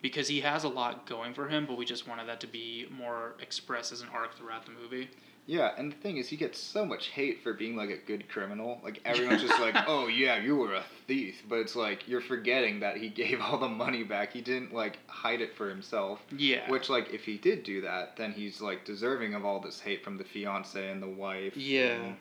because 0.03 0.27
he 0.27 0.41
has 0.41 0.65
a 0.65 0.69
lot 0.69 1.07
going 1.07 1.33
for 1.33 1.49
him 1.49 1.65
but 1.65 1.79
we 1.79 1.85
just 1.85 2.09
wanted 2.09 2.27
that 2.27 2.41
to 2.41 2.49
be 2.49 2.89
more 2.91 3.35
expressed 3.41 3.93
as 3.93 4.01
an 4.01 4.09
arc 4.13 4.37
throughout 4.37 4.67
the 4.67 4.73
movie 4.73 5.09
Yeah, 5.51 5.73
and 5.77 5.91
the 5.91 5.97
thing 5.97 6.17
is, 6.19 6.29
he 6.29 6.37
gets 6.37 6.61
so 6.61 6.87
much 6.87 7.09
hate 7.09 7.43
for 7.43 7.53
being 7.53 7.75
like 7.75 7.91
a 7.91 7.97
good 7.97 8.29
criminal. 8.29 8.81
Like 8.85 9.01
everyone's 9.05 9.43
just 9.43 9.59
like, 9.59 9.75
"Oh 9.89 10.07
yeah, 10.07 10.39
you 10.39 10.55
were 10.55 10.75
a 10.75 10.85
thief," 11.09 11.43
but 11.49 11.57
it's 11.57 11.75
like 11.75 12.07
you're 12.07 12.21
forgetting 12.21 12.79
that 12.81 12.99
he 12.99 13.09
gave 13.23 13.41
all 13.41 13.59
the 13.59 13.69
money 13.69 14.05
back. 14.05 14.33
He 14.33 14.43
didn't 14.43 14.73
like 14.73 15.01
hide 15.09 15.41
it 15.41 15.57
for 15.57 15.69
himself. 15.69 16.21
yeah 16.37 16.71
Which 16.71 16.89
like 16.89 17.13
if 17.13 17.25
he 17.25 17.37
did 17.37 17.65
do 17.65 17.81
that, 17.81 18.17
then 18.17 18.31
he's 18.31 18.61
like 18.61 18.85
deserving 18.85 19.35
of 19.35 19.45
all 19.45 19.59
this 19.59 19.81
hate 19.81 20.05
from 20.05 20.19
the 20.19 20.23
fiance 20.23 20.89
and 20.89 21.03
the 21.03 21.09
wife. 21.09 21.57
Yeah. 21.57 22.13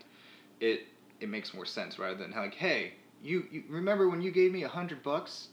it 0.60 0.88
it 1.20 1.30
makes 1.30 1.54
more 1.54 1.68
sense 1.68 2.00
rather 2.00 2.16
than 2.16 2.32
like, 2.32 2.56
"Hey, 2.56 2.94
you, 3.22 3.46
you 3.52 3.64
remember 3.70 4.10
when 4.10 4.24
you 4.24 4.32
gave 4.32 4.52
me 4.52 4.64
a 4.64 4.70
hundred 4.70 5.04
bucks, 5.04 5.50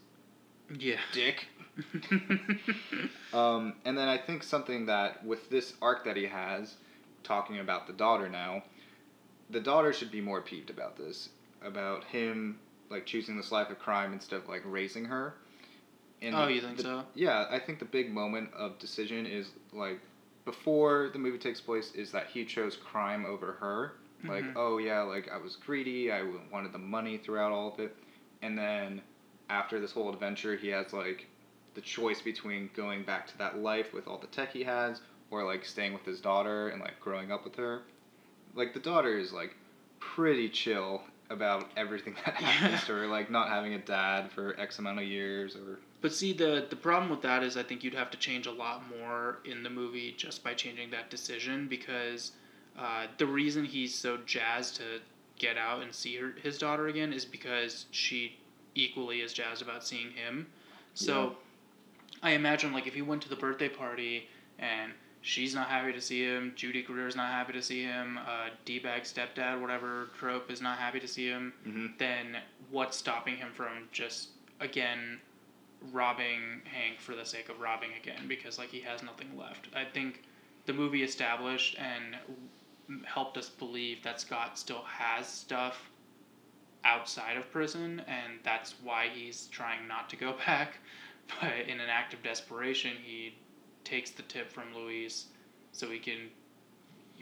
yeah 0.78 0.96
dick?" 1.12 1.46
Um, 3.34 3.74
and 3.84 3.98
then 3.98 4.08
I 4.08 4.16
think 4.16 4.42
something 4.42 4.86
that 4.86 5.22
with 5.26 5.50
this 5.50 5.74
arc 5.82 6.04
that 6.06 6.16
he 6.16 6.24
has, 6.24 6.76
talking 7.26 7.58
about 7.58 7.86
the 7.86 7.92
daughter 7.92 8.28
now, 8.28 8.62
the 9.50 9.60
daughter 9.60 9.92
should 9.92 10.10
be 10.10 10.20
more 10.20 10.40
peeved 10.40 10.70
about 10.70 10.96
this, 10.96 11.28
about 11.62 12.04
him 12.04 12.58
like 12.88 13.04
choosing 13.04 13.36
this 13.36 13.50
life 13.52 13.68
of 13.70 13.78
crime 13.78 14.12
instead 14.12 14.36
of 14.40 14.48
like 14.48 14.62
raising 14.64 15.04
her. 15.06 15.34
And 16.22 16.34
oh 16.34 16.46
the- 16.46 16.52
you 16.54 16.60
think 16.60 16.76
the- 16.78 16.82
so 16.84 17.04
Yeah, 17.14 17.46
I 17.50 17.58
think 17.58 17.78
the 17.78 17.84
big 17.84 18.10
moment 18.12 18.52
of 18.54 18.78
decision 18.78 19.26
is 19.26 19.50
like 19.72 20.00
before 20.44 21.10
the 21.12 21.18
movie 21.18 21.38
takes 21.38 21.60
place 21.60 21.92
is 21.94 22.12
that 22.12 22.28
he 22.28 22.44
chose 22.44 22.76
crime 22.76 23.26
over 23.26 23.52
her. 23.54 23.92
Like, 24.24 24.44
Mhm. 24.44 24.52
oh 24.56 24.78
yeah, 24.78 25.02
like 25.02 25.28
I 25.30 25.36
was 25.36 25.56
greedy, 25.56 26.10
I 26.10 26.22
wanted 26.50 26.72
the 26.72 26.78
money 26.78 27.18
throughout 27.18 27.52
all 27.52 27.72
of 27.74 27.78
it. 27.80 27.94
And 28.42 28.56
then 28.56 29.02
after 29.50 29.78
this 29.78 29.92
whole 29.92 30.08
adventure, 30.12 30.56
he 30.56 30.68
has 30.68 30.92
like 30.92 31.26
the 31.74 31.80
choice 31.82 32.22
between 32.22 32.70
going 32.74 33.02
back 33.02 33.26
to 33.26 33.38
that 33.38 33.58
life 33.58 33.92
with 33.92 34.08
all 34.08 34.16
the 34.18 34.26
tech 34.28 34.50
he 34.52 34.62
has 34.64 35.00
or 35.30 35.44
like 35.44 35.64
staying 35.64 35.92
with 35.92 36.04
his 36.04 36.20
daughter 36.20 36.68
and 36.68 36.80
like 36.80 36.98
growing 37.00 37.32
up 37.32 37.44
with 37.44 37.56
her. 37.56 37.82
Like 38.54 38.74
the 38.74 38.80
daughter 38.80 39.18
is 39.18 39.32
like 39.32 39.54
pretty 40.00 40.48
chill 40.48 41.02
about 41.30 41.68
everything 41.76 42.14
that 42.24 42.34
happens 42.34 42.84
to 42.84 42.94
her, 42.94 43.06
like 43.06 43.30
not 43.30 43.48
having 43.48 43.74
a 43.74 43.78
dad 43.78 44.30
for 44.30 44.58
X 44.58 44.78
amount 44.78 44.98
of 44.98 45.04
years 45.04 45.56
or 45.56 45.78
But 46.00 46.12
see, 46.12 46.32
the 46.32 46.66
the 46.68 46.76
problem 46.76 47.10
with 47.10 47.22
that 47.22 47.42
is 47.42 47.56
I 47.56 47.62
think 47.62 47.82
you'd 47.82 47.94
have 47.94 48.10
to 48.10 48.18
change 48.18 48.46
a 48.46 48.52
lot 48.52 48.82
more 48.98 49.38
in 49.44 49.62
the 49.62 49.70
movie 49.70 50.14
just 50.16 50.44
by 50.44 50.54
changing 50.54 50.90
that 50.90 51.10
decision 51.10 51.68
because 51.68 52.32
uh, 52.78 53.06
the 53.18 53.26
reason 53.26 53.64
he's 53.64 53.94
so 53.94 54.18
jazzed 54.26 54.76
to 54.76 55.00
get 55.38 55.56
out 55.58 55.82
and 55.82 55.94
see 55.94 56.16
her, 56.16 56.32
his 56.42 56.58
daughter 56.58 56.88
again 56.88 57.12
is 57.12 57.24
because 57.24 57.86
she 57.90 58.38
equally 58.74 59.20
is 59.20 59.32
jazzed 59.32 59.62
about 59.62 59.84
seeing 59.84 60.10
him. 60.12 60.46
So 60.94 61.36
I 62.22 62.30
imagine 62.30 62.72
like 62.72 62.86
if 62.86 62.94
he 62.94 63.02
went 63.02 63.22
to 63.22 63.28
the 63.28 63.36
birthday 63.36 63.68
party 63.68 64.28
and 64.58 64.92
she's 65.26 65.56
not 65.56 65.66
happy 65.66 65.92
to 65.92 66.00
see 66.00 66.22
him, 66.22 66.52
Judy 66.54 66.82
Greer's 66.82 67.16
not 67.16 67.32
happy 67.32 67.52
to 67.52 67.60
see 67.60 67.82
him, 67.82 68.16
uh, 68.16 68.50
D-bag 68.64 69.02
stepdad, 69.02 69.60
whatever 69.60 70.08
trope 70.16 70.52
is 70.52 70.62
not 70.62 70.78
happy 70.78 71.00
to 71.00 71.08
see 71.08 71.26
him, 71.26 71.52
mm-hmm. 71.66 71.86
then 71.98 72.36
what's 72.70 72.96
stopping 72.96 73.36
him 73.36 73.48
from 73.52 73.88
just 73.90 74.28
again 74.60 75.18
robbing 75.92 76.62
Hank 76.64 77.00
for 77.00 77.16
the 77.16 77.24
sake 77.24 77.48
of 77.48 77.58
robbing 77.58 77.90
again 78.00 78.28
because 78.28 78.56
like 78.56 78.68
he 78.68 78.80
has 78.82 79.02
nothing 79.02 79.36
left. 79.36 79.66
I 79.74 79.84
think 79.84 80.22
the 80.64 80.72
movie 80.72 81.02
established 81.02 81.76
and 81.76 82.16
helped 83.04 83.36
us 83.36 83.48
believe 83.48 84.04
that 84.04 84.20
Scott 84.20 84.56
still 84.56 84.84
has 84.86 85.26
stuff 85.26 85.90
outside 86.84 87.36
of 87.36 87.50
prison 87.50 88.00
and 88.06 88.38
that's 88.44 88.76
why 88.84 89.08
he's 89.12 89.48
trying 89.48 89.88
not 89.88 90.08
to 90.10 90.16
go 90.16 90.36
back. 90.46 90.74
But 91.40 91.52
in 91.66 91.80
an 91.80 91.88
act 91.90 92.14
of 92.14 92.22
desperation, 92.22 92.92
he 93.04 93.34
takes 93.86 94.10
the 94.10 94.22
tip 94.22 94.50
from 94.52 94.64
Luis 94.74 95.26
so 95.72 95.88
he 95.88 95.98
can 95.98 96.28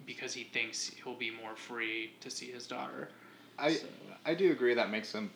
because 0.06 0.34
he 0.34 0.44
thinks 0.44 0.88
he'll 1.02 1.14
be 1.14 1.30
more 1.30 1.54
free 1.54 2.12
to 2.20 2.30
see 2.30 2.50
his 2.50 2.66
daughter. 2.66 3.08
I 3.58 3.74
So- 3.74 3.86
I 4.26 4.34
do 4.34 4.50
agree 4.50 4.74
that 4.74 4.90
makes 4.90 5.12
him 5.12 5.30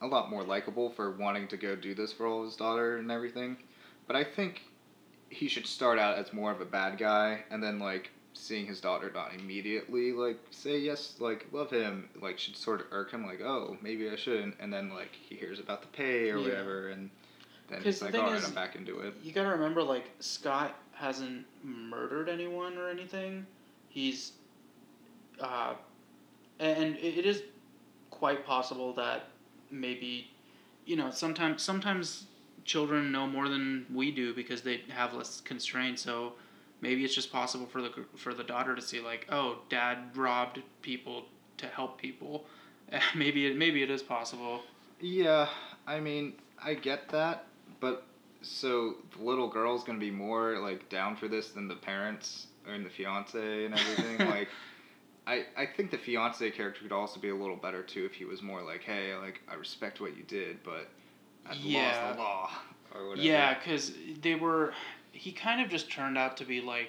a 0.00 0.06
lot 0.06 0.30
more 0.30 0.42
likable 0.42 0.90
for 0.90 1.10
wanting 1.12 1.46
to 1.48 1.56
go 1.56 1.76
do 1.76 1.94
this 1.94 2.12
for 2.12 2.26
all 2.26 2.44
his 2.44 2.56
daughter 2.56 2.96
and 2.96 3.10
everything. 3.10 3.56
But 4.06 4.16
I 4.16 4.24
think 4.24 4.62
he 5.30 5.46
should 5.48 5.66
start 5.66 5.98
out 5.98 6.18
as 6.18 6.32
more 6.32 6.50
of 6.50 6.60
a 6.60 6.64
bad 6.64 6.98
guy 6.98 7.44
and 7.50 7.62
then 7.62 7.78
like 7.78 8.10
seeing 8.34 8.66
his 8.66 8.80
daughter 8.80 9.10
not 9.14 9.32
immediately 9.34 10.12
like 10.12 10.38
say 10.50 10.76
yes 10.78 11.14
like 11.20 11.46
love 11.52 11.70
him 11.70 12.08
like 12.20 12.36
should 12.38 12.56
sort 12.56 12.80
of 12.80 12.86
irk 12.90 13.12
him 13.12 13.24
like 13.24 13.40
oh 13.40 13.76
maybe 13.80 14.10
I 14.10 14.16
shouldn't 14.16 14.56
and 14.58 14.72
then 14.72 14.90
like 14.92 15.12
he 15.28 15.36
hears 15.36 15.60
about 15.60 15.82
the 15.82 15.88
pay 15.88 16.30
or 16.30 16.38
Yeah. 16.38 16.42
whatever 16.48 16.88
and 16.88 17.10
then 17.68 17.78
'Cause 17.78 17.84
he's 17.84 17.98
the 18.00 18.04
like 18.06 18.14
thing 18.14 18.22
all 18.24 18.30
right 18.30 18.38
is- 18.38 18.48
I'm 18.48 18.54
back 18.54 18.76
into 18.76 19.00
it. 19.00 19.14
You 19.22 19.32
gotta 19.32 19.50
remember, 19.50 19.82
like 19.82 20.10
Scott 20.20 20.78
hasn't 20.92 21.46
murdered 21.62 22.28
anyone 22.28 22.76
or 22.78 22.88
anything. 22.88 23.46
He's, 23.88 24.32
uh, 25.40 25.74
and 26.58 26.96
it 26.96 27.26
is 27.26 27.42
quite 28.10 28.44
possible 28.46 28.92
that 28.94 29.28
maybe, 29.70 30.30
you 30.86 30.96
know, 30.96 31.10
sometimes 31.10 31.62
sometimes 31.62 32.26
children 32.64 33.12
know 33.12 33.26
more 33.26 33.48
than 33.48 33.86
we 33.92 34.10
do 34.10 34.32
because 34.34 34.62
they 34.62 34.78
have 34.88 35.12
less 35.14 35.40
constraints. 35.40 36.02
So 36.02 36.34
maybe 36.80 37.04
it's 37.04 37.14
just 37.14 37.32
possible 37.32 37.66
for 37.66 37.82
the 37.82 37.90
for 38.16 38.32
the 38.34 38.44
daughter 38.44 38.74
to 38.74 38.82
see 38.82 39.00
like, 39.00 39.26
oh, 39.30 39.58
dad 39.68 40.16
robbed 40.16 40.60
people 40.82 41.26
to 41.58 41.66
help 41.66 41.98
people. 42.00 42.46
maybe 43.14 43.46
it 43.46 43.56
maybe 43.56 43.82
it 43.82 43.90
is 43.90 44.02
possible. 44.02 44.62
Yeah, 45.00 45.48
I 45.86 46.00
mean, 46.00 46.34
I 46.62 46.74
get 46.74 47.08
that, 47.10 47.46
but 47.80 48.06
so 48.42 48.96
the 49.16 49.24
little 49.24 49.48
girl's 49.48 49.84
gonna 49.84 49.98
be 49.98 50.10
more 50.10 50.58
like 50.58 50.88
down 50.88 51.16
for 51.16 51.28
this 51.28 51.50
than 51.50 51.68
the 51.68 51.74
parents 51.74 52.48
and 52.66 52.84
the 52.84 52.90
fiance 52.90 53.64
and 53.64 53.74
everything. 53.74 54.28
like, 54.30 54.48
I 55.26 55.44
I 55.56 55.66
think 55.66 55.90
the 55.90 55.98
fiance 55.98 56.50
character 56.50 56.82
could 56.82 56.92
also 56.92 57.20
be 57.20 57.30
a 57.30 57.34
little 57.34 57.56
better 57.56 57.82
too 57.82 58.04
if 58.04 58.12
he 58.12 58.24
was 58.24 58.42
more 58.42 58.62
like, 58.62 58.82
hey, 58.82 59.14
like 59.16 59.40
I 59.48 59.54
respect 59.54 60.00
what 60.00 60.16
you 60.16 60.22
did, 60.24 60.62
but 60.62 60.88
I've 61.46 61.56
yeah. 61.56 61.82
lost 61.82 62.16
the 62.16 62.22
law 62.22 62.50
or 62.94 63.08
whatever. 63.08 63.26
Yeah, 63.26 63.54
because 63.58 63.92
they 64.20 64.34
were. 64.34 64.72
He 65.12 65.30
kind 65.30 65.60
of 65.60 65.68
just 65.68 65.90
turned 65.90 66.18
out 66.18 66.36
to 66.38 66.44
be 66.44 66.60
like, 66.60 66.88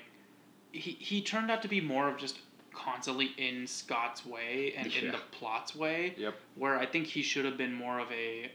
he 0.71 0.91
he 0.91 1.21
turned 1.21 1.51
out 1.51 1.61
to 1.61 1.67
be 1.67 1.79
more 1.79 2.09
of 2.09 2.17
just 2.17 2.39
constantly 2.73 3.31
in 3.37 3.65
Scott's 3.65 4.25
way 4.25 4.73
and 4.77 4.93
yeah. 4.93 5.01
in 5.01 5.11
the 5.11 5.19
plot's 5.31 5.75
way. 5.75 6.15
Yep. 6.17 6.35
Where 6.55 6.77
I 6.77 6.85
think 6.85 7.07
he 7.07 7.21
should 7.21 7.45
have 7.45 7.57
been 7.57 7.73
more 7.73 7.99
of 7.99 8.11
a 8.11 8.51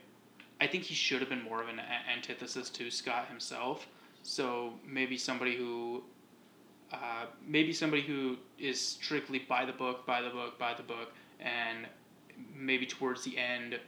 I 0.60 0.66
think 0.66 0.84
he 0.84 0.94
should 0.94 1.20
have 1.20 1.30
been 1.30 1.42
more 1.42 1.62
of 1.62 1.68
an 1.68 1.80
antithesis 2.14 2.68
to 2.70 2.90
Scott 2.90 3.28
himself. 3.28 3.86
So 4.22 4.74
maybe 4.86 5.16
somebody 5.16 5.56
who, 5.56 6.02
uh, 6.92 7.26
maybe 7.46 7.72
somebody 7.72 8.02
who 8.02 8.36
is 8.58 8.80
strictly 8.80 9.38
by 9.38 9.64
the 9.64 9.72
book, 9.72 10.06
by 10.06 10.20
the 10.20 10.28
book, 10.28 10.58
by 10.58 10.74
the 10.74 10.82
book, 10.82 11.12
and 11.40 11.86
maybe 12.54 12.84
towards 12.84 13.24
the 13.24 13.38
end, 13.38 13.78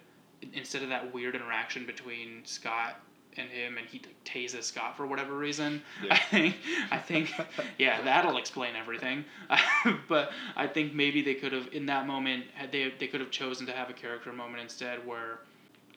instead 0.55 0.83
of 0.83 0.89
that 0.89 1.13
weird 1.13 1.35
interaction 1.35 1.85
between 1.85 2.43
Scott 2.45 3.01
and 3.37 3.49
him, 3.51 3.77
and 3.77 3.87
he 3.87 4.01
tases 4.25 4.65
Scott 4.65 4.97
for 4.97 5.07
whatever 5.07 5.37
reason. 5.37 5.83
Yeah. 6.03 6.15
I 6.15 6.19
think, 6.19 6.57
I 6.91 6.99
think, 6.99 7.35
yeah, 7.79 8.03
that'll 8.03 8.39
explain 8.39 8.77
everything. 8.77 9.25
but 10.09 10.33
I 10.57 10.67
think 10.67 10.95
maybe 10.95 11.23
they 11.23 11.35
could 11.35 11.53
have, 11.53 11.69
in 11.73 11.87
that 11.87 12.07
moment, 12.07 12.47
had 12.55 12.73
they 12.73 12.93
they 12.99 13.07
could 13.07 13.21
have 13.21 13.31
chosen 13.31 13.67
to 13.67 13.73
have 13.73 13.91
a 13.91 13.93
character 13.93 14.33
moment 14.33 14.63
instead 14.63 15.07
where 15.07 15.41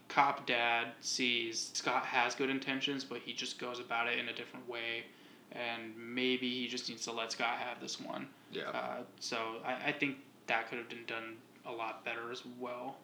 cop 0.07 0.45
dad 0.45 0.89
sees 1.01 1.71
Scott 1.73 2.05
has 2.05 2.35
good 2.35 2.49
intentions, 2.49 3.03
but 3.03 3.19
he 3.19 3.33
just 3.33 3.59
goes 3.59 3.79
about 3.79 4.07
it 4.07 4.19
in 4.19 4.29
a 4.29 4.33
different 4.33 4.67
way, 4.67 5.03
and 5.51 5.95
maybe 5.97 6.49
he 6.49 6.67
just 6.67 6.89
needs 6.89 7.03
to 7.05 7.11
let 7.11 7.31
Scott 7.31 7.57
have 7.57 7.79
this 7.81 7.99
one. 7.99 8.27
Yeah. 8.51 8.69
Uh, 8.69 8.97
so 9.19 9.37
I, 9.65 9.89
I 9.89 9.91
think 9.91 10.17
that 10.47 10.69
could 10.69 10.77
have 10.77 10.89
been 10.89 11.05
done 11.07 11.35
a 11.65 11.71
lot 11.71 12.05
better 12.05 12.31
as 12.31 12.43
well. 12.59 12.97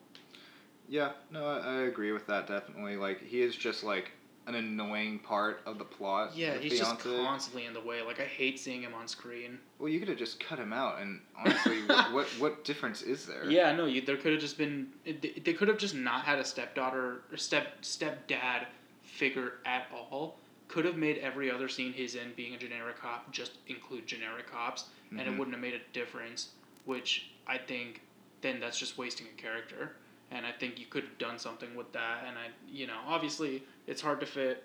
Yeah, 0.88 1.12
no, 1.32 1.46
I, 1.46 1.60
I 1.60 1.82
agree 1.84 2.12
with 2.12 2.28
that 2.28 2.48
definitely. 2.48 2.98
Like 2.98 3.22
he 3.22 3.42
is 3.42 3.56
just 3.56 3.84
like 3.84 4.12
an 4.56 4.66
annoying 4.66 5.20
part 5.20 5.62
of 5.66 5.78
the 5.78 5.84
plot. 5.84 6.32
Yeah, 6.36 6.58
he's 6.58 6.80
just 6.80 7.00
constantly 7.00 7.66
in 7.66 7.74
the 7.74 7.82
way. 7.82 8.02
Like 8.02 8.20
I 8.20 8.26
hate 8.26 8.60
seeing 8.60 8.82
him 8.82 8.94
on 8.94 9.08
screen. 9.08 9.60
Well, 9.80 9.90
you 9.90 10.00
could 10.00 10.10
have 10.10 10.18
just 10.18 10.40
cut 10.40 10.60
him 10.60 10.74
out, 10.74 11.02
and 11.02 11.22
honestly, 11.38 11.84
what, 11.86 12.14
what, 12.14 12.26
what 12.40 12.64
difference 12.64 13.02
is 13.02 13.26
there? 13.26 13.50
Yeah, 13.50 13.72
no, 13.74 13.86
you, 13.86 14.02
there 14.02 14.18
could 14.18 14.34
have 14.34 14.42
just 14.42 14.58
been. 14.58 14.88
They 15.06 15.54
could 15.54 15.68
have 15.68 15.78
just 15.78 15.96
not 15.96 16.24
had 16.24 16.40
a 16.40 16.46
stepdaughter 16.46 17.22
or 17.32 17.38
step 17.38 17.82
stepdad 17.82 18.66
figure 19.04 19.54
at 19.66 19.88
all. 19.92 20.38
Could 20.68 20.86
have 20.86 20.96
made 20.96 21.18
every 21.18 21.52
other 21.52 21.68
scene 21.68 21.92
he's 21.92 22.16
in 22.16 22.32
being 22.36 22.54
a 22.54 22.58
generic 22.58 22.98
cop 22.98 23.30
just 23.32 23.58
include 23.68 24.08
generic 24.08 24.50
cops, 24.50 24.84
mm-hmm. 24.84 25.20
and 25.20 25.22
it 25.22 25.30
mm-hmm. 25.32 25.40
wouldn't 25.40 25.56
have 25.56 25.62
made 25.62 25.74
a 25.74 25.94
difference. 25.94 26.50
Which 26.86 27.30
I 27.48 27.58
think 27.58 28.02
then 28.42 28.60
that's 28.60 28.78
just 28.78 28.98
wasting 28.98 29.28
a 29.28 29.42
character 29.42 29.96
and 30.32 30.46
I 30.46 30.52
think 30.52 30.80
you 30.80 30.86
could 30.86 31.04
have 31.04 31.17
done 31.17 31.38
something 31.38 31.76
with 31.76 31.91
that. 31.94 32.24
And 32.28 32.38
I, 32.38 32.48
you 32.70 32.88
know, 32.88 32.98
obviously 33.06 33.63
it's 33.88 34.02
hard 34.02 34.20
to 34.22 34.26
fit. 34.26 34.63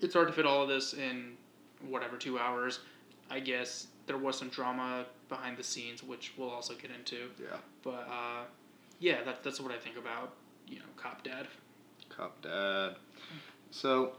It's 0.00 0.14
hard 0.14 0.28
to 0.28 0.32
fit 0.32 0.46
all 0.46 0.62
of 0.62 0.68
this 0.68 0.94
in 0.94 1.32
whatever 1.88 2.16
two 2.16 2.38
hours. 2.38 2.80
I 3.30 3.40
guess 3.40 3.88
there 4.06 4.18
was 4.18 4.38
some 4.38 4.48
drama 4.48 5.06
behind 5.28 5.56
the 5.56 5.64
scenes, 5.64 6.02
which 6.02 6.32
we'll 6.36 6.50
also 6.50 6.74
get 6.74 6.90
into. 6.90 7.28
Yeah. 7.40 7.56
But 7.82 8.08
uh, 8.10 8.44
yeah, 8.98 9.22
that, 9.24 9.42
that's 9.42 9.60
what 9.60 9.72
I 9.72 9.78
think 9.78 9.96
about 9.96 10.34
you 10.66 10.78
know 10.78 10.84
Cop 10.96 11.22
Dad. 11.22 11.46
Cop 12.08 12.40
Dad. 12.42 12.96
So, 13.70 14.12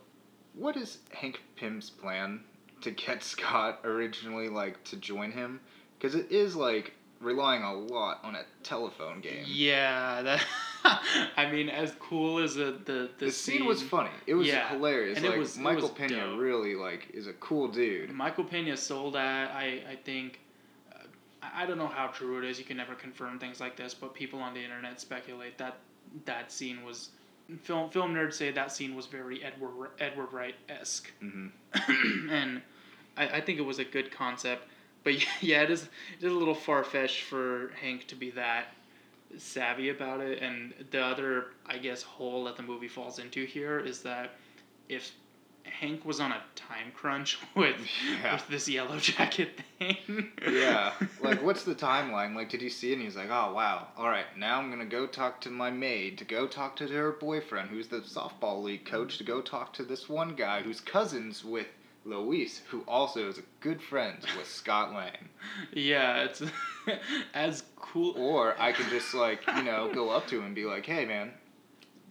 what 0.54 0.78
is 0.78 1.00
Hank 1.12 1.42
Pym's 1.56 1.90
plan 1.90 2.42
to 2.82 2.92
get 2.92 3.24
Scott 3.24 3.80
originally 3.84 4.50
like 4.50 4.84
to 4.86 4.96
join 4.96 5.32
him? 5.32 5.60
Because 5.98 6.16
it 6.16 6.32
is 6.32 6.56
like 6.56 6.94
relying 7.22 7.64
a 7.64 7.74
lot 7.74 8.20
on 8.24 8.36
a 8.36 8.44
telephone 8.64 9.22
game. 9.22 9.44
Yeah, 9.48 10.22
that. 10.22 10.44
I 11.38 11.50
mean, 11.52 11.70
as 11.70 11.94
cool 12.00 12.40
as 12.40 12.56
the 12.56 12.80
the, 12.86 13.10
the, 13.18 13.26
the 13.26 13.32
scene, 13.32 13.60
scene, 13.60 13.66
was 13.66 13.82
funny. 13.82 14.12
It 14.28 14.36
was 14.36 14.48
yeah. 14.48 14.70
hilarious. 14.70 15.18
And 15.18 15.26
like, 15.26 15.36
it 15.36 15.40
was 15.40 15.58
Michael 15.58 15.80
it 15.80 15.82
was 15.84 15.92
Pena 15.92 16.28
dope. 16.28 16.40
really 16.40 16.76
like 16.76 17.10
is 17.14 17.28
a 17.28 17.34
cool 17.34 17.68
dude. 17.68 18.12
Michael 18.12 18.44
Pena 18.44 18.78
sold 18.78 19.16
that. 19.16 19.52
I 19.52 19.82
I 19.90 19.96
think. 20.04 20.40
Uh, 20.94 21.06
I 21.42 21.66
don't 21.66 21.78
know 21.78 21.88
how 21.88 22.08
true 22.08 22.38
it 22.38 22.46
is. 22.46 22.60
You 22.60 22.66
can 22.66 22.78
never 22.78 22.96
confirm 22.96 23.40
things 23.40 23.60
like 23.60 23.76
this, 23.76 23.94
but 23.94 24.14
people 24.14 24.40
on 24.40 24.54
the 24.54 24.64
internet 24.64 25.02
speculate 25.02 25.58
that 25.58 25.78
that 26.26 26.52
scene 26.52 26.84
was 26.86 27.10
film 27.62 27.90
film 27.90 28.14
nerds 28.14 28.34
say 28.34 28.52
that 28.52 28.72
scene 28.72 28.96
was 28.96 29.06
very 29.06 29.44
Edgar 29.44 29.70
Edgar 30.00 30.26
Wright 30.26 30.56
esque, 30.70 31.12
mm-hmm. 31.24 32.30
and 32.32 32.62
I, 33.18 33.38
I 33.38 33.42
think 33.42 33.60
it 33.60 33.66
was 33.66 33.80
a 33.80 33.86
good 33.86 34.12
concept 34.12 34.68
but 35.06 35.14
yeah, 35.42 35.62
it 35.62 35.72
is 35.72 35.84
it 36.20 36.26
is 36.26 36.34
a 36.34 36.36
little 36.36 36.54
far 36.54 36.84
fetched 36.84 37.22
for 37.22 37.72
Hank 37.82 38.08
to 38.08 38.16
be 38.16 38.32
that 38.32 38.74
savvy 39.38 39.90
about 39.90 40.20
it. 40.20 40.42
And 40.42 40.74
the 40.92 41.02
other, 41.02 41.46
I 41.66 41.78
guess, 41.78 42.02
hole 42.02 42.44
that 42.46 42.58
the 42.58 42.64
movie 42.64 42.90
falls 42.90 43.20
into 43.20 43.46
here 43.46 43.80
is 43.80 44.02
that 44.02 44.32
if 44.90 45.12
Hank 45.64 46.06
was 46.06 46.20
on 46.20 46.32
a 46.32 46.42
time 46.56 46.92
crunch 46.94 47.40
with 47.56 47.76
yeah. 48.22 48.34
with 48.34 48.48
this 48.48 48.68
yellow 48.68 48.98
jacket 49.00 49.62
thing. 49.80 50.32
yeah. 50.52 50.94
Like 51.22 51.42
what's 51.44 51.64
the 51.64 51.76
timeline? 51.76 52.36
Like 52.36 52.50
did 52.50 52.62
he 52.62 52.70
see 52.70 52.92
it 52.92 52.96
and 52.96 53.04
he's 53.04 53.16
like, 53.16 53.30
"Oh, 53.30 53.54
wow. 53.54 53.88
All 53.98 54.10
right, 54.10 54.26
now 54.38 54.60
I'm 54.60 54.68
going 54.68 54.80
to 54.80 54.86
go 54.86 55.06
talk 55.06 55.40
to 55.42 55.50
my 55.50 55.70
maid, 55.70 56.18
to 56.18 56.26
go 56.26 56.48
talk 56.48 56.76
to 56.78 56.88
her 56.88 57.12
boyfriend 57.12 57.70
who's 57.70 57.88
the 57.88 58.02
softball 58.02 58.64
league 58.64 58.86
coach, 58.86 59.18
to 59.20 59.24
go 59.24 59.42
talk 59.42 59.74
to 59.74 59.84
this 59.84 60.10
one 60.10 60.36
guy 60.36 60.62
who's 60.62 60.82
cousins 60.82 61.44
with 61.44 61.68
Luis, 62.06 62.62
who 62.70 62.84
also 62.88 63.28
is 63.28 63.40
a 63.40 63.44
good 63.62 63.82
friend 63.82 64.18
with 64.38 64.48
Scott 64.48 64.94
Lang. 64.94 65.30
Yeah, 65.74 66.24
it's 66.24 66.42
as 67.34 67.64
cool. 67.76 68.14
Or 68.16 68.56
I 68.60 68.72
could 68.72 68.88
just 68.90 69.14
like 69.14 69.42
you 69.48 69.64
know 69.64 69.92
go 69.94 70.10
up 70.10 70.28
to 70.28 70.38
him 70.38 70.46
and 70.46 70.56
be 70.56 70.66
like, 70.66 70.86
"Hey, 70.86 71.06
man, 71.06 71.32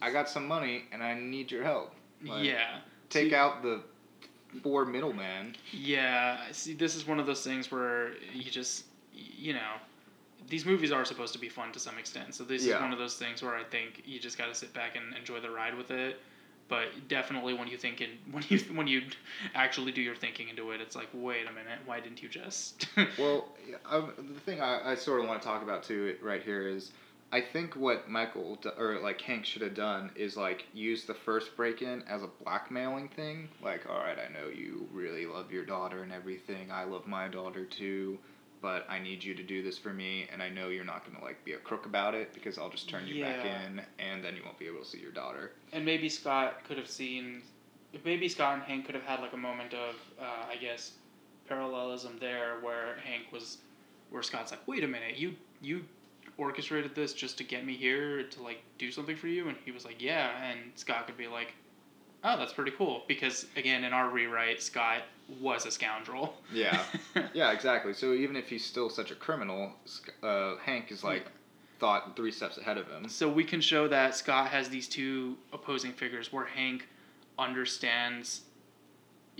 I 0.01 0.11
got 0.11 0.29
some 0.29 0.47
money 0.47 0.83
and 0.91 1.01
I 1.01 1.17
need 1.17 1.49
your 1.49 1.63
help." 1.63 1.93
Like, 2.23 2.45
yeah. 2.45 2.79
Take 3.09 3.29
see, 3.29 3.35
out 3.35 3.63
the 3.63 3.81
four 4.61 4.85
middleman. 4.85 5.55
Yeah, 5.71 6.39
see, 6.51 6.73
this 6.73 6.95
is 6.95 7.07
one 7.07 7.19
of 7.19 7.25
those 7.25 7.43
things 7.43 7.71
where 7.71 8.11
you 8.33 8.51
just 8.51 8.85
you 9.13 9.53
know. 9.53 9.71
These 10.47 10.63
movies 10.63 10.91
are 10.91 11.03
supposed 11.05 11.33
to 11.33 11.39
be 11.39 11.49
fun 11.49 11.71
to 11.71 11.79
some 11.79 11.97
extent, 11.97 12.35
so 12.35 12.43
this 12.43 12.63
yeah. 12.63 12.75
is 12.75 12.81
one 12.81 12.93
of 12.93 12.99
those 12.99 13.15
things 13.15 13.41
where 13.41 13.55
I 13.55 13.63
think 13.63 14.03
you 14.05 14.19
just 14.19 14.37
got 14.37 14.45
to 14.45 14.53
sit 14.53 14.71
back 14.75 14.95
and 14.95 15.15
enjoy 15.17 15.39
the 15.39 15.49
ride 15.49 15.75
with 15.75 15.89
it 15.89 16.19
but 16.67 17.07
definitely 17.07 17.53
when 17.53 17.67
you 17.67 17.77
think 17.77 18.01
in 18.01 18.09
when 18.31 18.43
you 18.49 18.59
when 18.73 18.87
you 18.87 19.03
actually 19.53 19.91
do 19.91 20.01
your 20.01 20.15
thinking 20.15 20.49
into 20.49 20.71
it, 20.71 20.81
it's 20.81 20.95
like, 20.95 21.09
wait 21.13 21.47
a 21.47 21.51
minute, 21.51 21.79
why 21.85 21.99
didn't 21.99 22.21
you 22.21 22.29
just? 22.29 22.87
well, 23.19 23.49
um, 23.89 24.13
the 24.33 24.39
thing 24.41 24.61
I, 24.61 24.91
I 24.91 24.95
sort 24.95 25.21
of 25.21 25.27
want 25.27 25.41
to 25.41 25.47
talk 25.47 25.63
about 25.63 25.83
too 25.83 26.15
right 26.21 26.41
here 26.41 26.67
is, 26.67 26.91
I 27.31 27.41
think 27.41 27.75
what 27.75 28.09
Michael 28.09 28.57
or 28.77 28.99
like 28.99 29.21
Hank 29.21 29.45
should 29.45 29.61
have 29.61 29.75
done 29.75 30.11
is 30.15 30.37
like 30.37 30.65
use 30.73 31.05
the 31.05 31.13
first 31.13 31.55
break 31.55 31.81
in 31.81 32.03
as 32.03 32.23
a 32.23 32.29
blackmailing 32.43 33.09
thing. 33.09 33.49
Like, 33.61 33.89
all 33.89 33.97
right, 33.97 34.17
I 34.17 34.31
know 34.31 34.49
you 34.49 34.87
really 34.91 35.25
love 35.25 35.51
your 35.51 35.65
daughter 35.65 36.03
and 36.03 36.11
everything. 36.11 36.71
I 36.71 36.83
love 36.85 37.07
my 37.07 37.27
daughter 37.27 37.65
too 37.65 38.17
but 38.65 38.83
I 38.89 38.97
need 38.97 39.23
you 39.23 39.35
to 39.35 39.43
do 39.43 39.61
this 39.61 39.77
for 39.77 39.93
me, 39.93 40.25
and 40.33 40.41
I 40.41 40.49
know 40.49 40.69
you're 40.69 40.83
not 40.83 41.05
gonna 41.05 41.23
like 41.23 41.45
be 41.45 41.53
a 41.53 41.57
crook 41.59 41.85
about 41.85 42.15
it 42.15 42.33
because 42.33 42.57
I'll 42.57 42.71
just 42.71 42.89
turn 42.89 43.05
you 43.05 43.13
yeah. 43.13 43.31
back 43.31 43.45
in, 43.45 43.79
and 43.99 44.25
then 44.25 44.35
you 44.35 44.41
won't 44.43 44.57
be 44.57 44.65
able 44.65 44.79
to 44.79 44.85
see 44.85 44.97
your 44.97 45.11
daughter. 45.11 45.51
And 45.71 45.85
maybe 45.85 46.09
Scott 46.09 46.63
could 46.63 46.75
have 46.79 46.89
seen, 46.89 47.43
maybe 48.03 48.27
Scott 48.27 48.55
and 48.55 48.63
Hank 48.63 48.87
could 48.87 48.95
have 48.95 49.03
had 49.03 49.19
like 49.19 49.33
a 49.33 49.37
moment 49.37 49.75
of, 49.75 49.93
uh, 50.19 50.51
I 50.51 50.55
guess, 50.55 50.93
parallelism 51.47 52.17
there 52.19 52.55
where 52.61 52.95
Hank 53.03 53.31
was, 53.31 53.59
where 54.09 54.23
Scott's 54.23 54.49
like, 54.49 54.67
wait 54.67 54.83
a 54.83 54.87
minute, 54.87 55.15
you 55.15 55.35
you 55.61 55.85
orchestrated 56.39 56.95
this 56.95 57.13
just 57.13 57.37
to 57.37 57.43
get 57.43 57.67
me 57.67 57.75
here 57.75 58.23
to 58.23 58.41
like 58.41 58.63
do 58.79 58.91
something 58.91 59.15
for 59.15 59.27
you, 59.27 59.47
and 59.47 59.57
he 59.63 59.69
was 59.69 59.85
like, 59.85 60.01
yeah, 60.01 60.43
and 60.43 60.71
Scott 60.73 61.05
could 61.05 61.17
be 61.17 61.27
like, 61.27 61.53
oh, 62.23 62.35
that's 62.35 62.53
pretty 62.53 62.71
cool 62.71 63.03
because 63.07 63.45
again, 63.55 63.83
in 63.83 63.93
our 63.93 64.09
rewrite, 64.09 64.59
Scott 64.59 65.03
was 65.41 65.65
a 65.65 65.71
scoundrel. 65.71 66.35
Yeah, 66.53 66.83
yeah, 67.33 67.51
exactly. 67.51 67.93
So 67.93 68.13
even 68.13 68.35
if 68.35 68.49
he's 68.49 68.65
still 68.65 68.89
such 68.89 69.11
a 69.11 69.15
criminal, 69.15 69.73
uh, 70.23 70.55
Hank 70.57 70.91
is 70.91 71.03
like 71.03 71.25
thought 71.79 72.15
three 72.15 72.31
steps 72.31 72.57
ahead 72.57 72.77
of 72.77 72.87
him. 72.87 73.09
So 73.09 73.29
we 73.29 73.43
can 73.43 73.61
show 73.61 73.87
that 73.87 74.15
Scott 74.15 74.49
has 74.49 74.69
these 74.69 74.87
two 74.87 75.37
opposing 75.51 75.91
figures 75.91 76.31
where 76.31 76.45
Hank 76.45 76.87
understands 77.37 78.41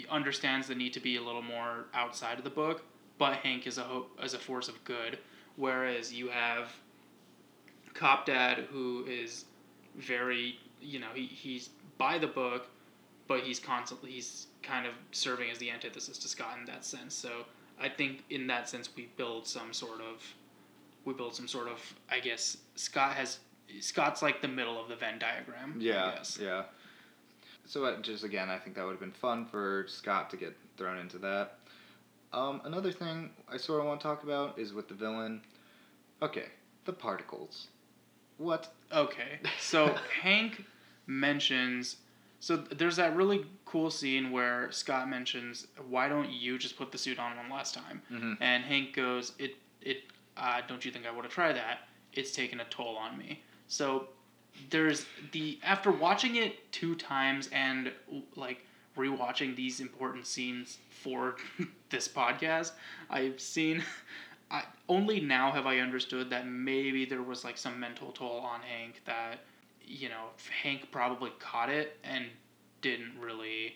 understands 0.10 0.68
the 0.68 0.76
need 0.76 0.92
to 0.94 1.00
be 1.00 1.16
a 1.16 1.22
little 1.22 1.42
more 1.42 1.86
outside 1.94 2.38
of 2.38 2.44
the 2.44 2.50
book, 2.50 2.84
but 3.18 3.38
Hank 3.38 3.66
is 3.66 3.78
a 3.78 3.84
hope, 3.84 4.20
is 4.22 4.34
a 4.34 4.40
force 4.40 4.68
of 4.68 4.84
good. 4.84 5.18
Whereas 5.56 6.14
you 6.14 6.28
have 6.28 6.76
Cop 7.94 8.26
Dad, 8.26 8.66
who 8.72 9.06
is 9.08 9.46
very 9.96 10.60
you 10.82 11.00
know 11.00 11.08
he, 11.14 11.26
he's 11.26 11.70
by 11.98 12.18
the 12.18 12.28
book, 12.28 12.68
but 13.28 13.42
he's 13.42 13.60
constantly 13.60 14.12
he's 14.12 14.48
kind 14.66 14.86
of 14.86 14.94
serving 15.12 15.50
as 15.50 15.58
the 15.58 15.70
antithesis 15.72 16.18
to 16.20 16.28
Scott 16.28 16.58
in 16.60 16.66
that 16.66 16.84
sense. 16.86 17.14
So 17.14 17.46
I 17.80 17.90
think 17.90 18.24
in 18.30 18.48
that 18.48 18.70
sense 18.70 18.90
we 18.96 19.10
build 19.18 19.48
some 19.48 19.74
sort 19.74 20.02
of 20.02 20.24
we 21.06 21.14
build 21.14 21.36
some 21.36 21.48
sort 21.48 21.68
of 21.68 21.80
I 22.10 22.20
guess 22.20 22.58
Scott 22.76 23.14
has 23.14 23.40
Scott's 23.80 24.22
like 24.22 24.42
the 24.42 24.48
middle 24.48 24.82
of 24.82 24.90
the 24.90 24.96
Venn 24.96 25.20
diagram. 25.20 25.76
Yeah, 25.80 26.20
yeah. 26.40 26.64
So 27.66 27.86
uh, 27.86 28.02
just 28.02 28.24
again, 28.24 28.50
I 28.50 28.58
think 28.58 28.76
that 28.76 28.86
would 28.86 28.92
have 28.92 29.00
been 29.00 29.12
fun 29.12 29.46
for 29.46 29.86
Scott 29.88 30.30
to 30.32 30.38
get 30.38 30.56
thrown 30.78 30.98
into 30.98 31.18
that. 31.20 31.58
Um, 32.32 32.62
another 32.66 32.92
thing 32.92 33.32
I 33.50 33.58
sort 33.58 33.80
of 33.80 33.88
want 33.88 34.02
to 34.02 34.08
talk 34.08 34.24
about 34.24 34.60
is 34.60 34.74
with 34.74 34.88
the 34.88 34.94
villain. 34.94 35.42
Okay, 36.22 36.46
the 36.86 36.94
particles. 36.94 37.68
What? 38.38 38.74
Okay. 38.92 39.40
So 39.60 39.96
Hank 40.22 40.66
mentions 41.08 41.98
so 42.40 42.58
there's 42.58 42.98
that 42.98 43.16
really 43.16 43.46
cool 43.66 43.90
scene 43.90 44.32
where 44.32 44.72
Scott 44.72 45.10
mentions, 45.10 45.68
"Why 45.90 46.08
don't 46.10 46.30
you 46.30 46.58
just 46.58 46.78
put 46.78 46.92
the 46.92 46.98
suit 46.98 47.20
on 47.20 47.36
one 47.38 47.50
last 47.50 47.74
time?" 47.74 48.02
Mm-hmm. 48.12 48.34
And 48.42 48.64
Hank 48.64 48.94
goes, 48.94 49.34
"It 49.40 49.56
it 49.82 50.04
uh, 50.38 50.62
don't 50.68 50.84
you 50.86 50.92
think 50.92 51.06
I 51.06 51.12
would 51.12 51.26
have 51.26 51.34
tried 51.34 51.56
that? 51.56 51.88
It's 52.14 52.32
taken 52.32 52.60
a 52.60 52.66
toll 52.66 52.98
on 52.98 53.18
me." 53.18 53.42
So 53.68 54.10
there's 54.70 55.06
the 55.32 55.60
after 55.64 55.92
watching 55.92 56.36
it 56.36 56.72
two 56.72 56.96
times 56.96 57.50
and 57.52 57.92
like 58.36 58.66
rewatching 58.98 59.56
these 59.56 59.80
important 59.80 60.26
scenes 60.26 60.78
for 60.90 61.36
this 61.90 62.08
podcast, 62.08 62.72
I've 63.10 63.40
seen 63.40 63.84
I 64.52 64.64
only 64.88 65.20
now 65.20 65.52
have 65.52 65.66
I 65.66 65.80
understood 65.80 66.30
that 66.30 66.48
maybe 66.48 67.06
there 67.06 67.24
was 67.24 67.44
like 67.44 67.58
some 67.58 67.80
mental 67.80 68.12
toll 68.12 68.40
on 68.40 68.62
Hank 68.62 69.02
that 69.06 69.40
you 69.88 70.10
know 70.10 70.28
Hank 70.64 70.92
probably 70.92 71.32
caught 71.40 71.70
it 71.70 71.98
and 72.04 72.26
didn't 72.82 73.14
really 73.20 73.76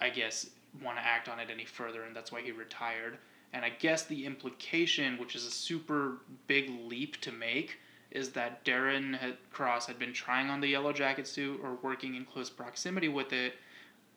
I 0.00 0.10
guess 0.10 0.50
want 0.82 0.98
to 0.98 1.04
act 1.04 1.28
on 1.28 1.38
it 1.38 1.48
any 1.50 1.64
further 1.64 2.02
and 2.02 2.14
that's 2.14 2.32
why 2.32 2.42
he 2.42 2.52
retired. 2.52 3.18
And 3.52 3.64
I 3.64 3.70
guess 3.70 4.04
the 4.04 4.26
implication, 4.26 5.16
which 5.18 5.34
is 5.34 5.46
a 5.46 5.50
super 5.50 6.18
big 6.46 6.68
leap 6.84 7.20
to 7.22 7.32
make, 7.32 7.78
is 8.10 8.30
that 8.30 8.64
Darren 8.64 9.16
had, 9.16 9.36
Cross 9.50 9.86
had 9.86 9.98
been 9.98 10.12
trying 10.12 10.50
on 10.50 10.60
the 10.60 10.68
yellow 10.68 10.92
jacket 10.92 11.26
suit 11.26 11.60
or 11.62 11.78
working 11.82 12.14
in 12.14 12.24
close 12.24 12.50
proximity 12.50 13.08
with 13.08 13.32
it 13.32 13.54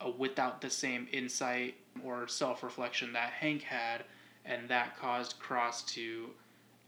uh, 0.01 0.09
without 0.17 0.61
the 0.61 0.69
same 0.69 1.07
insight 1.11 1.75
or 2.03 2.27
self 2.27 2.63
reflection 2.63 3.13
that 3.13 3.31
Hank 3.31 3.61
had, 3.61 4.03
and 4.45 4.69
that 4.69 4.97
caused 4.97 5.39
Cross 5.39 5.83
to, 5.93 6.29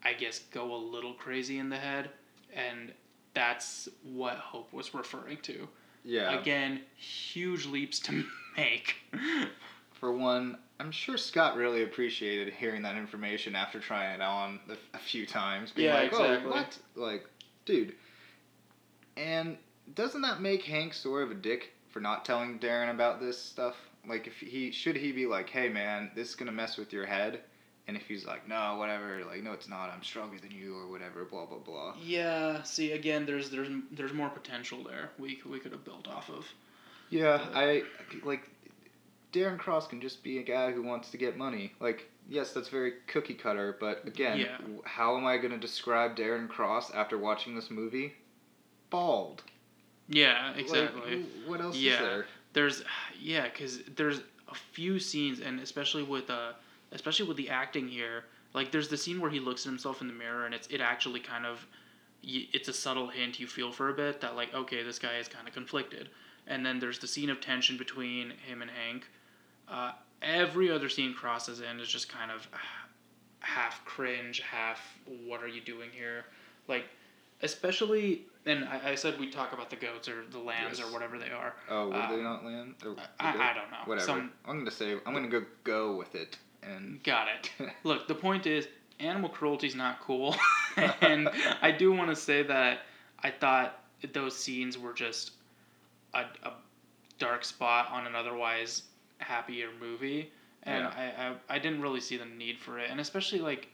I 0.03 0.13
guess, 0.13 0.39
go 0.39 0.73
a 0.73 0.77
little 0.77 1.13
crazy 1.13 1.57
in 1.59 1.69
the 1.69 1.77
head, 1.77 2.09
and 2.53 2.93
that's 3.33 3.89
what 4.03 4.35
Hope 4.35 4.71
was 4.73 4.93
referring 4.93 5.37
to. 5.43 5.67
Yeah. 6.03 6.39
Again, 6.39 6.81
huge 6.95 7.65
leaps 7.65 7.99
to 8.01 8.23
make. 8.57 8.95
For 9.93 10.11
one, 10.11 10.57
I'm 10.79 10.91
sure 10.91 11.17
Scott 11.17 11.55
really 11.55 11.83
appreciated 11.83 12.53
hearing 12.53 12.81
that 12.83 12.97
information 12.97 13.55
after 13.55 13.79
trying 13.79 14.15
it 14.15 14.21
on 14.21 14.59
a, 14.69 14.97
a 14.97 14.99
few 14.99 15.25
times. 15.25 15.71
Being 15.71 15.89
Yeah, 15.89 15.95
like, 15.95 16.13
oh, 16.13 16.23
exactly. 16.23 16.51
Oh, 16.51 16.55
what? 16.55 16.77
Like, 16.95 17.25
dude. 17.65 17.93
And 19.15 19.57
doesn't 19.93 20.21
that 20.21 20.41
make 20.41 20.63
Hank 20.63 20.93
sort 20.93 21.23
of 21.23 21.31
a 21.31 21.35
dick 21.35 21.73
for 21.89 21.99
not 21.99 22.25
telling 22.25 22.57
Darren 22.57 22.89
about 22.89 23.19
this 23.19 23.37
stuff? 23.37 23.75
Like, 24.07 24.25
if 24.25 24.37
he 24.37 24.71
should 24.71 24.95
he 24.95 25.11
be 25.11 25.27
like, 25.27 25.49
hey 25.49 25.69
man, 25.69 26.09
this 26.15 26.29
is 26.29 26.35
gonna 26.35 26.51
mess 26.51 26.77
with 26.77 26.91
your 26.91 27.05
head, 27.05 27.41
and 27.87 27.97
if 27.97 28.03
he's 28.07 28.25
like, 28.25 28.47
no, 28.47 28.75
whatever, 28.77 29.21
like, 29.25 29.43
no, 29.43 29.51
it's 29.53 29.67
not, 29.67 29.89
I'm 29.89 30.03
stronger 30.03 30.37
than 30.39 30.51
you, 30.51 30.77
or 30.77 30.87
whatever, 30.87 31.25
blah 31.25 31.45
blah 31.45 31.57
blah. 31.59 31.93
Yeah. 32.03 32.63
See, 32.63 32.91
again, 32.93 33.25
there's 33.25 33.49
there's 33.49 33.69
there's 33.91 34.13
more 34.13 34.29
potential 34.29 34.83
there. 34.83 35.09
We 35.19 35.41
we 35.49 35.59
could 35.59 35.71
have 35.71 35.83
built 35.85 36.07
off 36.07 36.29
of. 36.29 36.45
Yeah, 37.09 37.45
I 37.53 37.83
like 38.23 38.49
Darren 39.33 39.57
Cross 39.57 39.87
can 39.87 39.99
just 40.01 40.23
be 40.23 40.37
a 40.39 40.43
guy 40.43 40.71
who 40.71 40.81
wants 40.83 41.09
to 41.11 41.17
get 41.17 41.37
money. 41.37 41.73
Like, 41.79 42.09
yes, 42.29 42.51
that's 42.53 42.69
very 42.69 42.93
cookie 43.07 43.33
cutter, 43.33 43.75
but 43.79 44.05
again, 44.07 44.39
Yeah. 44.39 44.57
how 44.85 45.17
am 45.17 45.25
I 45.25 45.37
going 45.37 45.51
to 45.51 45.57
describe 45.57 46.15
Darren 46.15 46.47
Cross 46.47 46.91
after 46.93 47.17
watching 47.17 47.55
this 47.55 47.69
movie? 47.71 48.13
Bald. 48.89 49.43
Yeah, 50.09 50.53
exactly. 50.53 51.21
wh- 51.23 51.49
what 51.49 51.61
else 51.61 51.75
Yeah. 51.77 51.93
is 51.93 51.99
there? 51.99 52.25
there's 52.53 52.83
yeah, 53.19 53.43
because 53.43 53.79
there's 53.95 54.19
a 54.49 54.55
few 54.73 54.99
scenes, 54.99 55.39
and 55.39 55.59
especially 55.61 56.03
with 56.03 56.29
uh, 56.29 56.51
especially 56.91 57.27
with 57.27 57.37
the 57.37 57.49
acting 57.49 57.87
here. 57.87 58.25
Like, 58.53 58.71
there's 58.71 58.89
the 58.89 58.97
scene 58.97 59.21
where 59.21 59.31
he 59.31 59.39
looks 59.39 59.65
at 59.65 59.69
himself 59.69 60.01
in 60.01 60.07
the 60.07 60.13
mirror, 60.13 60.45
and 60.45 60.53
it's 60.53 60.67
it 60.67 60.81
actually 60.81 61.19
kind 61.21 61.45
of, 61.45 61.65
it's 62.23 62.67
a 62.67 62.73
subtle 62.73 63.07
hint 63.07 63.39
you 63.39 63.47
feel 63.47 63.71
for 63.71 63.89
a 63.89 63.93
bit 63.93 64.21
that 64.21 64.35
like 64.35 64.53
okay, 64.53 64.83
this 64.83 64.99
guy 64.99 65.17
is 65.17 65.27
kind 65.27 65.47
of 65.47 65.53
conflicted. 65.53 66.09
And 66.47 66.65
then 66.65 66.79
there's 66.79 66.99
the 66.99 67.07
scene 67.07 67.29
of 67.29 67.39
tension 67.39 67.77
between 67.77 68.31
him 68.47 68.61
and 68.61 68.71
Hank. 68.71 69.07
Uh, 69.69 69.91
every 70.21 70.69
other 70.71 70.89
scene 70.89 71.13
crosses 71.13 71.61
in 71.61 71.79
is 71.79 71.87
just 71.87 72.09
kind 72.09 72.31
of 72.31 72.47
half 73.39 73.83
cringe, 73.85 74.41
half 74.41 74.79
what 75.25 75.41
are 75.41 75.47
you 75.47 75.61
doing 75.61 75.89
here? 75.91 76.25
Like, 76.67 76.85
especially, 77.41 78.23
and 78.45 78.65
I, 78.65 78.91
I 78.91 78.95
said 78.95 79.19
we 79.19 79.29
talk 79.29 79.53
about 79.53 79.69
the 79.69 79.75
goats 79.75 80.07
or 80.09 80.23
the 80.29 80.39
lambs 80.39 80.79
Yes. 80.79 80.87
or 80.87 80.91
whatever 80.93 81.17
they 81.17 81.29
are. 81.31 81.53
Oh, 81.69 81.89
were 81.89 81.95
Uh, 81.95 82.09
they 82.15 82.21
not 82.21 82.43
lambs 82.43 82.75
I. 83.19 83.29
I 83.29 83.53
don't 83.53 83.71
know. 83.71 83.77
Whatever. 83.85 84.05
Some, 84.05 84.31
I'm 84.45 84.55
going 84.55 84.65
to 84.65 84.71
say, 84.71 84.93
I'm 85.05 85.13
going 85.13 85.29
to 85.29 85.39
go 85.39 85.45
go 85.63 85.95
with 85.95 86.15
it. 86.15 86.37
And 86.63 87.01
got 87.03 87.27
it. 87.27 87.71
Look, 87.83 88.07
the 88.07 88.15
point 88.15 88.45
is, 88.45 88.67
animal 88.99 89.29
cruelty 89.29 89.67
is 89.67 89.75
not 89.75 89.99
cool, 90.01 90.35
and 91.01 91.29
I 91.61 91.71
do 91.71 91.91
want 91.91 92.09
to 92.09 92.15
say 92.15 92.43
that 92.43 92.79
I 93.23 93.31
thought 93.31 93.79
those 94.13 94.35
scenes 94.35 94.77
were 94.77 94.93
just 94.93 95.31
a, 96.13 96.21
a 96.43 96.53
dark 97.19 97.43
spot 97.45 97.89
on 97.91 98.05
an 98.07 98.15
otherwise 98.15 98.83
happier 99.19 99.69
movie, 99.79 100.31
and 100.63 100.85
I, 100.85 101.35
I 101.49 101.55
I 101.55 101.59
didn't 101.59 101.81
really 101.81 102.01
see 102.01 102.17
the 102.17 102.25
need 102.25 102.59
for 102.59 102.77
it, 102.79 102.89
and 102.91 102.99
especially 102.99 103.39
like 103.39 103.69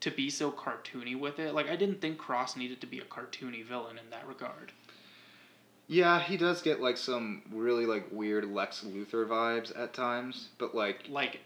to 0.00 0.10
be 0.12 0.30
so 0.30 0.52
cartoony 0.52 1.18
with 1.18 1.40
it. 1.40 1.54
Like 1.54 1.68
I 1.68 1.74
didn't 1.76 2.00
think 2.00 2.18
Cross 2.18 2.56
needed 2.56 2.80
to 2.80 2.86
be 2.86 3.00
a 3.00 3.04
cartoony 3.04 3.64
villain 3.64 3.98
in 3.98 4.10
that 4.10 4.26
regard. 4.28 4.70
yeah, 5.88 6.20
he 6.20 6.36
does 6.36 6.62
get 6.62 6.80
like 6.80 6.96
some 6.96 7.42
really 7.52 7.86
like 7.86 8.06
weird 8.12 8.44
Lex 8.44 8.84
Luthor 8.84 9.26
vibes 9.26 9.76
at 9.78 9.94
times, 9.94 10.48
but 10.58 10.74
like, 10.74 11.06
Like 11.08 11.40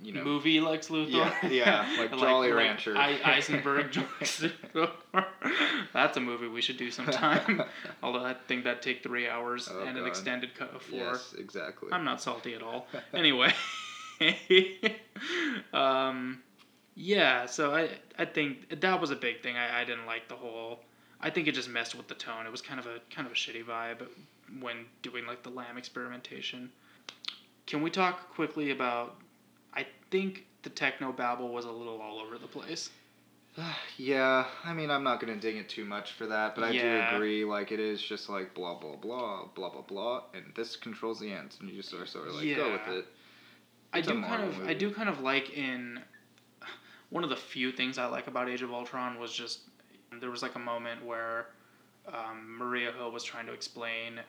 you 0.00 0.12
know, 0.12 0.22
movie 0.22 0.60
Lex 0.60 0.88
Luthor. 0.88 1.32
Yeah, 1.42 1.48
yeah, 1.48 1.94
like 1.98 2.10
Jolly 2.16 2.52
Rancher. 2.52 2.96
I, 2.96 3.18
Eisenberg. 3.24 3.98
That's 5.92 6.16
a 6.16 6.20
movie 6.20 6.48
we 6.48 6.60
should 6.60 6.76
do 6.76 6.90
sometime. 6.90 7.62
Although 8.02 8.24
I 8.24 8.34
think 8.46 8.64
that'd 8.64 8.82
take 8.82 9.02
three 9.02 9.28
hours 9.28 9.68
Oh, 9.72 9.82
and 9.82 9.98
an 9.98 10.06
extended 10.06 10.54
cut 10.54 10.74
of 10.74 10.82
four. 10.82 10.98
yes, 10.98 11.34
exactly. 11.36 11.88
I'm 11.92 12.04
not 12.04 12.20
salty 12.20 12.54
at 12.54 12.62
all. 12.62 12.86
Anyway, 13.12 13.52
um, 15.72 16.42
yeah. 16.94 17.46
So 17.46 17.74
I 17.74 17.90
I 18.18 18.24
think 18.24 18.80
that 18.80 19.00
was 19.00 19.10
a 19.10 19.16
big 19.16 19.42
thing. 19.42 19.56
I, 19.56 19.80
I 19.82 19.84
didn't 19.84 20.06
like 20.06 20.28
the 20.28 20.36
whole. 20.36 20.80
I 21.20 21.30
think 21.30 21.48
it 21.48 21.52
just 21.52 21.68
messed 21.68 21.94
with 21.96 22.06
the 22.08 22.14
tone. 22.14 22.46
It 22.46 22.52
was 22.52 22.62
kind 22.62 22.78
of 22.78 22.86
a 22.86 22.98
kind 23.10 23.26
of 23.26 23.32
a 23.32 23.36
shitty 23.36 23.64
vibe 23.64 24.06
when 24.60 24.86
doing 25.02 25.26
like 25.26 25.42
the 25.42 25.50
lamb 25.50 25.76
experimentation. 25.76 26.70
Can 27.66 27.82
we 27.82 27.90
talk 27.90 28.32
quickly 28.32 28.70
about? 28.70 29.16
Think 30.10 30.46
the 30.62 30.70
techno 30.70 31.12
babble 31.12 31.48
was 31.50 31.64
a 31.64 31.70
little 31.70 32.00
all 32.00 32.18
over 32.18 32.38
the 32.38 32.46
place. 32.46 32.90
yeah, 33.96 34.46
I 34.64 34.72
mean, 34.72 34.90
I'm 34.90 35.02
not 35.04 35.20
gonna 35.20 35.36
dig 35.36 35.56
it 35.56 35.68
too 35.68 35.84
much 35.84 36.12
for 36.12 36.26
that, 36.26 36.54
but 36.54 36.64
I 36.64 36.70
Yeah. 36.70 37.10
do 37.10 37.16
agree. 37.16 37.44
Like, 37.44 37.72
it 37.72 37.80
is 37.80 38.00
just 38.00 38.28
like 38.28 38.54
blah 38.54 38.74
blah 38.78 38.96
blah 38.96 39.46
blah 39.54 39.70
blah 39.70 39.82
blah, 39.82 40.22
and 40.34 40.52
this 40.54 40.76
controls 40.76 41.20
the 41.20 41.32
ends, 41.32 41.58
and 41.60 41.68
you 41.68 41.76
just 41.76 41.90
sort 41.90 42.02
of, 42.02 42.08
sort 42.08 42.28
of 42.28 42.34
like 42.34 42.56
go 42.56 42.68
Yeah. 42.68 42.72
with 42.72 42.98
it. 42.98 43.06
I 43.92 43.98
It's 43.98 44.08
a 44.08 44.12
do 44.12 44.20
kind 44.20 44.30
Marvel 44.30 44.48
of 44.48 44.54
I 44.56 44.60
movie. 44.60 44.74
do 44.74 44.90
kind 44.92 45.08
of 45.08 45.20
like 45.20 45.50
in 45.56 46.00
one 47.10 47.24
of 47.24 47.30
the 47.30 47.36
few 47.36 47.72
things 47.72 47.98
I 47.98 48.06
like 48.06 48.26
about 48.26 48.48
Age 48.48 48.62
of 48.62 48.72
Ultron 48.72 49.18
was 49.18 49.32
just 49.32 49.60
there 50.20 50.30
was 50.30 50.42
like 50.42 50.54
a 50.54 50.58
moment 50.60 51.04
where 51.04 51.48
um, 52.06 52.56
Maria 52.56 52.92
Hill 52.92 53.10
was 53.10 53.22
trying 53.24 53.46
to 53.46 53.52
explain 53.52 54.20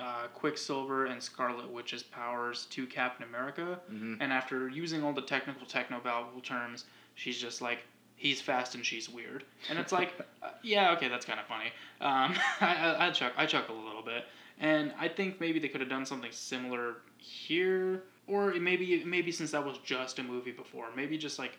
uh, 0.00 0.26
Quicksilver 0.34 1.06
and 1.06 1.22
Scarlet 1.22 1.70
Witch's 1.70 2.02
powers 2.02 2.66
to 2.70 2.86
Captain 2.86 3.26
America, 3.28 3.78
hmm 3.88 4.14
and 4.20 4.32
after 4.32 4.68
using 4.68 5.04
all 5.04 5.12
the 5.12 5.22
technical 5.22 5.66
technobabble 5.66 6.42
terms, 6.42 6.84
she's 7.14 7.38
just 7.38 7.60
like. 7.62 7.80
He's 8.16 8.38
fast 8.38 8.74
and 8.74 8.84
she's 8.84 9.08
weird, 9.08 9.44
and 9.70 9.78
it's 9.78 9.92
like, 9.92 10.12
uh, 10.42 10.50
yeah, 10.62 10.92
okay, 10.92 11.08
that's 11.08 11.24
kind 11.24 11.40
of 11.40 11.46
funny. 11.46 11.72
Um, 12.02 12.34
I, 12.60 12.74
I, 12.74 13.06
I, 13.06 13.10
chuck, 13.12 13.32
I 13.34 13.46
chuckle 13.46 13.82
a 13.82 13.86
little 13.86 14.02
bit, 14.02 14.26
and 14.58 14.92
I 15.00 15.08
think 15.08 15.40
maybe 15.40 15.58
they 15.58 15.68
could 15.68 15.80
have 15.80 15.88
done 15.88 16.04
something 16.04 16.30
similar 16.30 16.96
here, 17.16 18.02
or 18.26 18.52
maybe 18.56 19.02
maybe 19.06 19.32
since 19.32 19.52
that 19.52 19.64
was 19.64 19.78
just 19.78 20.18
a 20.18 20.22
movie 20.22 20.52
before, 20.52 20.88
maybe 20.94 21.16
just 21.16 21.38
like 21.38 21.56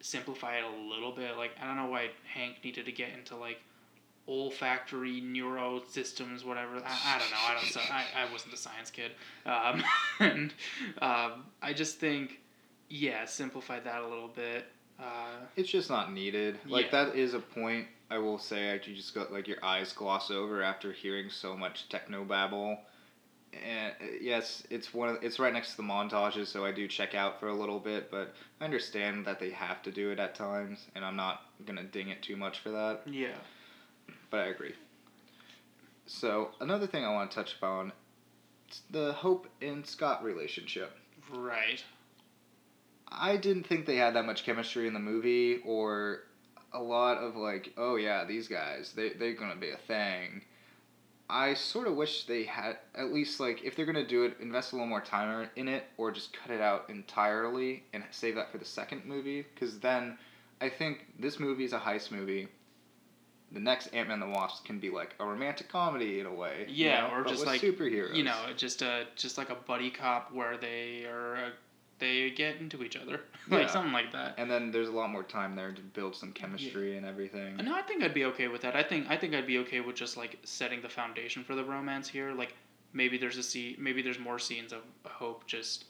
simplify 0.00 0.56
it 0.56 0.64
a 0.64 0.88
little 0.92 1.12
bit. 1.12 1.36
Like 1.36 1.52
I 1.62 1.66
don't 1.66 1.76
know 1.76 1.86
why 1.86 2.10
Hank 2.34 2.56
needed 2.64 2.84
to 2.86 2.92
get 2.92 3.10
into 3.16 3.36
like 3.36 3.60
olfactory 4.28 5.20
neuro 5.20 5.82
systems, 5.88 6.44
whatever. 6.44 6.76
I, 6.76 7.16
I 7.16 7.18
don't 7.18 7.30
know. 7.30 7.36
I 7.48 7.54
don't. 7.54 7.64
So 7.64 7.80
I, 7.80 8.04
I 8.26 8.32
wasn't 8.32 8.54
a 8.54 8.56
science 8.56 8.90
kid, 8.90 9.12
um, 9.46 9.82
and 10.20 10.52
um, 11.00 11.44
I 11.60 11.72
just 11.72 11.98
think, 11.98 12.40
yeah, 12.88 13.24
simplify 13.24 13.80
that 13.80 14.02
a 14.02 14.06
little 14.08 14.28
bit. 14.28 14.66
Uh, 15.00 15.40
It's 15.56 15.70
just 15.70 15.90
not 15.90 16.12
needed. 16.12 16.58
Like 16.66 16.86
Yeah. 16.92 17.04
that 17.06 17.16
is 17.16 17.34
a 17.34 17.40
point 17.40 17.86
I 18.10 18.18
will 18.18 18.38
say. 18.38 18.80
You 18.84 18.94
just 18.94 19.14
got 19.14 19.32
like 19.32 19.48
your 19.48 19.64
eyes 19.64 19.92
gloss 19.92 20.30
over 20.30 20.62
after 20.62 20.92
hearing 20.92 21.28
so 21.30 21.56
much 21.56 21.88
techno 21.88 22.24
babble. 22.24 22.78
And 23.66 23.92
uh, 24.00 24.04
yes, 24.20 24.62
it's 24.70 24.94
one. 24.94 25.08
Of, 25.10 25.18
it's 25.22 25.38
right 25.38 25.52
next 25.52 25.72
to 25.72 25.76
the 25.78 25.82
montages, 25.82 26.46
so 26.46 26.64
I 26.64 26.72
do 26.72 26.86
check 26.88 27.14
out 27.14 27.38
for 27.40 27.48
a 27.48 27.54
little 27.54 27.78
bit. 27.80 28.10
But 28.10 28.34
I 28.60 28.64
understand 28.64 29.26
that 29.26 29.40
they 29.40 29.50
have 29.50 29.82
to 29.82 29.90
do 29.90 30.10
it 30.10 30.18
at 30.18 30.34
times, 30.34 30.86
and 30.94 31.04
I'm 31.04 31.16
not 31.16 31.42
gonna 31.66 31.82
ding 31.84 32.08
it 32.08 32.22
too 32.22 32.36
much 32.36 32.60
for 32.60 32.70
that. 32.70 33.00
yeah. 33.06 33.28
But 34.32 34.40
I 34.40 34.46
agree. 34.46 34.72
So 36.06 36.52
another 36.58 36.86
thing 36.86 37.04
I 37.04 37.12
want 37.12 37.30
to 37.30 37.34
touch 37.34 37.54
upon, 37.54 37.92
it's 38.66 38.80
the 38.90 39.12
Hope 39.12 39.46
and 39.60 39.86
Scott 39.86 40.24
relationship. 40.24 40.96
Right. 41.30 41.84
I 43.08 43.36
didn't 43.36 43.66
think 43.66 43.84
they 43.84 43.96
had 43.96 44.14
that 44.14 44.24
much 44.24 44.44
chemistry 44.44 44.88
in 44.88 44.94
the 44.94 45.00
movie 45.00 45.58
or 45.66 46.20
a 46.72 46.82
lot 46.82 47.18
of 47.18 47.36
like, 47.36 47.74
oh 47.76 47.96
yeah, 47.96 48.24
these 48.24 48.48
guys, 48.48 48.94
they 48.96 49.10
they're 49.10 49.34
gonna 49.34 49.54
be 49.54 49.68
a 49.68 49.76
thing. 49.76 50.40
I 51.28 51.52
sort 51.52 51.86
of 51.86 51.94
wish 51.94 52.24
they 52.24 52.44
had 52.44 52.78
at 52.94 53.12
least 53.12 53.38
like 53.38 53.62
if 53.62 53.76
they're 53.76 53.84
gonna 53.84 54.06
do 54.06 54.24
it, 54.24 54.38
invest 54.40 54.72
a 54.72 54.76
little 54.76 54.88
more 54.88 55.02
time 55.02 55.50
in 55.56 55.68
it, 55.68 55.84
or 55.98 56.10
just 56.10 56.32
cut 56.32 56.50
it 56.50 56.62
out 56.62 56.88
entirely 56.88 57.84
and 57.92 58.02
save 58.10 58.36
that 58.36 58.50
for 58.50 58.56
the 58.56 58.64
second 58.64 59.04
movie. 59.04 59.44
Because 59.54 59.78
then, 59.78 60.16
I 60.62 60.70
think 60.70 61.04
this 61.18 61.38
movie 61.38 61.64
is 61.64 61.74
a 61.74 61.78
heist 61.78 62.10
movie. 62.10 62.48
The 63.52 63.60
next 63.60 63.88
Ant 63.88 64.08
Man 64.08 64.22
and 64.22 64.32
the 64.32 64.34
Wasp 64.36 64.64
can 64.64 64.78
be 64.78 64.88
like 64.90 65.14
a 65.20 65.24
romantic 65.26 65.68
comedy 65.68 66.20
in 66.20 66.26
a 66.26 66.32
way. 66.32 66.64
you 66.68 66.86
Yeah, 66.88 67.08
know, 67.08 67.14
or 67.16 67.24
just 67.24 67.44
like 67.46 67.60
superheroes. 67.60 68.14
You 68.14 68.24
know, 68.24 68.38
just 68.56 68.82
a 68.82 69.06
just 69.16 69.36
like 69.38 69.50
a 69.50 69.54
buddy 69.54 69.90
cop 69.90 70.32
where 70.32 70.56
they 70.56 71.04
are 71.04 71.36
uh, 71.36 71.50
they 71.98 72.30
get 72.30 72.56
into 72.56 72.82
each 72.82 72.96
other, 72.96 73.20
like 73.48 73.62
Yeah. 73.62 73.66
something 73.68 73.92
like 73.92 74.10
that. 74.12 74.34
And 74.38 74.50
then 74.50 74.70
there's 74.72 74.88
a 74.88 74.92
lot 74.92 75.10
more 75.10 75.22
time 75.22 75.54
there 75.54 75.70
to 75.72 75.80
build 75.82 76.16
some 76.16 76.32
chemistry 76.32 76.96
and 76.96 77.04
everything. 77.06 77.56
No, 77.58 77.74
I 77.74 77.82
think 77.82 78.02
I'd 78.02 78.14
be 78.14 78.24
okay 78.26 78.48
with 78.48 78.62
that. 78.62 78.74
I 78.74 78.82
think 78.82 79.08
I 79.10 79.16
think 79.16 79.34
I'd 79.34 79.46
be 79.46 79.58
okay 79.58 79.80
with 79.80 79.96
just 79.96 80.16
like 80.16 80.38
setting 80.44 80.80
the 80.80 80.88
foundation 80.88 81.44
for 81.44 81.54
the 81.54 81.64
romance 81.64 82.08
here. 82.08 82.32
Like 82.32 82.54
maybe 82.92 83.18
there's 83.18 83.36
a 83.38 83.42
scene, 83.42 83.76
maybe 83.78 84.02
there's 84.02 84.18
more 84.18 84.38
scenes 84.38 84.72
of 84.72 84.80
Hope 85.04 85.46
just 85.46 85.84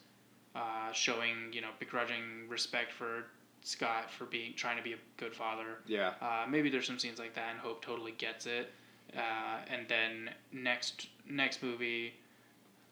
uh, 0.55 0.93
showing 0.93 1.53
you 1.53 1.61
know 1.61 1.71
begrudging 1.79 2.47
respect 2.49 2.93
for 2.93 3.25
Scott 3.63 4.11
for 4.11 4.25
being 4.25 4.55
trying 4.55 4.77
to 4.77 4.83
be 4.83 4.93
a 4.93 4.99
good 5.17 5.35
father. 5.35 5.79
Yeah. 5.87 6.15
Uh, 6.21 6.45
maybe 6.49 6.69
there's 6.69 6.87
some 6.87 6.99
scenes 6.99 7.19
like 7.19 7.35
that, 7.35 7.51
and 7.51 7.59
Hope 7.59 7.85
totally 7.85 8.13
gets 8.13 8.47
it. 8.47 8.71
Uh, 9.17 9.59
and 9.71 9.87
then 9.89 10.31
next 10.53 11.09
next 11.29 11.63
movie, 11.63 12.15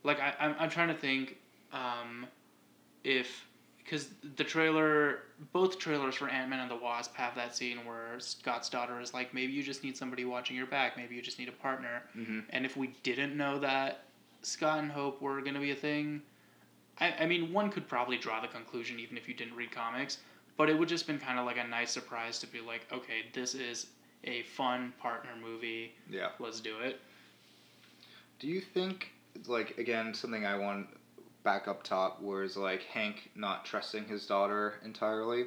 like 0.04 0.20
I 0.20 0.34
I'm 0.38 0.54
I'm 0.58 0.70
trying 0.70 0.88
to 0.88 0.94
think, 0.94 1.36
um, 1.72 2.26
if 3.04 3.46
because 3.82 4.10
the 4.36 4.44
trailer, 4.44 5.20
both 5.52 5.78
trailers 5.78 6.14
for 6.14 6.28
Ant 6.28 6.48
Man 6.48 6.60
and 6.60 6.70
the 6.70 6.76
Wasp 6.76 7.14
have 7.16 7.34
that 7.34 7.56
scene 7.56 7.78
where 7.84 8.20
Scott's 8.20 8.68
daughter 8.68 9.00
is 9.00 9.12
like, 9.12 9.34
maybe 9.34 9.52
you 9.52 9.64
just 9.64 9.82
need 9.82 9.96
somebody 9.96 10.24
watching 10.24 10.56
your 10.56 10.66
back, 10.66 10.96
maybe 10.96 11.16
you 11.16 11.22
just 11.22 11.40
need 11.40 11.48
a 11.48 11.52
partner. 11.52 12.02
Mm-hmm. 12.16 12.40
And 12.50 12.64
if 12.64 12.76
we 12.76 12.94
didn't 13.02 13.36
know 13.36 13.58
that 13.58 14.04
Scott 14.42 14.78
and 14.78 14.92
Hope 14.92 15.20
were 15.20 15.40
gonna 15.40 15.58
be 15.58 15.72
a 15.72 15.76
thing, 15.76 16.22
I 17.00 17.14
I 17.20 17.26
mean 17.26 17.52
one 17.52 17.70
could 17.70 17.88
probably 17.88 18.18
draw 18.18 18.40
the 18.40 18.48
conclusion 18.48 19.00
even 19.00 19.16
if 19.16 19.26
you 19.26 19.34
didn't 19.34 19.56
read 19.56 19.72
comics, 19.72 20.18
but 20.60 20.68
it 20.68 20.78
would 20.78 20.90
just 20.90 21.06
been 21.06 21.18
kind 21.18 21.38
of 21.38 21.46
like 21.46 21.56
a 21.56 21.66
nice 21.66 21.90
surprise 21.90 22.38
to 22.38 22.46
be 22.46 22.60
like, 22.60 22.86
okay, 22.92 23.22
this 23.32 23.54
is 23.54 23.86
a 24.24 24.42
fun 24.42 24.92
partner 25.00 25.30
movie. 25.42 25.94
Yeah. 26.06 26.28
Let's 26.38 26.60
do 26.60 26.80
it. 26.80 27.00
Do 28.38 28.46
you 28.46 28.60
think, 28.60 29.10
like, 29.46 29.78
again, 29.78 30.12
something 30.12 30.44
I 30.44 30.58
want 30.58 30.88
back 31.44 31.66
up 31.66 31.82
top 31.82 32.20
was 32.20 32.58
like 32.58 32.82
Hank 32.82 33.30
not 33.34 33.64
trusting 33.64 34.04
his 34.04 34.26
daughter 34.26 34.74
entirely? 34.84 35.44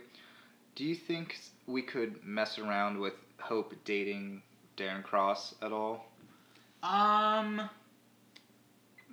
Do 0.74 0.84
you 0.84 0.96
think 0.96 1.38
we 1.68 1.84
could 1.84 2.24
mess 2.24 2.58
around 2.58 2.98
with 2.98 3.14
Hope 3.38 3.76
dating 3.86 4.42
Darren 4.78 5.04
Cross 5.04 5.54
at 5.62 5.72
all? 5.72 6.08
Um, 6.82 7.70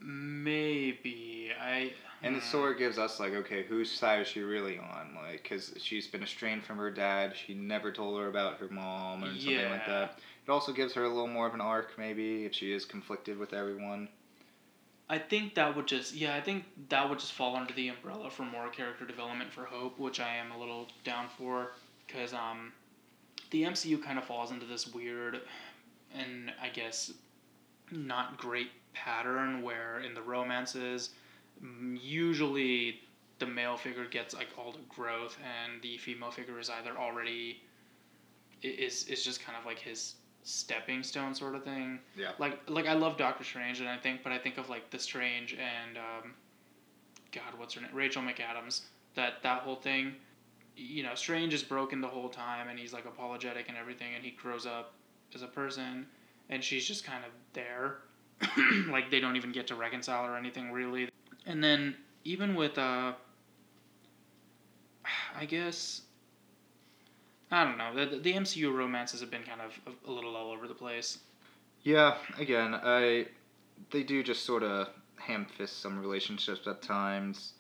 maybe 0.00 1.50
I. 1.60 1.92
And 2.22 2.36
the 2.36 2.40
hmm. 2.40 2.64
of 2.64 2.78
gives 2.78 2.98
us 2.98 3.18
like, 3.18 3.32
okay, 3.32 3.62
whose 3.62 3.90
side 3.90 4.20
is 4.20 4.28
she 4.28 4.40
really 4.40 4.78
on? 4.78 5.16
Like, 5.16 5.42
because 5.42 5.72
she's 5.78 6.06
been 6.06 6.22
estranged 6.22 6.66
from 6.66 6.76
her 6.76 6.90
dad. 6.90 7.34
She 7.34 7.54
never 7.54 7.90
told 7.90 8.20
her 8.20 8.28
about 8.28 8.58
her 8.58 8.68
mom 8.68 9.24
or 9.24 9.28
something 9.28 9.70
like 9.70 9.86
that. 9.86 10.18
It 10.46 10.50
also 10.50 10.72
gives 10.72 10.92
her 10.94 11.04
a 11.04 11.08
little 11.08 11.26
more 11.26 11.46
of 11.46 11.54
an 11.54 11.62
arc, 11.62 11.96
maybe, 11.96 12.44
if 12.44 12.54
she 12.54 12.72
is 12.72 12.84
conflicted 12.84 13.38
with 13.38 13.54
everyone. 13.54 14.08
I 15.08 15.18
think 15.18 15.56
that 15.56 15.74
would 15.74 15.88
just 15.88 16.14
yeah, 16.14 16.36
I 16.36 16.40
think 16.40 16.64
that 16.88 17.08
would 17.08 17.18
just 17.18 17.32
fall 17.32 17.56
under 17.56 17.74
the 17.74 17.88
umbrella 17.88 18.30
for 18.30 18.44
more 18.44 18.68
character 18.68 19.04
development 19.04 19.52
for 19.52 19.64
Hope, 19.64 19.98
which 19.98 20.20
I 20.20 20.36
am 20.36 20.52
a 20.52 20.58
little 20.58 20.86
down 21.02 21.26
for 21.36 21.72
because 22.06 22.32
um, 22.32 22.72
the 23.50 23.64
MCU 23.64 24.00
kind 24.00 24.18
of 24.18 24.24
falls 24.24 24.52
into 24.52 24.66
this 24.66 24.86
weird 24.86 25.40
and 26.14 26.52
I 26.62 26.68
guess 26.68 27.12
not 27.90 28.36
great 28.36 28.70
pattern 28.92 29.62
where 29.62 30.00
in 30.00 30.14
the 30.14 30.22
romances 30.22 31.10
usually 32.00 33.00
the 33.38 33.46
male 33.46 33.76
figure 33.76 34.06
gets 34.06 34.34
like 34.34 34.48
all 34.56 34.72
the 34.72 34.78
growth 34.88 35.36
and 35.42 35.80
the 35.82 35.96
female 35.98 36.30
figure 36.30 36.58
is 36.58 36.70
either 36.70 36.96
already 36.96 37.62
is 38.62 39.06
is 39.08 39.24
just 39.24 39.42
kind 39.42 39.56
of 39.58 39.64
like 39.64 39.78
his 39.78 40.14
stepping 40.42 41.02
stone 41.02 41.34
sort 41.34 41.54
of 41.54 41.64
thing. 41.64 41.98
Yeah. 42.16 42.32
like 42.38 42.58
like 42.68 42.86
I 42.86 42.94
love 42.94 43.16
Doctor 43.16 43.44
Strange 43.44 43.80
and 43.80 43.88
I 43.88 43.96
think 43.96 44.22
but 44.22 44.32
I 44.32 44.38
think 44.38 44.58
of 44.58 44.68
like 44.68 44.90
the 44.90 44.98
Strange 44.98 45.54
and 45.54 45.96
um, 45.96 46.34
God 47.32 47.58
what's 47.58 47.74
her 47.74 47.80
name 47.80 47.90
Rachel 47.92 48.22
McAdams 48.22 48.82
that 49.14 49.42
that 49.42 49.62
whole 49.62 49.76
thing. 49.76 50.14
You 50.76 51.02
know 51.02 51.14
Strange 51.14 51.52
is 51.54 51.62
broken 51.62 52.00
the 52.00 52.08
whole 52.08 52.28
time 52.28 52.68
and 52.68 52.78
he's 52.78 52.92
like 52.92 53.06
apologetic 53.06 53.68
and 53.68 53.76
everything 53.76 54.14
and 54.14 54.24
he 54.24 54.30
grows 54.30 54.66
up 54.66 54.94
as 55.34 55.42
a 55.42 55.46
person 55.46 56.06
and 56.48 56.62
she's 56.62 56.86
just 56.86 57.04
kind 57.04 57.24
of 57.24 57.30
there 57.52 57.98
like 58.88 59.10
they 59.10 59.20
don't 59.20 59.36
even 59.36 59.52
get 59.52 59.66
to 59.66 59.74
reconcile 59.74 60.24
or 60.24 60.36
anything 60.36 60.72
really 60.72 61.08
and 61.46 61.62
then 61.62 61.96
even 62.24 62.54
with 62.54 62.78
uh 62.78 63.12
I 65.36 65.44
guess 65.44 66.02
I 67.50 67.64
don't 67.64 67.78
know 67.78 67.94
the, 67.94 68.18
the 68.18 68.32
MCU 68.34 68.72
romances 68.72 69.20
have 69.20 69.30
been 69.30 69.42
kind 69.42 69.60
of 69.60 69.78
a, 70.06 70.10
little 70.10 70.36
all 70.36 70.50
over 70.50 70.68
the 70.68 70.74
place 70.74 71.18
Yeah, 71.82 72.16
again, 72.38 72.74
I 72.74 73.26
they 73.90 74.02
do 74.02 74.22
just 74.22 74.44
sort 74.44 74.62
of 74.62 74.88
ham 75.16 75.46
fist 75.56 75.80
some 75.80 75.98
relationships 76.00 76.66
at 76.66 76.82
times. 76.82 77.54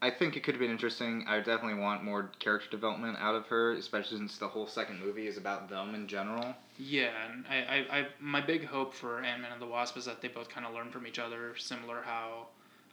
I 0.00 0.10
think 0.10 0.36
it 0.36 0.44
could 0.44 0.54
have 0.54 0.60
been 0.60 0.70
interesting. 0.70 1.24
I 1.26 1.38
definitely 1.38 1.80
want 1.80 2.04
more 2.04 2.30
character 2.38 2.70
development 2.70 3.18
out 3.20 3.34
of 3.34 3.46
her, 3.46 3.72
especially 3.72 4.18
since 4.18 4.38
the 4.38 4.46
whole 4.46 4.66
second 4.66 5.00
movie 5.00 5.26
is 5.26 5.36
about 5.36 5.68
them 5.68 5.94
in 5.94 6.06
general. 6.06 6.54
Yeah, 6.78 7.10
and 7.28 7.44
I, 7.50 7.56
I, 7.56 7.98
I 7.98 8.06
my 8.20 8.40
big 8.40 8.64
hope 8.64 8.94
for 8.94 9.20
Ant 9.22 9.42
Man 9.42 9.50
and 9.50 9.60
the 9.60 9.66
Wasp 9.66 9.96
is 9.96 10.04
that 10.04 10.20
they 10.20 10.28
both 10.28 10.48
kind 10.48 10.64
of 10.64 10.72
learn 10.72 10.90
from 10.90 11.06
each 11.06 11.18
other, 11.18 11.56
similar 11.56 12.02
how, 12.02 12.46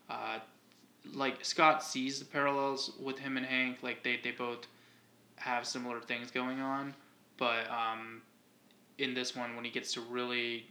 uh, 0.10 0.39
like 1.14 1.45
Scott 1.45 1.84
sees 1.84 2.18
the 2.18 2.26
parallels 2.26 2.93
with 2.99 3.20
him 3.20 3.38
and 3.38 3.45
Hank, 3.45 3.84
like 3.84 4.03
they, 4.03 4.20
they 4.24 4.32
both 4.32 4.66
have 5.36 5.68
similar 5.68 5.99
things 6.01 6.32
going 6.32 6.60
on, 6.60 6.95
but 7.38 7.70
um, 7.70 8.24
in 8.97 9.14
this 9.14 9.36
one 9.36 9.56
when 9.56 9.64
he 9.64 9.70
gets 9.70 9.93
to 9.93 10.01
really, 10.01 10.66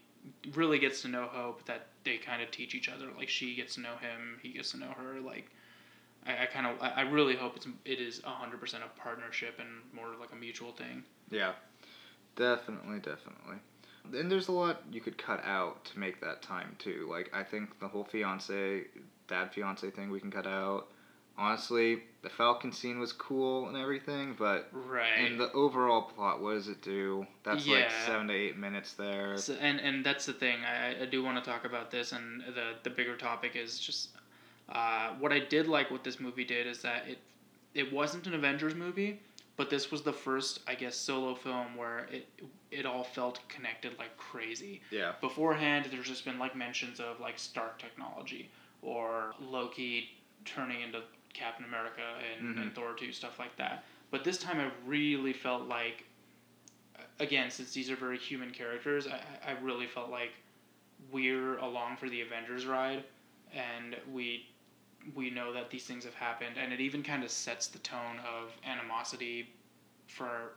really 0.54 0.80
gets 0.80 1.02
to 1.02 1.08
know 1.08 1.28
Hope, 1.30 1.64
that 1.66 1.86
they 2.04 2.16
kind 2.16 2.42
of 2.42 2.50
teach 2.50 2.74
each 2.74 2.88
other. 2.88 3.06
Like 3.16 3.28
she 3.28 3.54
gets 3.54 3.76
to 3.76 3.80
know 3.80 3.96
him, 4.00 4.40
he 4.42 4.48
gets 4.50 4.72
to 4.72 4.78
know 4.78 4.94
her. 4.98 5.20
Like 5.20 5.50
I, 6.26 6.44
I 6.44 6.46
kind 6.46 6.66
of 6.66 6.80
I, 6.80 7.02
really 7.02 7.36
hope 7.36 7.56
it's 7.56 7.66
it 7.84 8.00
is 8.00 8.20
hundred 8.24 8.60
percent 8.60 8.82
a 8.84 9.00
partnership 9.00 9.58
and 9.58 9.68
more 9.92 10.08
like 10.18 10.32
a 10.32 10.36
mutual 10.36 10.72
thing. 10.72 11.04
Yeah, 11.30 11.52
definitely, 12.36 12.98
definitely. 12.98 13.56
And 14.12 14.30
there's 14.30 14.48
a 14.48 14.52
lot 14.52 14.82
you 14.90 15.00
could 15.00 15.16
cut 15.16 15.42
out 15.44 15.84
to 15.86 15.98
make 15.98 16.20
that 16.20 16.42
time 16.42 16.76
too. 16.78 17.06
Like 17.10 17.30
I 17.34 17.42
think 17.42 17.78
the 17.80 17.88
whole 17.88 18.04
fiance, 18.04 18.84
dad 19.28 19.52
fiance 19.52 19.88
thing 19.90 20.10
we 20.10 20.20
can 20.20 20.30
cut 20.30 20.46
out. 20.46 20.88
Honestly, 21.36 22.00
the 22.22 22.28
Falcon 22.28 22.70
scene 22.70 23.00
was 23.00 23.12
cool 23.12 23.66
and 23.66 23.76
everything, 23.76 24.36
but 24.38 24.68
Right. 24.72 25.18
in 25.18 25.36
the 25.36 25.50
overall 25.52 26.02
plot, 26.02 26.40
what 26.40 26.52
does 26.52 26.68
it 26.68 26.80
do? 26.80 27.26
That's 27.42 27.66
like 27.66 27.90
seven 27.90 28.28
to 28.28 28.34
eight 28.34 28.56
minutes 28.56 28.92
there. 28.92 29.36
So, 29.36 29.54
and 29.54 29.80
and 29.80 30.06
that's 30.06 30.26
the 30.26 30.32
thing. 30.32 30.58
I, 30.64 31.02
I 31.02 31.06
do 31.06 31.24
want 31.24 31.42
to 31.42 31.50
talk 31.50 31.64
about 31.64 31.90
this, 31.90 32.12
and 32.12 32.40
the 32.40 32.74
the 32.84 32.90
bigger 32.90 33.16
topic 33.16 33.56
is 33.56 33.80
just 33.80 34.10
uh, 34.68 35.10
what 35.18 35.32
I 35.32 35.40
did 35.40 35.66
like 35.68 35.90
what 35.90 36.04
this 36.04 36.18
movie 36.20 36.44
did 36.44 36.66
is 36.66 36.82
that 36.82 37.06
it 37.08 37.18
it 37.74 37.92
wasn't 37.92 38.26
an 38.26 38.34
Avengers 38.34 38.74
movie, 38.74 39.20
but 39.56 39.68
this 39.68 39.90
was 39.90 40.02
the 40.02 40.12
first 40.12 40.60
I 40.66 40.74
guess 40.74 40.96
solo 40.96 41.34
film 41.34 41.76
where 41.76 42.06
it 42.10 42.28
it 42.70 42.86
all 42.86 43.04
felt 43.04 43.40
connected 43.48 43.98
like 43.98 44.16
crazy. 44.16 44.80
Yeah. 44.90 45.12
Beforehand, 45.20 45.86
there's 45.90 46.06
just 46.08 46.24
been 46.24 46.38
like 46.38 46.56
mentions 46.56 47.00
of 47.00 47.20
like 47.20 47.38
Stark 47.38 47.78
technology 47.78 48.50
or 48.82 49.34
Loki 49.40 50.10
turning 50.44 50.80
into 50.82 51.00
Captain 51.32 51.64
America 51.64 52.02
and, 52.38 52.58
and 52.58 52.70
Mhm. 52.70 52.74
Thor 52.74 52.94
two 52.94 53.12
stuff 53.12 53.38
like 53.38 53.54
that. 53.56 53.84
But 54.10 54.22
this 54.24 54.38
time, 54.38 54.60
I 54.60 54.70
really 54.86 55.32
felt 55.32 55.68
like 55.68 56.04
again, 57.20 57.50
since 57.50 57.72
these 57.72 57.90
are 57.90 57.96
very 57.96 58.18
human 58.18 58.50
characters, 58.50 59.06
I, 59.06 59.20
I 59.50 59.52
really 59.62 59.86
felt 59.86 60.10
like 60.10 60.30
we're 61.12 61.58
along 61.58 61.96
for 61.96 62.08
the 62.08 62.20
Avengers 62.22 62.66
ride, 62.66 63.04
and 63.52 63.96
we 64.12 64.46
we 65.14 65.30
know 65.30 65.52
that 65.52 65.70
these 65.70 65.84
things 65.84 66.04
have 66.04 66.14
happened, 66.14 66.56
and 66.56 66.72
it 66.72 66.80
even 66.80 67.02
kind 67.02 67.22
of 67.24 67.30
sets 67.30 67.66
the 67.66 67.78
tone 67.80 68.18
of 68.20 68.50
animosity 68.66 69.50
for 70.06 70.52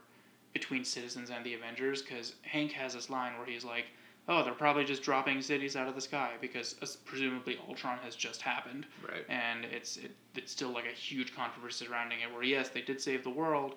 between 0.52 0.84
citizens 0.84 1.30
and 1.30 1.44
the 1.44 1.54
Avengers 1.54 2.02
because 2.02 2.34
Hank 2.42 2.72
has 2.72 2.94
this 2.94 3.10
line 3.10 3.36
where 3.36 3.46
he's 3.46 3.64
like, 3.64 3.86
"Oh, 4.28 4.42
they're 4.42 4.54
probably 4.54 4.84
just 4.84 5.02
dropping 5.02 5.42
cities 5.42 5.76
out 5.76 5.88
of 5.88 5.94
the 5.94 6.00
sky 6.00 6.32
because 6.40 6.76
uh, 6.82 6.86
presumably 7.04 7.58
Ultron 7.68 7.98
has 7.98 8.16
just 8.16 8.42
happened." 8.42 8.86
Right. 9.02 9.24
And 9.28 9.64
it's 9.64 9.96
it, 9.98 10.12
it's 10.34 10.52
still 10.52 10.70
like 10.70 10.86
a 10.86 10.94
huge 10.94 11.34
controversy 11.34 11.84
surrounding 11.86 12.20
it. 12.20 12.32
Where 12.32 12.42
yes, 12.42 12.70
they 12.70 12.82
did 12.82 13.00
save 13.00 13.24
the 13.24 13.30
world, 13.30 13.74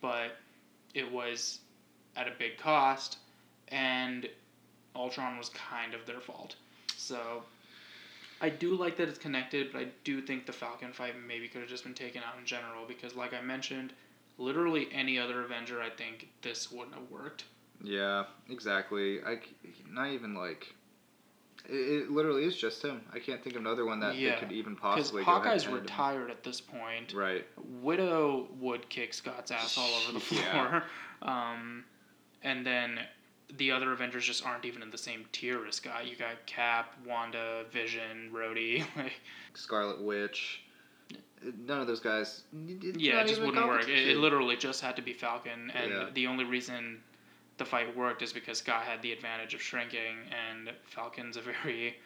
but 0.00 0.36
it 0.94 1.10
was 1.10 1.60
at 2.16 2.28
a 2.28 2.32
big 2.38 2.58
cost, 2.58 3.18
and 3.68 4.28
Ultron 4.94 5.38
was 5.38 5.50
kind 5.50 5.94
of 5.94 6.04
their 6.06 6.20
fault. 6.20 6.56
So 6.96 7.42
I 8.40 8.48
do 8.48 8.74
like 8.74 8.96
that 8.96 9.08
it's 9.08 9.18
connected, 9.18 9.72
but 9.72 9.82
I 9.82 9.86
do 10.04 10.20
think 10.22 10.46
the 10.46 10.52
Falcon 10.52 10.92
fight 10.92 11.14
maybe 11.26 11.46
could 11.48 11.60
have 11.60 11.70
just 11.70 11.84
been 11.84 11.94
taken 11.94 12.22
out 12.22 12.38
in 12.38 12.46
general 12.46 12.84
because, 12.88 13.14
like 13.14 13.34
I 13.34 13.40
mentioned, 13.42 13.92
literally 14.38 14.88
any 14.92 15.18
other 15.18 15.42
Avenger, 15.42 15.80
I 15.82 15.90
think 15.90 16.28
this 16.42 16.72
wouldn't 16.72 16.94
have 16.94 17.10
worked. 17.10 17.44
Yeah, 17.82 18.24
exactly. 18.48 19.20
I 19.22 19.40
not 19.88 20.08
even 20.10 20.34
like. 20.34 20.74
It, 21.68 21.74
it 22.04 22.10
literally 22.10 22.44
is 22.44 22.56
just 22.56 22.82
him. 22.82 23.02
I 23.12 23.18
can't 23.18 23.42
think 23.44 23.56
of 23.56 23.60
another 23.60 23.84
one 23.84 24.00
that 24.00 24.16
Yeah, 24.16 24.36
could 24.36 24.52
even 24.52 24.74
possibly. 24.76 25.22
go 25.22 25.30
Hawkeye's 25.30 25.68
retired 25.68 26.30
at 26.30 26.42
this 26.42 26.60
point. 26.60 27.12
Right. 27.14 27.46
Widow 27.82 28.48
would 28.58 28.88
kick 28.88 29.12
Scott's 29.12 29.50
ass 29.50 29.76
all 29.76 29.90
over 30.02 30.12
the 30.12 30.20
floor. 30.20 30.42
Yeah. 30.42 30.82
Um, 31.22 31.84
and 32.42 32.64
then 32.64 32.98
the 33.56 33.70
other 33.72 33.92
Avengers 33.92 34.24
just 34.24 34.44
aren't 34.46 34.64
even 34.64 34.82
in 34.82 34.90
the 34.90 34.98
same 34.98 35.24
tier 35.32 35.64
as 35.66 35.76
Scott. 35.76 36.06
You 36.06 36.16
got 36.16 36.44
Cap, 36.46 36.94
Wanda, 37.06 37.64
Vision, 37.72 38.30
Rhodey. 38.32 38.84
Like, 38.96 39.12
Scarlet 39.54 40.00
Witch. 40.02 40.62
None 41.66 41.80
of 41.80 41.86
those 41.86 42.00
guys. 42.00 42.42
yeah, 42.52 43.22
it 43.22 43.26
just 43.28 43.40
wouldn't 43.40 43.66
work. 43.66 43.88
It, 43.88 44.08
it 44.10 44.16
literally 44.18 44.56
just 44.56 44.80
had 44.82 44.94
to 44.96 45.02
be 45.02 45.12
Falcon, 45.12 45.70
and 45.74 45.90
Yeah. 45.90 46.06
the 46.12 46.26
only 46.26 46.44
reason 46.44 47.00
the 47.56 47.64
fight 47.64 47.94
worked 47.96 48.22
is 48.22 48.32
because 48.32 48.58
Scott 48.58 48.82
had 48.82 49.00
the 49.02 49.12
advantage 49.12 49.54
of 49.54 49.62
shrinking, 49.62 50.16
and 50.30 50.70
Falcon's 50.84 51.36
a 51.36 51.40
very 51.62 51.96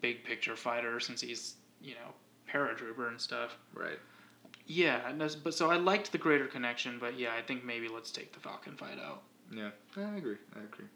big 0.00 0.24
picture 0.24 0.56
fighter 0.56 1.00
since 1.00 1.20
he's 1.20 1.54
you 1.82 1.94
know 1.94 2.12
paratrooper 2.52 3.08
and 3.08 3.20
stuff. 3.20 3.58
Right. 3.74 3.98
Yeah, 4.66 5.06
and 5.08 5.18
but 5.44 5.54
so 5.54 5.70
I 5.70 5.76
liked 5.76 6.10
the 6.12 6.18
greater 6.18 6.46
connection, 6.46 6.98
but 6.98 7.18
yeah, 7.18 7.30
I 7.38 7.42
think 7.42 7.64
maybe 7.64 7.88
let's 7.88 8.10
take 8.10 8.32
the 8.32 8.40
Falcon 8.40 8.74
fight 8.76 8.98
out. 8.98 9.22
Yeah, 9.52 9.70
I 9.96 10.16
agree. 10.16 10.36
I 10.56 10.60
agree. 10.60 10.86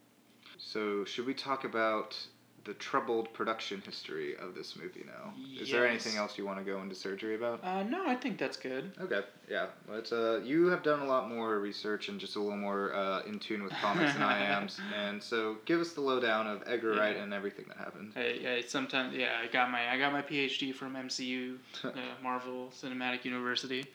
So, 0.58 1.04
should 1.04 1.26
we 1.26 1.34
talk 1.34 1.64
about 1.64 2.16
the 2.64 2.74
troubled 2.74 3.32
production 3.32 3.82
history 3.84 4.36
of 4.36 4.54
this 4.54 4.76
movie 4.76 5.04
now? 5.04 5.32
Is 5.60 5.70
there 5.70 5.84
anything 5.86 6.16
else 6.16 6.38
you 6.38 6.46
want 6.46 6.58
to 6.58 6.64
go 6.64 6.80
into 6.80 6.94
surgery 6.94 7.34
about? 7.34 7.62
Uh, 7.64 7.82
no, 7.82 8.06
I 8.06 8.14
think 8.14 8.38
that's 8.38 8.56
good. 8.56 8.92
Okay, 9.00 9.22
yeah. 9.50 9.66
Let's. 9.90 10.12
Uh, 10.12 10.40
you 10.44 10.66
have 10.66 10.82
done 10.82 11.00
a 11.00 11.04
lot 11.04 11.28
more 11.28 11.58
research 11.58 12.08
and 12.08 12.20
just 12.20 12.36
a 12.36 12.40
little 12.40 12.56
more 12.56 12.94
uh, 12.94 13.22
in 13.22 13.38
tune 13.40 13.64
with 13.64 13.72
comics 13.74 14.12
than 14.12 14.22
I 14.22 14.38
am, 14.44 14.68
and 14.96 15.20
so 15.22 15.56
give 15.64 15.80
us 15.80 15.92
the 15.92 16.00
lowdown 16.00 16.46
of 16.46 16.62
Edgar 16.66 16.94
Yeah. 16.94 17.00
Wright 17.00 17.16
and 17.16 17.34
everything 17.34 17.64
that 17.68 17.78
happened. 17.78 18.12
I, 18.14 18.58
I 18.58 18.62
sometimes 18.66 19.16
yeah, 19.16 19.38
I 19.42 19.48
got 19.48 19.70
my 19.70 19.90
I 19.90 19.98
got 19.98 20.12
my 20.12 20.22
PhD 20.22 20.72
from 20.74 20.94
MCU, 20.94 21.56
uh, 21.84 21.90
Marvel 22.22 22.70
Cinematic 22.72 23.24
University. 23.24 23.86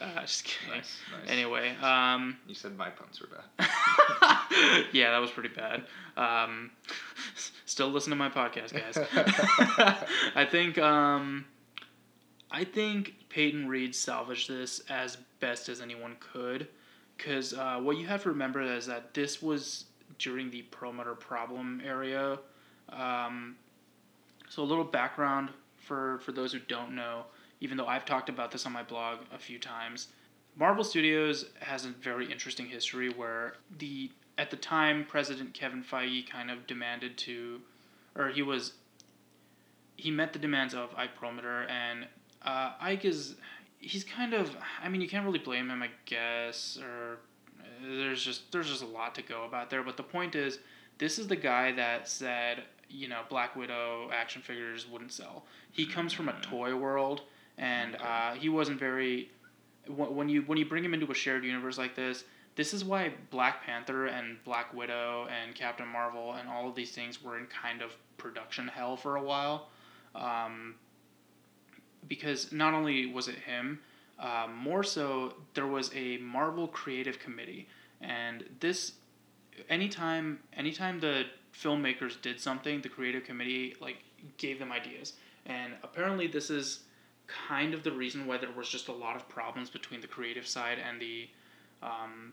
Uh, 0.00 0.20
just 0.22 0.44
kidding. 0.44 0.76
Nice, 0.76 0.98
nice. 1.10 1.30
Anyway, 1.30 1.74
um, 1.82 2.36
You 2.46 2.54
said 2.54 2.76
my 2.76 2.90
puns 2.90 3.20
were 3.20 3.28
bad. 3.28 3.68
yeah, 4.92 5.10
that 5.10 5.18
was 5.18 5.30
pretty 5.30 5.48
bad. 5.50 5.84
Um, 6.16 6.70
still 7.66 7.88
listen 7.88 8.10
to 8.10 8.16
my 8.16 8.28
podcast, 8.28 8.72
guys. 8.72 8.98
I 10.34 10.44
think 10.44 10.78
um, 10.78 11.44
I 12.50 12.64
think 12.64 13.14
Peyton 13.28 13.68
Reed 13.68 13.94
salvaged 13.94 14.48
this 14.48 14.80
as 14.88 15.16
best 15.40 15.68
as 15.68 15.80
anyone 15.80 16.16
could, 16.20 16.68
because 17.16 17.54
uh, 17.54 17.78
what 17.78 17.96
you 17.96 18.06
have 18.06 18.22
to 18.22 18.28
remember 18.30 18.62
is 18.62 18.86
that 18.86 19.14
this 19.14 19.42
was 19.42 19.84
during 20.18 20.50
the 20.50 20.62
Perlmutter 20.62 21.14
problem 21.14 21.82
area. 21.84 22.38
Um, 22.90 23.56
so 24.48 24.62
a 24.62 24.64
little 24.64 24.84
background 24.84 25.50
for 25.76 26.18
for 26.20 26.32
those 26.32 26.52
who 26.52 26.60
don't 26.60 26.94
know, 26.94 27.24
even 27.60 27.76
though 27.76 27.86
I've 27.86 28.04
talked 28.04 28.28
about 28.28 28.50
this 28.50 28.66
on 28.66 28.72
my 28.72 28.82
blog 28.82 29.20
a 29.32 29.38
few 29.38 29.58
times. 29.58 30.08
Marvel 30.58 30.84
Studios 30.84 31.46
has 31.60 31.84
a 31.84 31.90
very 31.90 32.30
interesting 32.30 32.66
history 32.66 33.10
where 33.10 33.54
the 33.78 34.10
at 34.38 34.50
the 34.50 34.56
time 34.56 35.04
President 35.08 35.54
Kevin 35.54 35.82
Feige 35.82 36.28
kind 36.28 36.50
of 36.50 36.66
demanded 36.66 37.16
to, 37.18 37.60
or 38.14 38.28
he 38.28 38.42
was. 38.42 38.72
He 39.98 40.10
met 40.10 40.34
the 40.34 40.38
demands 40.38 40.74
of 40.74 40.90
Ike 40.94 41.16
Perlmutter, 41.18 41.62
and 41.70 42.06
uh, 42.44 42.72
Ike 42.80 43.06
is 43.06 43.36
he's 43.78 44.04
kind 44.04 44.34
of 44.34 44.56
I 44.82 44.88
mean 44.88 45.00
you 45.00 45.08
can't 45.08 45.24
really 45.24 45.38
blame 45.38 45.70
him 45.70 45.82
I 45.82 45.90
guess 46.04 46.78
or 46.82 47.18
there's 47.82 48.22
just 48.22 48.50
there's 48.52 48.68
just 48.68 48.82
a 48.82 48.86
lot 48.86 49.14
to 49.16 49.22
go 49.22 49.44
about 49.44 49.70
there 49.70 49.82
but 49.82 49.96
the 49.96 50.02
point 50.02 50.34
is 50.34 50.58
this 50.98 51.18
is 51.18 51.28
the 51.28 51.36
guy 51.36 51.72
that 51.72 52.08
said 52.08 52.64
you 52.88 53.08
know 53.08 53.22
Black 53.28 53.56
Widow 53.56 54.10
action 54.12 54.42
figures 54.42 54.88
wouldn't 54.88 55.12
sell 55.12 55.44
he 55.72 55.86
comes 55.86 56.12
from 56.12 56.28
a 56.28 56.40
toy 56.40 56.74
world 56.74 57.22
and 57.58 57.96
uh, 57.96 58.32
he 58.34 58.48
wasn't 58.48 58.78
very 58.78 59.30
when 59.88 60.28
you 60.28 60.42
when 60.42 60.58
you 60.58 60.66
bring 60.66 60.84
him 60.84 60.94
into 60.94 61.10
a 61.10 61.14
shared 61.14 61.44
universe 61.44 61.78
like 61.78 61.94
this 61.94 62.24
this 62.56 62.72
is 62.72 62.84
why 62.84 63.12
Black 63.30 63.62
Panther 63.64 64.06
and 64.06 64.42
Black 64.42 64.72
Widow 64.72 65.28
and 65.28 65.54
Captain 65.54 65.86
Marvel 65.86 66.32
and 66.32 66.48
all 66.48 66.68
of 66.68 66.74
these 66.74 66.90
things 66.90 67.22
were 67.22 67.38
in 67.38 67.46
kind 67.46 67.82
of 67.82 67.94
production 68.16 68.66
hell 68.66 68.96
for 68.96 69.16
a 69.16 69.22
while. 69.22 69.68
Um, 70.14 70.74
because 72.08 72.52
not 72.52 72.72
only 72.72 73.06
was 73.06 73.28
it 73.28 73.36
him, 73.36 73.80
uh, 74.18 74.46
more 74.50 74.82
so 74.82 75.34
there 75.52 75.66
was 75.66 75.90
a 75.94 76.16
Marvel 76.18 76.66
Creative 76.66 77.18
Committee, 77.18 77.68
and 78.00 78.44
this 78.60 78.92
anytime 79.68 80.38
anytime 80.54 80.98
the 81.00 81.24
filmmakers 81.54 82.20
did 82.22 82.40
something, 82.40 82.80
the 82.80 82.88
creative 82.88 83.24
committee 83.24 83.76
like 83.80 83.98
gave 84.38 84.58
them 84.58 84.72
ideas, 84.72 85.14
and 85.44 85.74
apparently 85.82 86.26
this 86.26 86.48
is 86.48 86.84
kind 87.26 87.74
of 87.74 87.82
the 87.82 87.92
reason 87.92 88.26
why 88.26 88.38
there 88.38 88.50
was 88.56 88.68
just 88.68 88.88
a 88.88 88.92
lot 88.92 89.16
of 89.16 89.28
problems 89.28 89.70
between 89.70 90.00
the 90.00 90.06
creative 90.06 90.46
side 90.46 90.78
and 90.78 91.00
the 91.00 91.28
um, 91.82 92.32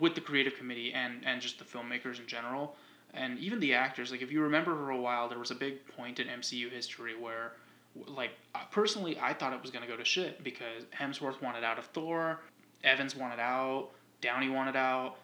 with 0.00 0.14
the 0.14 0.20
creative 0.20 0.56
committee 0.56 0.92
and 0.92 1.22
and 1.24 1.40
just 1.40 1.58
the 1.58 1.64
filmmakers 1.64 2.20
in 2.20 2.26
general 2.26 2.76
and 3.14 3.38
even 3.38 3.58
the 3.60 3.74
actors 3.74 4.10
like 4.10 4.22
if 4.22 4.30
you 4.30 4.40
remember 4.42 4.74
for 4.74 4.90
a 4.90 4.96
while 4.96 5.28
there 5.28 5.38
was 5.38 5.50
a 5.50 5.54
big 5.54 5.86
point 5.96 6.20
in 6.20 6.28
MCU 6.28 6.70
history 6.70 7.16
where 7.18 7.52
like 8.06 8.30
personally 8.70 9.18
I 9.20 9.32
thought 9.32 9.52
it 9.52 9.60
was 9.60 9.70
going 9.70 9.82
to 9.82 9.90
go 9.90 9.96
to 9.96 10.04
shit 10.04 10.42
because 10.44 10.84
Hemsworth 10.96 11.40
wanted 11.42 11.64
out 11.64 11.78
of 11.78 11.86
Thor, 11.86 12.40
Evans 12.84 13.16
wanted 13.16 13.40
out, 13.40 13.90
Downey 14.20 14.50
wanted 14.50 14.76
out. 14.76 15.16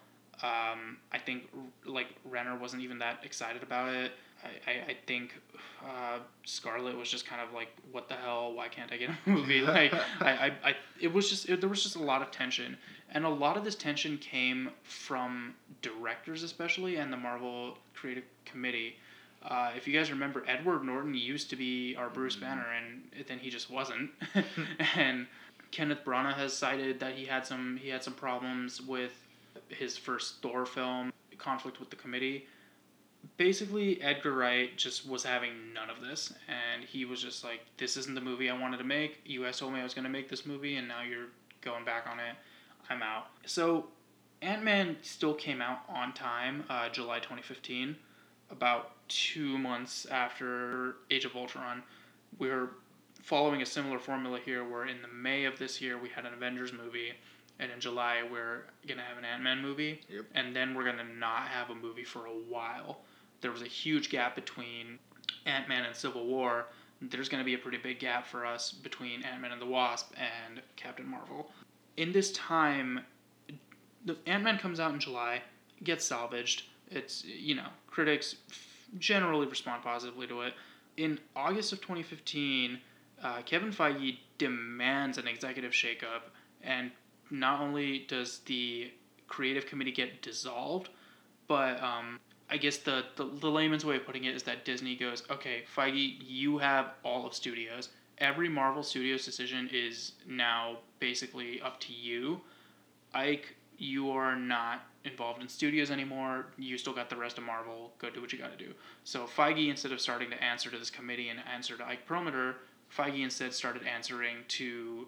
Um, 0.43 0.97
I 1.11 1.17
think 1.17 1.43
like 1.85 2.07
Renner 2.25 2.57
wasn't 2.57 2.81
even 2.81 2.99
that 2.99 3.19
excited 3.23 3.63
about 3.63 3.93
it. 3.93 4.11
I, 4.67 4.91
I, 4.91 4.97
think 5.05 5.33
uh, 5.83 6.19
Scarlet 6.45 6.97
was 6.97 7.09
just 7.09 7.25
kind 7.25 7.41
of 7.41 7.53
like, 7.53 7.69
what 7.91 8.07
the 8.07 8.15
hell? 8.15 8.53
Why 8.53 8.67
can't 8.67 8.91
I 8.91 8.97
get 8.97 9.09
a 9.09 9.17
movie? 9.29 9.61
Like, 9.61 9.93
I, 10.21 10.31
I, 10.31 10.51
I, 10.63 10.75
it 10.99 11.13
was 11.13 11.29
just 11.29 11.49
it, 11.49 11.61
there 11.61 11.69
was 11.69 11.83
just 11.83 11.95
a 11.95 12.03
lot 12.03 12.21
of 12.21 12.31
tension, 12.31 12.77
and 13.11 13.25
a 13.25 13.29
lot 13.29 13.57
of 13.57 13.63
this 13.63 13.75
tension 13.75 14.17
came 14.17 14.69
from 14.83 15.55
directors, 15.81 16.43
especially, 16.43 16.97
and 16.97 17.11
the 17.11 17.17
Marvel 17.17 17.77
Creative 17.93 18.23
Committee. 18.45 18.95
Uh, 19.43 19.71
if 19.77 19.87
you 19.87 19.93
guys 19.93 20.09
remember, 20.09 20.43
Edward 20.47 20.83
Norton 20.83 21.13
used 21.13 21.49
to 21.51 21.55
be 21.55 21.95
our 21.95 22.09
Bruce 22.09 22.35
Banner, 22.35 22.65
and 22.75 23.25
then 23.27 23.37
he 23.37 23.49
just 23.49 23.69
wasn't. 23.69 24.09
and 24.95 25.27
Kenneth 25.71 26.03
Branagh 26.03 26.33
has 26.33 26.53
cited 26.53 26.99
that 26.99 27.13
he 27.13 27.25
had 27.25 27.45
some 27.45 27.77
he 27.77 27.89
had 27.89 28.03
some 28.03 28.13
problems 28.13 28.81
with 28.81 29.13
his 29.69 29.97
first 29.97 30.41
Thor 30.41 30.65
film, 30.65 31.11
conflict 31.37 31.79
with 31.79 31.89
the 31.89 31.95
committee. 31.95 32.47
Basically, 33.37 34.01
Edgar 34.01 34.33
Wright 34.33 34.75
just 34.77 35.07
was 35.07 35.23
having 35.23 35.73
none 35.73 35.89
of 35.89 36.01
this, 36.01 36.33
and 36.47 36.83
he 36.83 37.05
was 37.05 37.21
just 37.21 37.43
like, 37.43 37.61
"This 37.77 37.97
isn't 37.97 38.13
the 38.15 38.21
movie 38.21 38.49
I 38.49 38.57
wanted 38.57 38.77
to 38.77 38.83
make. 38.83 39.21
You 39.25 39.43
guys 39.43 39.57
told 39.59 39.73
me 39.73 39.79
I 39.79 39.83
was 39.83 39.93
going 39.93 40.03
to 40.03 40.09
make 40.09 40.29
this 40.29 40.45
movie, 40.45 40.75
and 40.75 40.87
now 40.87 41.01
you're 41.01 41.27
going 41.61 41.83
back 41.85 42.07
on 42.07 42.19
it. 42.19 42.35
I'm 42.89 43.01
out." 43.01 43.27
So, 43.45 43.89
Ant 44.41 44.63
Man 44.63 44.97
still 45.01 45.33
came 45.33 45.61
out 45.61 45.79
on 45.89 46.13
time, 46.13 46.65
uh, 46.69 46.89
July 46.89 47.19
2015, 47.19 47.95
about 48.51 48.91
two 49.07 49.57
months 49.57 50.05
after 50.05 50.97
Age 51.09 51.25
of 51.25 51.35
Ultron. 51.35 51.83
We're 52.37 52.69
following 53.21 53.61
a 53.61 53.65
similar 53.65 53.97
formula 53.97 54.39
here, 54.39 54.63
where 54.63 54.85
in 54.85 55.01
the 55.01 55.07
May 55.07 55.45
of 55.45 55.57
this 55.57 55.81
year 55.81 55.97
we 55.97 56.09
had 56.09 56.25
an 56.25 56.33
Avengers 56.33 56.71
movie, 56.73 57.13
and 57.59 57.71
in 57.71 57.79
July 57.79 58.21
we're 58.29 58.65
gonna 58.87 59.01
have 59.01 59.17
an 59.17 59.25
Ant 59.25 59.41
Man 59.41 59.61
movie, 59.61 60.01
Yep. 60.09 60.25
and 60.35 60.55
then 60.55 60.75
we're 60.75 60.85
gonna 60.85 61.03
not 61.03 61.47
have 61.47 61.71
a 61.71 61.75
movie 61.75 62.03
for 62.03 62.27
a 62.27 62.31
while. 62.33 63.03
There 63.41 63.51
was 63.51 63.61
a 63.61 63.67
huge 63.67 64.09
gap 64.09 64.35
between 64.35 64.99
Ant 65.45 65.69
Man 65.69 65.83
and 65.85 65.95
Civil 65.95 66.25
War. 66.25 66.67
There's 67.01 67.29
gonna 67.29 67.43
be 67.43 67.53
a 67.53 67.57
pretty 67.57 67.77
big 67.77 67.99
gap 67.99 68.25
for 68.25 68.45
us 68.45 68.71
between 68.71 69.23
Ant 69.23 69.41
Man 69.41 69.51
and 69.51 69.61
the 69.61 69.65
Wasp 69.65 70.13
and 70.17 70.61
Captain 70.75 71.07
Marvel. 71.07 71.51
In 71.97 72.11
this 72.11 72.31
time, 72.31 73.01
the 74.05 74.17
Ant 74.25 74.43
Man 74.43 74.57
comes 74.57 74.79
out 74.79 74.93
in 74.93 74.99
July, 74.99 75.41
gets 75.83 76.05
salvaged. 76.05 76.63
It's 76.89 77.23
you 77.25 77.55
know 77.55 77.67
critics 77.87 78.35
generally 78.99 79.47
respond 79.47 79.83
positively 79.83 80.27
to 80.27 80.41
it. 80.41 80.53
In 80.97 81.19
August 81.35 81.73
of 81.73 81.81
2015, 81.81 82.79
uh, 83.21 83.41
Kevin 83.41 83.71
Feige 83.71 84.19
demands 84.37 85.17
an 85.17 85.27
executive 85.27 85.71
shakeup, 85.71 86.29
and 86.61 86.91
not 87.29 87.59
only 87.59 88.05
does 88.07 88.39
the 88.45 88.91
creative 89.27 89.65
committee 89.65 89.91
get 89.91 90.21
dissolved, 90.21 90.89
but 91.47 91.81
um, 91.81 92.19
I 92.49 92.57
guess 92.57 92.77
the, 92.77 93.05
the 93.15 93.25
the 93.25 93.49
layman's 93.49 93.85
way 93.85 93.95
of 93.95 94.05
putting 94.05 94.25
it 94.25 94.35
is 94.35 94.43
that 94.43 94.65
Disney 94.65 94.95
goes, 94.95 95.23
okay, 95.31 95.63
Feige, 95.75 96.17
you 96.19 96.59
have 96.59 96.91
all 97.03 97.25
of 97.25 97.33
studios. 97.33 97.89
Every 98.19 98.47
Marvel 98.47 98.83
Studios 98.83 99.25
decision 99.25 99.69
is 99.73 100.13
now 100.27 100.77
basically 100.99 101.59
up 101.61 101.79
to 101.81 101.93
you. 101.93 102.39
Ike, 103.13 103.55
you 103.77 104.11
are 104.11 104.35
not 104.37 104.85
involved 105.03 105.41
in 105.41 105.49
studios 105.49 105.91
anymore. 105.91 106.47
You 106.57 106.77
still 106.77 106.93
got 106.93 107.09
the 107.09 107.15
rest 107.15 107.37
of 107.37 107.43
Marvel. 107.43 107.91
Go 107.99 108.09
do 108.09 108.21
what 108.21 108.31
you 108.31 108.39
got 108.39 108.57
to 108.57 108.63
do. 108.63 108.73
So 109.03 109.25
Feige, 109.25 109.69
instead 109.69 109.91
of 109.91 109.99
starting 109.99 110.29
to 110.29 110.41
answer 110.43 110.69
to 110.69 110.77
this 110.77 110.89
committee 110.89 111.29
and 111.29 111.39
answer 111.51 111.75
to 111.77 111.85
Ike 111.85 112.05
Perlmutter, 112.05 112.57
Feige 112.95 113.23
instead 113.23 113.53
started 113.53 113.83
answering 113.85 114.37
to 114.49 115.07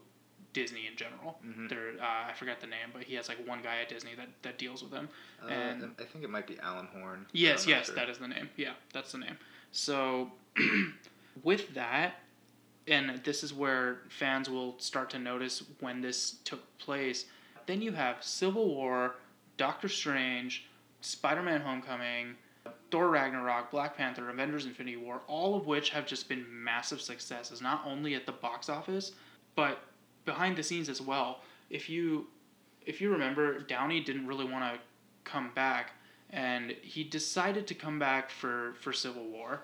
Disney 0.61 0.87
in 0.87 0.95
general. 0.95 1.39
Mhm. 1.45 1.69
There, 1.69 1.93
uh, 2.01 2.29
I 2.29 2.33
forgot 2.33 2.59
the 2.59 2.67
name, 2.67 2.89
but 2.93 3.03
he 3.03 3.15
has 3.15 3.27
like 3.29 3.45
one 3.47 3.61
guy 3.61 3.77
at 3.81 3.89
Disney 3.89 4.15
that, 4.15 4.27
that 4.41 4.57
deals 4.57 4.83
with 4.83 4.91
him. 4.91 5.07
Uh, 5.43 5.47
And- 5.47 5.95
I 5.99 6.03
think 6.03 6.23
it 6.23 6.29
might 6.29 6.47
be 6.47 6.57
Alan 6.59 6.87
Horn. 6.87 7.25
Yes, 7.31 7.65
yes, 7.67 7.87
sure. 7.87 7.95
that 7.95 8.09
is 8.09 8.17
the 8.17 8.27
name. 8.27 8.49
Yeah, 8.55 8.73
that's 8.93 9.11
the 9.11 9.19
name. 9.19 9.37
So, 9.71 10.31
with 11.43 11.73
that, 11.73 12.15
and 12.87 13.21
this 13.23 13.43
is 13.43 13.53
where 13.53 14.01
fans 14.09 14.49
will 14.49 14.79
start 14.79 15.09
to 15.11 15.19
notice 15.19 15.63
when 15.79 16.01
this 16.01 16.31
took 16.43 16.77
place. 16.79 17.25
Then 17.65 17.81
you 17.81 17.91
have 17.91 18.23
Civil 18.23 18.67
War, 18.67 19.15
Doctor 19.57 19.89
Strange, 19.89 20.65
Spider 21.01 21.43
Man 21.43 21.61
Homecoming, 21.61 22.35
Thor 22.91 23.09
Ragnarok, 23.09 23.71
Black 23.71 23.97
Panther, 23.97 24.29
Avengers 24.29 24.65
Infinity 24.65 24.97
War, 24.97 25.21
all 25.27 25.55
of 25.55 25.67
which 25.67 25.89
have 25.89 26.05
just 26.07 26.29
been 26.29 26.45
massive 26.49 27.01
successes, 27.01 27.61
not 27.61 27.83
only 27.85 28.15
at 28.15 28.25
the 28.25 28.31
box 28.31 28.69
office, 28.69 29.11
but 29.55 29.79
behind 30.27 30.55
the 30.57 30.61
scenes 30.63 30.89
as 30.89 31.01
well. 31.01 31.39
If 31.71 31.89
you 31.89 32.27
if 32.85 33.01
you 33.01 33.09
remember, 33.11 33.59
Downey 33.61 34.01
didn't 34.01 34.27
really 34.27 34.45
want 34.45 34.63
to 34.73 34.79
come 35.23 35.49
back 35.55 35.91
and 36.29 36.71
he 36.81 37.03
decided 37.03 37.65
to 37.67 37.73
come 37.73 37.97
back 37.97 38.29
for 38.29 38.75
for 38.81 38.93
Civil 38.93 39.25
War. 39.25 39.61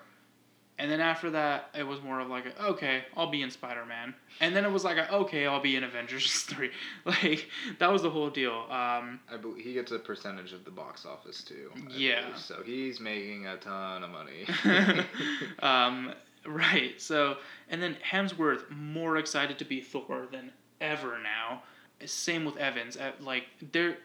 And 0.76 0.90
then 0.90 1.00
after 1.00 1.30
that, 1.30 1.68
it 1.72 1.84
was 1.86 2.02
more 2.02 2.18
of 2.18 2.28
like, 2.28 2.46
a, 2.46 2.64
okay, 2.64 3.04
I'll 3.16 3.30
be 3.30 3.42
in 3.42 3.50
Spider 3.52 3.86
Man. 3.86 4.12
And 4.40 4.56
then 4.56 4.64
it 4.64 4.72
was 4.72 4.82
like, 4.82 4.96
a, 4.96 5.08
okay, 5.14 5.46
I'll 5.46 5.62
be 5.62 5.76
in 5.76 5.84
Avengers 5.84 6.32
three. 6.50 6.70
Like 7.04 7.48
that 7.78 7.92
was 7.92 8.02
the 8.02 8.10
whole 8.10 8.28
deal. 8.30 8.66
Um, 8.70 9.20
I 9.30 9.36
bel 9.40 9.54
he 9.54 9.72
gets 9.74 9.92
a 9.92 9.98
percentage 10.00 10.52
of 10.52 10.64
the 10.64 10.72
box 10.72 11.06
office 11.06 11.44
too. 11.44 11.70
I 11.76 11.78
Yeah. 11.90 12.22
believe. 12.22 12.38
So 12.38 12.62
he's 12.64 12.98
making 12.98 13.46
a 13.46 13.56
ton 13.58 14.02
of 14.02 14.10
money. 14.10 14.46
um, 15.60 16.12
right. 16.46 17.00
So, 17.00 17.36
and 17.68 17.82
then 17.82 17.96
Hemsworth 18.08 18.70
more 18.70 19.16
excited 19.16 19.58
to 19.58 19.64
be 19.64 19.80
Thor 19.80 20.26
than 20.30 20.52
ever 20.80 21.18
now. 21.22 21.62
Same 22.04 22.44
with 22.44 22.56
Evans. 22.56 22.98
Like 23.20 23.44
they're 23.72 23.96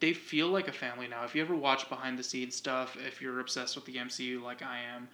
they 0.00 0.12
feel 0.12 0.48
like 0.48 0.68
a 0.68 0.72
family 0.72 1.08
now. 1.08 1.24
If 1.24 1.34
you 1.34 1.42
ever 1.42 1.56
watch 1.56 1.88
behind 1.88 2.18
the 2.18 2.22
scenes 2.22 2.54
stuff, 2.54 2.96
if 3.04 3.20
you're 3.20 3.40
obsessed 3.40 3.74
with 3.74 3.84
the 3.84 3.96
MCU 3.96 4.40
like 4.42 4.62
I 4.62 4.80
am, 4.94 5.08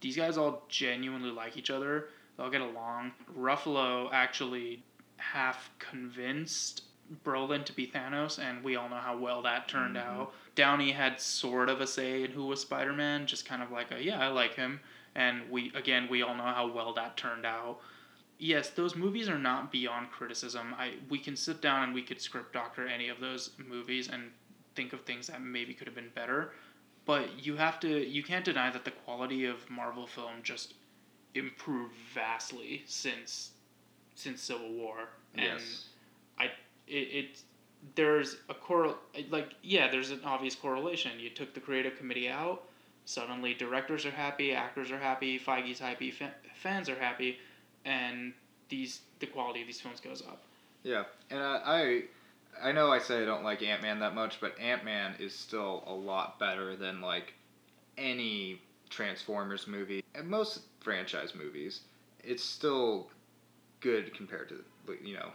these 0.00 0.16
guys 0.16 0.38
all 0.38 0.64
genuinely 0.68 1.30
like 1.30 1.56
each 1.56 1.70
other. 1.70 2.08
They'll 2.36 2.50
get 2.50 2.60
along. 2.60 3.12
Ruffalo 3.36 4.08
actually 4.12 4.84
half 5.16 5.70
convinced 5.80 6.82
Brolin 7.24 7.64
to 7.64 7.72
be 7.72 7.86
Thanos, 7.86 8.38
and 8.38 8.62
we 8.62 8.76
all 8.76 8.88
know 8.88 8.96
how 8.96 9.16
well 9.16 9.42
that 9.42 9.66
turned 9.66 9.96
Mhm. 9.96 10.04
out. 10.06 10.34
Downey 10.54 10.92
had 10.92 11.20
sort 11.20 11.68
of 11.68 11.80
a 11.80 11.86
say 11.86 12.22
in 12.22 12.30
who 12.32 12.46
was 12.46 12.60
Spider 12.60 12.92
Man, 12.92 13.26
just 13.26 13.44
kind 13.46 13.62
of 13.62 13.72
like 13.72 13.90
a 13.90 14.00
yeah, 14.02 14.20
I 14.20 14.28
like 14.28 14.54
him, 14.54 14.80
and 15.18 15.42
we 15.50 15.72
again 15.74 16.06
we 16.08 16.22
all 16.22 16.34
know 16.34 16.44
how 16.44 16.70
well 16.72 16.94
that 16.94 17.16
turned 17.16 17.44
out. 17.44 17.80
Yes, 18.38 18.70
those 18.70 18.94
movies 18.94 19.28
are 19.28 19.38
not 19.38 19.72
beyond 19.72 20.12
criticism. 20.12 20.74
I 20.78 20.92
we 21.10 21.18
can 21.18 21.36
sit 21.36 21.60
down 21.60 21.82
and 21.82 21.92
we 21.92 22.02
could 22.02 22.20
script 22.22 22.52
doctor 22.52 22.86
any 22.86 23.08
of 23.08 23.20
those 23.20 23.50
movies 23.68 24.08
and 24.08 24.30
think 24.76 24.92
of 24.92 25.00
things 25.02 25.26
that 25.26 25.42
maybe 25.42 25.74
could 25.74 25.88
have 25.88 25.96
been 25.96 26.12
better, 26.14 26.52
but 27.04 27.44
you 27.44 27.56
have 27.56 27.80
to 27.80 27.88
you 27.88 28.22
can't 28.22 28.44
deny 28.44 28.70
that 28.70 28.84
the 28.84 28.92
quality 28.92 29.44
of 29.44 29.68
Marvel 29.68 30.06
film 30.06 30.34
just 30.44 30.74
improved 31.34 31.94
vastly 32.14 32.84
since 32.86 33.50
since 34.14 34.40
Civil 34.40 34.72
War 34.72 35.08
and 35.34 35.44
yes. 35.44 35.86
it, 36.86 36.92
it 36.92 37.42
there's 37.94 38.36
a 38.48 38.54
correl 38.54 38.96
like 39.30 39.54
yeah 39.62 39.90
there's 39.90 40.10
an 40.10 40.20
obvious 40.24 40.54
correlation 40.54 41.12
you 41.18 41.30
took 41.30 41.54
the 41.54 41.60
creative 41.60 41.96
committee 41.96 42.28
out 42.28 42.67
suddenly 43.08 43.54
directors 43.54 44.04
are 44.04 44.10
happy 44.10 44.52
actors 44.52 44.90
are 44.90 44.98
happy 44.98 45.38
feige's 45.38 45.78
happy 45.78 46.10
fa- 46.10 46.34
fans 46.54 46.90
are 46.90 46.98
happy 46.98 47.38
and 47.86 48.34
these 48.68 49.00
the 49.20 49.26
quality 49.26 49.62
of 49.62 49.66
these 49.66 49.80
films 49.80 49.98
goes 49.98 50.20
up 50.28 50.42
Yeah, 50.82 51.04
and 51.30 51.40
uh, 51.40 51.60
I, 51.64 52.02
I 52.62 52.70
know 52.72 52.92
I 52.92 52.98
say 52.98 53.22
I 53.22 53.24
don't 53.24 53.42
like 53.44 53.62
Ant 53.62 53.80
Man 53.82 53.98
that 54.00 54.14
much, 54.14 54.40
but 54.42 54.58
Ant 54.60 54.84
Man 54.84 55.14
is 55.18 55.34
still 55.34 55.82
a 55.86 55.92
lot 55.92 56.38
better 56.38 56.76
than 56.76 57.00
like 57.00 57.32
any 57.96 58.60
Transformers 58.90 59.66
movie 59.66 60.04
and 60.14 60.28
most 60.28 60.60
franchise 60.80 61.34
movies. 61.34 61.80
It's 62.22 62.44
still 62.44 63.08
good 63.80 64.14
compared 64.14 64.50
to 64.50 64.62
you 65.02 65.14
know 65.14 65.30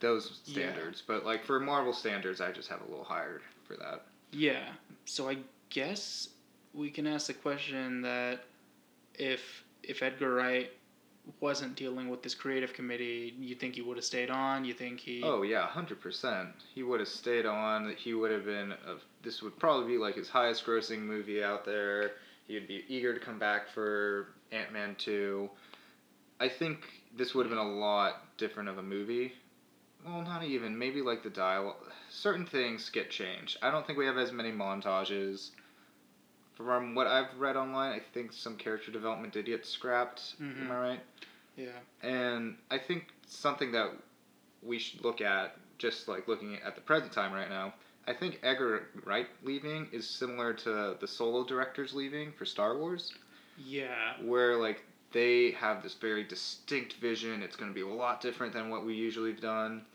those 0.00 0.40
Yeah. 0.46 0.52
standards, 0.52 1.02
but 1.04 1.24
like 1.24 1.44
for 1.44 1.58
Marvel 1.58 1.92
standards, 1.92 2.40
I 2.40 2.52
just 2.52 2.68
have 2.68 2.80
a 2.82 2.88
little 2.88 3.04
higher 3.04 3.40
for 3.66 3.76
that. 3.76 4.02
yeah 4.32 4.68
so 5.06 5.28
i 5.28 5.36
guess 5.70 6.28
we 6.74 6.90
can 6.90 7.06
ask 7.06 7.28
the 7.28 7.34
question 7.34 8.02
that 8.02 8.40
if 9.14 9.64
if 9.82 10.02
edgar 10.02 10.34
wright 10.34 10.72
wasn't 11.40 11.74
dealing 11.76 12.08
with 12.08 12.22
this 12.22 12.34
creative 12.34 12.74
committee 12.74 13.34
you 13.38 13.54
think 13.54 13.74
he 13.74 13.82
would 13.82 13.96
have 13.96 14.04
stayed 14.04 14.30
on 14.30 14.64
you 14.64 14.74
think 14.74 15.00
he 15.00 15.22
Oh 15.22 15.42
yeah, 15.42 15.66
hundred 15.66 16.00
percent. 16.00 16.50
He 16.74 16.82
would 16.82 17.00
have 17.00 17.08
stayed 17.08 17.46
on. 17.46 17.94
He 17.96 18.12
would 18.12 18.30
have 18.30 18.44
been. 18.44 18.72
A, 18.72 18.96
this 19.22 19.42
would 19.42 19.58
probably 19.58 19.94
be 19.94 19.98
like 19.98 20.16
his 20.16 20.28
highest 20.28 20.66
grossing 20.66 21.00
movie 21.00 21.42
out 21.42 21.64
there. 21.64 22.12
He'd 22.46 22.68
be 22.68 22.84
eager 22.88 23.14
to 23.14 23.20
come 23.20 23.38
back 23.38 23.70
for 23.70 24.34
Ant 24.52 24.70
Man 24.72 24.96
two. 24.96 25.48
I 26.40 26.48
think 26.48 26.84
this 27.16 27.34
would 27.34 27.46
have 27.46 27.50
been 27.50 27.66
a 27.66 27.72
lot 27.78 28.36
different 28.36 28.68
of 28.68 28.76
a 28.76 28.82
movie. 28.82 29.32
Well, 30.04 30.20
not 30.20 30.44
even. 30.44 30.78
Maybe 30.78 31.00
like 31.00 31.22
the 31.22 31.30
dialogue. 31.30 31.76
Certain 32.10 32.44
things 32.44 32.90
get 32.90 33.10
changed. 33.10 33.56
I 33.62 33.70
don't 33.70 33.86
think 33.86 33.98
we 33.98 34.04
have 34.04 34.18
as 34.18 34.30
many 34.30 34.52
montages. 34.52 35.50
From 36.56 36.94
what 36.94 37.06
I've 37.06 37.36
read 37.38 37.56
online, 37.56 37.92
I 37.92 38.00
think 38.12 38.32
some 38.32 38.56
character 38.56 38.92
development 38.92 39.32
did 39.32 39.46
get 39.46 39.66
scrapped. 39.66 40.40
Mhm. 40.40 40.62
Am 40.62 40.70
I 40.70 40.78
right? 40.78 41.00
yeah 41.56 41.78
And 42.02 42.56
I 42.70 42.78
think 42.78 43.12
something 43.26 43.72
that 43.72 43.92
we 44.62 44.78
should 44.78 45.04
look 45.04 45.20
at, 45.20 45.56
just 45.78 46.08
like 46.08 46.26
looking 46.26 46.56
at 46.56 46.74
the 46.74 46.80
present 46.80 47.12
time 47.12 47.32
right 47.32 47.48
now, 47.48 47.74
I 48.06 48.12
think 48.12 48.40
Edgar 48.42 48.88
Wright 49.04 49.28
leaving 49.42 49.88
is 49.92 50.08
similar 50.08 50.52
to 50.54 50.96
the 51.00 51.06
solo 51.08 51.44
directors 51.44 51.94
leaving 51.94 52.32
for 52.32 52.44
Star 52.44 52.76
Wars, 52.76 53.12
yeah 53.56 54.14
where 54.22 54.56
like 54.56 54.84
they 55.12 55.52
have 55.52 55.82
this 55.82 55.94
very 55.94 56.24
distinct 56.24 56.94
vision. 56.94 57.40
It's 57.42 57.54
going 57.56 57.70
to 57.70 57.74
be 57.74 57.82
a 57.82 57.86
lot 57.86 58.20
different 58.20 58.52
than 58.52 58.68
what 58.68 58.84
we 58.84 58.94
usually 58.94 59.30
have 59.30 59.40
done, 59.40 59.86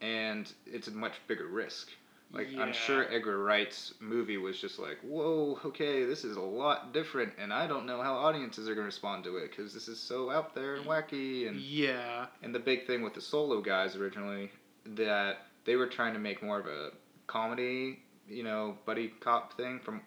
and 0.00 0.52
it's 0.66 0.88
a 0.88 0.90
much 0.90 1.14
bigger 1.28 1.46
risk. 1.46 1.90
Like 2.34 2.50
Yeah. 2.50 2.62
I'm 2.62 2.72
sure 2.72 3.06
Edgar 3.12 3.38
Wright's 3.38 3.94
movie 4.00 4.38
was 4.38 4.60
just 4.60 4.78
like, 4.78 4.98
whoa, 5.02 5.58
okay, 5.64 6.04
this 6.04 6.24
is 6.24 6.36
a 6.36 6.40
lot 6.40 6.92
different, 6.92 7.32
and 7.38 7.52
I 7.52 7.66
don't 7.66 7.86
know 7.86 8.02
how 8.02 8.14
audiences 8.14 8.68
are 8.68 8.74
going 8.74 8.84
to 8.84 8.86
respond 8.86 9.24
to 9.24 9.36
it 9.36 9.50
because 9.50 9.72
this 9.72 9.88
is 9.88 10.00
so 10.00 10.30
out 10.30 10.54
there 10.54 10.74
and 10.74 10.84
wacky 10.84 11.48
and 11.48 11.60
yeah 11.60 12.26
and 12.42 12.54
the 12.54 12.58
big 12.58 12.86
thing 12.86 13.02
with 13.02 13.14
the 13.14 13.20
solo 13.20 13.60
guys 13.60 13.96
originally 13.96 14.50
that 14.84 15.46
they 15.64 15.76
were 15.76 15.86
trying 15.86 16.12
to 16.12 16.18
make 16.18 16.42
more 16.42 16.58
of 16.58 16.66
a 16.66 16.90
comedy, 17.26 18.00
you 18.28 18.42
know, 18.42 18.76
buddy 18.84 19.12
cop 19.20 19.56
thing 19.56 19.80
from 19.80 20.00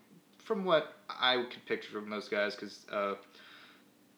from 0.43 0.63
what 0.63 0.93
I 1.09 1.43
could 1.49 1.65
picture 1.65 1.91
from 1.91 2.09
those 2.09 2.29
guys 2.29 2.55
because 2.55 2.85
uh, 2.91 3.15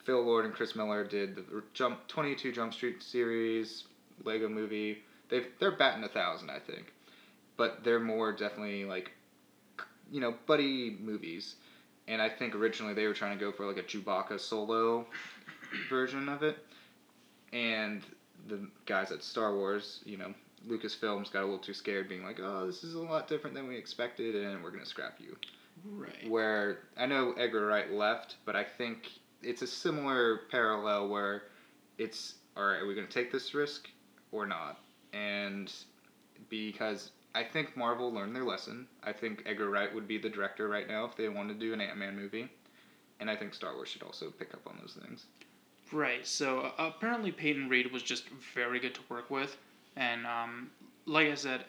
Phil 0.03 0.24
Lord 0.24 0.45
and 0.45 0.53
Chris 0.53 0.76
Miller 0.76 1.03
did 1.03 1.36
the 1.36 1.64
Jump 1.74 2.07
Twenty 2.07 2.36
Two 2.36 2.51
Jump 2.51 2.74
Street 2.74 3.01
series 3.01 3.86
Lego 4.24 4.49
Movie. 4.49 4.99
They 5.30 5.45
they're 5.60 5.76
batting 5.76 6.03
a 6.03 6.10
thousand, 6.10 6.49
I 6.49 6.60
think, 6.60 6.93
but 7.60 7.84
they're 7.84 7.99
more 7.99 8.32
definitely 8.32 8.86
like 8.86 9.12
you 10.12 10.22
know 10.22 10.34
buddy 10.47 10.97
movies. 10.99 11.55
And 12.07 12.20
I 12.20 12.30
think 12.30 12.55
originally 12.55 12.95
they 12.95 13.05
were 13.05 13.14
trying 13.14 13.38
to 13.38 13.45
go 13.45 13.51
for 13.51 13.68
like 13.68 13.78
a 13.78 13.84
Chewbacca 13.84 14.39
solo 14.39 15.05
version 15.89 16.28
of 16.28 16.41
it 16.41 16.57
and 17.53 18.01
the 18.47 18.68
guys 18.88 19.12
at 19.12 19.24
Star 19.24 19.53
Wars, 19.53 20.01
you 20.05 20.18
know, 20.18 20.34
Lucasfilms 20.68 21.32
got 21.32 21.41
a 21.41 21.45
little 21.45 21.60
too 21.60 21.74
scared, 21.74 22.10
being 22.10 22.24
like, 22.24 22.39
"Oh, 22.39 22.66
this 22.66 22.84
is 22.84 22.95
a 22.95 22.99
lot 22.99 23.28
different 23.28 23.55
than 23.55 23.68
we 23.68 23.76
expected, 23.78 24.36
and 24.36 24.64
we're 24.64 24.72
gonna 24.72 24.86
scrap 24.86 25.20
you." 25.20 25.38
right 25.86 26.30
Where 26.30 26.80
I 26.97 27.05
know 27.05 27.34
Edgar 27.34 27.66
Wright 27.68 27.91
left, 27.91 28.38
but 28.45 28.55
I 28.55 28.64
think 28.64 29.12
it's 29.41 29.62
a 29.62 29.68
similar 29.68 30.41
parallel 30.49 31.10
where 31.10 31.43
it's, 31.97 32.36
all 32.57 32.66
right, 32.66 32.82
are 32.82 32.88
we 32.88 32.95
gonna 32.95 33.07
take 33.07 33.32
this 33.32 33.53
risk 33.53 33.89
or 34.32 34.45
not? 34.45 34.80
And 35.14 35.72
because 36.49 37.12
I 37.36 37.44
think 37.44 37.78
Marvel 37.78 38.12
learned 38.12 38.36
their 38.36 38.44
lesson. 38.44 38.88
I 39.04 39.14
think 39.14 39.44
Edgar 39.46 39.70
Wright 39.70 39.94
would 39.94 40.08
be 40.08 40.18
the 40.18 40.30
director 40.30 40.68
right 40.68 40.88
now 40.88 41.06
if 41.06 41.16
they 41.16 41.30
wanted 41.30 41.60
to 41.60 41.66
do 41.66 41.74
an 41.74 41.82
Ant 41.82 41.98
Man 41.98 42.16
movie, 42.16 42.50
and 43.20 43.30
I 43.30 43.36
think 43.36 43.54
Star 43.54 43.76
Wars 43.76 43.90
should 43.90 44.04
also 44.04 44.32
pick 44.32 44.54
up 44.54 44.62
on 44.66 44.78
those 44.82 44.98
things. 45.02 45.26
Right. 45.92 46.26
So 46.26 46.72
uh, 46.78 46.92
apparently 46.96 47.32
Peyton 47.32 47.70
Reed 47.70 47.92
was 47.92 48.04
just 48.04 48.30
very 48.54 48.80
good 48.80 48.96
to 48.96 49.02
work 49.10 49.30
with, 49.30 49.58
and 49.96 50.26
um, 50.26 50.72
like 51.06 51.28
I 51.28 51.36
said, 51.36 51.66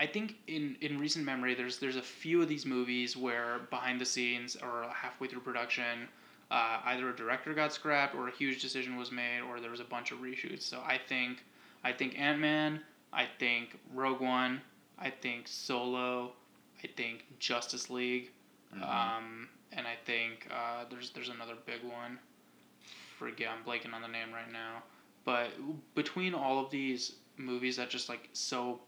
I 0.00 0.06
think 0.06 0.36
in, 0.46 0.76
in 0.80 0.98
recent 0.98 1.24
memory 1.24 1.54
there's 1.54 1.78
there's 1.78 1.96
a 1.96 2.02
few 2.02 2.40
of 2.40 2.48
these 2.48 2.64
movies 2.64 3.16
where 3.16 3.60
behind 3.70 4.00
the 4.00 4.04
scenes 4.04 4.56
or 4.56 4.86
halfway 4.92 5.28
through 5.28 5.40
production, 5.40 6.08
uh, 6.50 6.80
either 6.86 7.08
a 7.10 7.16
director 7.16 7.52
got 7.52 7.72
scrapped 7.72 8.14
or 8.14 8.28
a 8.28 8.32
huge 8.32 8.62
decision 8.62 8.96
was 8.96 9.10
made 9.10 9.40
or 9.40 9.60
there 9.60 9.70
was 9.70 9.80
a 9.80 9.84
bunch 9.84 10.12
of 10.12 10.18
reshoots. 10.18 10.62
So 10.62 10.80
I 10.86 10.98
think 10.98 11.44
I 11.82 11.92
think 11.92 12.18
Ant 12.18 12.38
Man, 12.38 12.80
I 13.12 13.26
think 13.38 13.78
Rogue 13.92 14.20
One, 14.20 14.60
I 15.00 15.10
think 15.10 15.46
Solo, 15.48 16.32
I 16.82 16.86
think 16.96 17.24
Justice 17.38 17.90
League, 17.90 18.30
Mm-hmm. 18.74 18.82
um, 18.82 19.48
and 19.72 19.86
I 19.86 19.94
think 20.04 20.46
uh, 20.50 20.84
there's 20.90 21.08
there's 21.10 21.30
another 21.30 21.54
big 21.64 21.82
one. 21.82 22.18
Forget 23.18 23.48
I'm 23.48 23.64
blanking 23.64 23.94
on 23.94 24.02
the 24.02 24.08
name 24.08 24.28
right 24.32 24.52
now. 24.52 24.82
But 25.24 25.48
between 25.94 26.34
all 26.34 26.62
of 26.62 26.70
these 26.70 27.12
movies 27.38 27.76
that 27.76 27.88
just 27.90 28.08
like 28.10 28.28
so, 28.34 28.80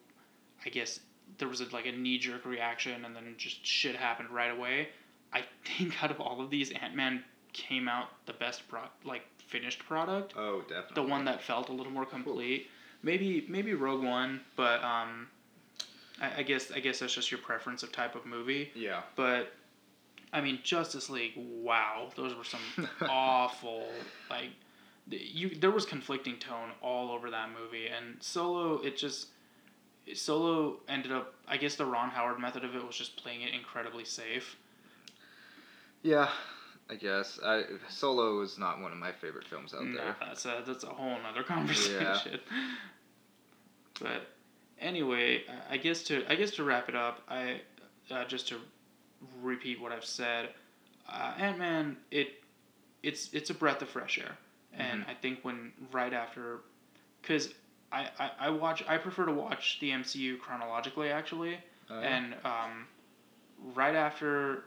I 0.67 0.69
guess 0.69 1.01
there 1.39 1.49
was 1.49 1.61
a, 1.63 1.65
like 1.73 1.87
a 1.87 1.93
knee 1.93 2.19
jerk 2.19 2.45
reaction 2.45 3.05
and 3.07 3.17
then 3.17 3.35
just 3.39 3.65
shit 3.65 3.97
happened 3.97 4.29
right 4.31 4.51
away. 4.51 4.89
I 5.33 5.45
think 5.79 6.03
out 6.03 6.11
of 6.11 6.21
all 6.21 6.41
of 6.43 6.51
these, 6.51 6.71
Ant 6.73 6.95
Man 6.95 7.25
came 7.55 7.89
out 7.89 8.09
the 8.27 8.33
best 8.35 8.69
pro 8.69 8.81
like 9.05 9.23
finished 9.49 9.79
product 9.81 10.35
Oh, 10.37 10.61
definitely. 10.69 10.95
the 10.95 11.03
one 11.03 11.25
that 11.25 11.43
felt 11.43 11.71
a 11.71 11.73
little 11.73 11.93
more 11.93 12.05
complete. 12.07 12.69
Maybe 13.03 13.47
maybe 13.49 13.73
Rogue 13.73 14.05
One, 14.05 14.43
but 14.57 14.85
um, 14.85 15.27
I, 16.21 16.39
I 16.39 16.43
guess 16.43 16.71
I 16.71 16.81
guess 16.81 16.99
that's 17.01 17.14
just 17.14 17.31
your 17.31 17.41
preference 17.41 17.83
of 17.83 17.93
type 17.93 18.14
of 18.14 18.27
movie. 18.27 18.71
Yeah. 18.75 19.03
But 19.16 19.53
I 20.33 20.41
mean, 20.41 20.61
Justice 20.62 21.11
League. 21.11 21.33
Wow, 21.37 22.11
those 22.16 22.35
were 22.35 22.45
some 22.45 22.61
awful 23.09 23.89
like. 24.29 24.51
You 25.09 25.55
there 25.57 25.71
was 25.73 25.85
conflicting 25.87 26.37
tone 26.39 26.71
all 26.83 27.11
over 27.11 27.31
that 27.31 27.49
movie, 27.59 27.89
and 27.89 28.16
Solo. 28.23 28.81
It 28.81 28.97
just 28.97 29.29
Solo 30.14 30.77
ended 30.89 31.11
up. 31.11 31.35
I 31.49 31.57
guess 31.57 31.75
the 31.75 31.87
Ron 31.87 32.11
Howard 32.11 32.39
method 32.39 32.64
of 32.64 32.77
it 32.77 32.87
was 32.87 32.97
just 32.97 33.16
playing 33.16 33.43
it 33.43 33.53
incredibly 33.53 34.05
safe. 34.05 34.57
Yeah, 36.03 36.29
I 36.89 36.95
guess. 36.95 37.41
I 37.45 37.64
Solo 37.89 38.41
is 38.43 38.57
not 38.59 38.81
one 38.81 38.93
of 38.93 38.99
my 38.99 39.11
favorite 39.12 39.47
films 39.49 39.75
out 39.75 39.85
Nah, 39.85 39.97
there. 40.01 40.16
that's 40.21 40.45
a 40.45 40.62
that's 40.64 40.85
a 40.85 40.89
whole 40.89 41.16
nother 41.23 41.43
conversation. 41.47 42.39
But 44.01 44.29
anyway, 44.81 45.43
I 45.70 45.76
guess 45.76 46.03
to 46.05 46.24
I 46.31 46.35
guess 46.35 46.51
to 46.53 46.64
wrap 46.64 46.89
it 46.89 46.95
up, 46.97 47.22
I 47.28 47.61
uh, 48.11 48.24
just 48.24 48.49
to 48.49 48.57
repeat 49.43 49.81
what 49.81 49.93
I've 49.93 50.05
said, 50.05 50.51
uh, 51.09 51.35
Ant 51.39 51.59
Man 51.59 51.97
it 52.11 52.43
it's 53.03 53.33
it's 53.33 53.51
a 53.51 53.55
breath 53.55 53.83
of 53.83 53.89
fresh 53.89 54.18
air, 54.18 54.37
and 54.74 55.05
I 55.09 55.14
think 55.14 55.41
when 55.43 55.72
right 55.93 56.12
after, 56.12 56.61
because 57.22 57.55
I, 57.93 58.09
I 58.18 58.31
I 58.41 58.51
watch 58.51 58.85
I 58.89 58.99
prefer 58.99 59.26
to 59.26 59.33
watch 59.33 59.78
the 59.81 59.91
MCU 59.91 60.39
chronologically 60.39 61.09
actually, 61.11 61.59
Oh, 61.91 62.01
yeah? 62.01 62.16
and 62.16 62.35
um, 62.45 62.87
right 63.74 63.95
after, 63.95 64.64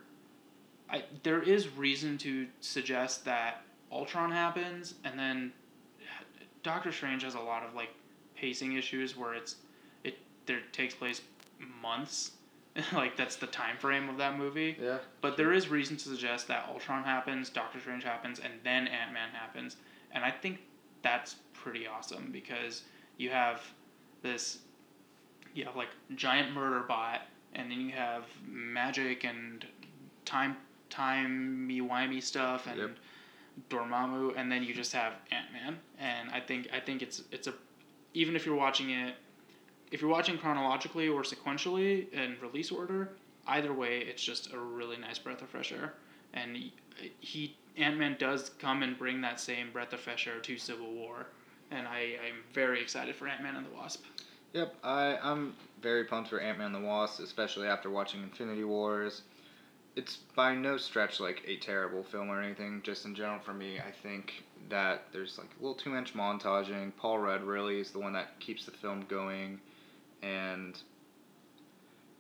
I 0.89 1.03
there 1.24 1.41
is 1.41 1.70
reason 1.78 2.18
to 2.20 2.47
suggest 2.59 3.26
that 3.26 3.61
Ultron 3.91 4.32
happens, 4.32 4.95
and 5.03 5.18
then 5.18 5.53
Doctor 6.64 6.91
Strange 6.91 7.24
has 7.24 7.36
a 7.36 7.39
lot 7.39 7.64
of 7.64 7.76
like 7.76 7.89
pacing 8.36 8.74
issues 8.74 9.16
where 9.16 9.34
it's 9.34 9.53
it 9.53 9.57
there 10.46 10.60
takes 10.72 10.94
place 10.96 11.22
months, 11.82 12.32
like 12.94 13.16
that's 13.18 13.36
the 13.38 13.48
time 13.48 13.78
frame 13.78 14.10
of 14.10 14.18
that 14.18 14.38
movie. 14.38 14.78
yeah. 14.82 14.98
But 15.22 15.38
there 15.38 15.54
is 15.54 15.70
reason 15.70 15.98
to 15.98 16.04
suggest 16.10 16.48
that 16.48 16.68
Ultron 16.70 17.04
happens, 17.04 17.50
Doctor 17.50 17.80
Strange 17.80 18.04
happens, 18.04 18.39
and 18.39 18.54
then 18.64 18.88
Ant 18.88 19.14
Man 19.14 19.30
happens, 19.32 19.78
and 20.12 20.24
I 20.24 20.32
think 20.32 20.60
that's 21.02 21.36
pretty 21.54 21.86
awesome 21.88 22.30
because 22.32 22.84
you 23.18 23.30
have 23.30 23.62
this, 24.22 24.60
you 25.54 25.66
have 25.66 25.76
like 25.76 25.89
giant 26.16 26.54
murder 26.54 26.82
bot, 26.88 27.22
and 27.54 27.70
then 27.70 27.80
you 27.82 27.91
have 27.91 28.24
magic 28.48 29.24
and 29.24 29.66
time 30.26 30.58
timey 30.89 31.82
wimey 31.82 32.22
stuff 32.22 32.68
and 32.68 32.78
Yep. 32.80 32.98
Dormammu, 33.70 34.34
and 34.36 34.52
then 34.52 34.64
you 34.64 34.74
just 34.74 34.94
have 34.94 35.14
Ant 35.32 35.52
Man, 35.54 35.78
and 36.00 36.30
I 36.32 36.39
think 36.39 36.70
I 36.74 36.80
think 36.80 37.02
it's 37.04 37.22
it's 37.32 37.46
a 37.48 37.54
even 38.16 38.36
if 38.36 38.46
you're 38.48 38.56
watching 38.56 38.89
it, 38.89 39.16
if 39.94 40.02
you're 40.02 40.10
watching 40.10 40.39
chronologically 40.39 41.08
or 41.08 41.22
sequentially 41.22 42.12
in 42.12 42.36
release 42.41 42.72
order, 42.72 43.10
either 43.48 43.72
way, 43.72 44.00
it's 44.00 44.24
just 44.24 44.52
a 44.52 44.58
really 44.58 44.98
nice 44.98 45.20
breath 45.20 45.44
of 45.44 45.50
fresh 45.50 45.72
air. 45.72 45.94
And 46.34 46.58
he, 46.58 46.74
he 47.20 47.56
Ant 47.78 48.00
Man 48.00 48.16
does 48.18 48.50
come 48.58 48.82
and 48.82 48.98
bring 48.98 49.22
that 49.22 49.39
same 49.39 49.72
breath 49.72 49.94
of 49.94 50.00
fresh 50.00 50.28
air 50.28 50.39
to 50.39 50.58
Civil 50.58 50.91
War, 50.91 51.28
and 51.70 51.88
I 51.88 52.18
I'm 52.26 52.41
very 52.54 52.82
excited 52.82 53.16
for 53.16 53.28
Ant 53.28 53.44
Man 53.44 53.56
and 53.56 53.66
the 53.68 53.70
Wasp. 53.70 54.04
Yep, 54.54 54.76
I, 54.84 55.18
I'm 55.22 55.56
very 55.82 56.06
pumped 56.06 56.32
for 56.32 56.39
Ant 56.39 56.58
Man 56.58 56.74
and 56.74 56.84
the 56.84 56.88
Wasp, 56.88 57.22
especially 57.22 57.68
after 57.68 57.91
watching 57.91 58.24
Infinity 58.24 58.64
Wars. 58.64 59.22
It's 59.96 60.18
by 60.36 60.56
no 60.56 60.78
stretch 60.78 61.20
like 61.20 61.44
a 61.46 61.58
terrible 61.58 62.04
film 62.04 62.30
or 62.30 62.41
anything, 62.41 62.82
just 62.84 63.06
in 63.06 63.14
general 63.14 63.39
for 63.39 63.54
me, 63.54 63.80
I 63.80 63.91
think 63.91 64.44
that 64.70 65.04
there's 65.12 65.38
like 65.38 65.50
a 65.60 65.62
little 65.62 65.76
too 65.76 65.91
much 65.91 66.16
montaging. 66.16 66.91
Paul 66.98 67.20
Rudd 67.20 67.44
really 67.44 67.80
is 67.80 67.91
the 67.91 68.00
one 68.00 68.14
that 68.14 68.39
keeps 68.39 68.66
the 68.66 68.72
film 68.72 69.06
going, 69.08 69.60
and 70.24 70.78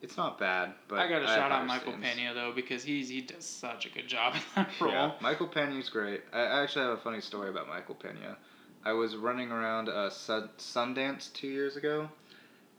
it's 0.01 0.17
not 0.17 0.37
bad, 0.37 0.73
but 0.89 0.99
I 0.99 1.07
gotta 1.07 1.25
shout 1.25 1.51
out 1.51 1.65
Michael. 1.65 1.93
Pena 1.93 2.33
though 2.33 2.51
because 2.53 2.83
he's 2.83 3.07
he 3.09 3.21
does 3.21 3.45
such 3.45 3.85
a 3.85 3.89
good 3.89 4.07
job 4.07 4.35
in 4.35 4.41
that 4.55 4.69
role. 4.81 4.91
Yeah, 4.91 5.11
Michael 5.21 5.47
Pena's 5.47 5.89
great. 5.89 6.21
I 6.33 6.61
actually 6.61 6.85
have 6.85 6.97
a 6.97 7.01
funny 7.01 7.21
story 7.21 7.49
about 7.49 7.67
Michael 7.67 7.95
Pena. 7.95 8.37
I 8.85 8.91
was 8.91 9.15
running 9.15 9.49
around 9.49 9.87
uh, 9.87 10.09
Sun- 10.09 10.49
Sundance 10.57 11.31
two 11.31 11.47
years 11.47 11.77
ago, 11.77 12.09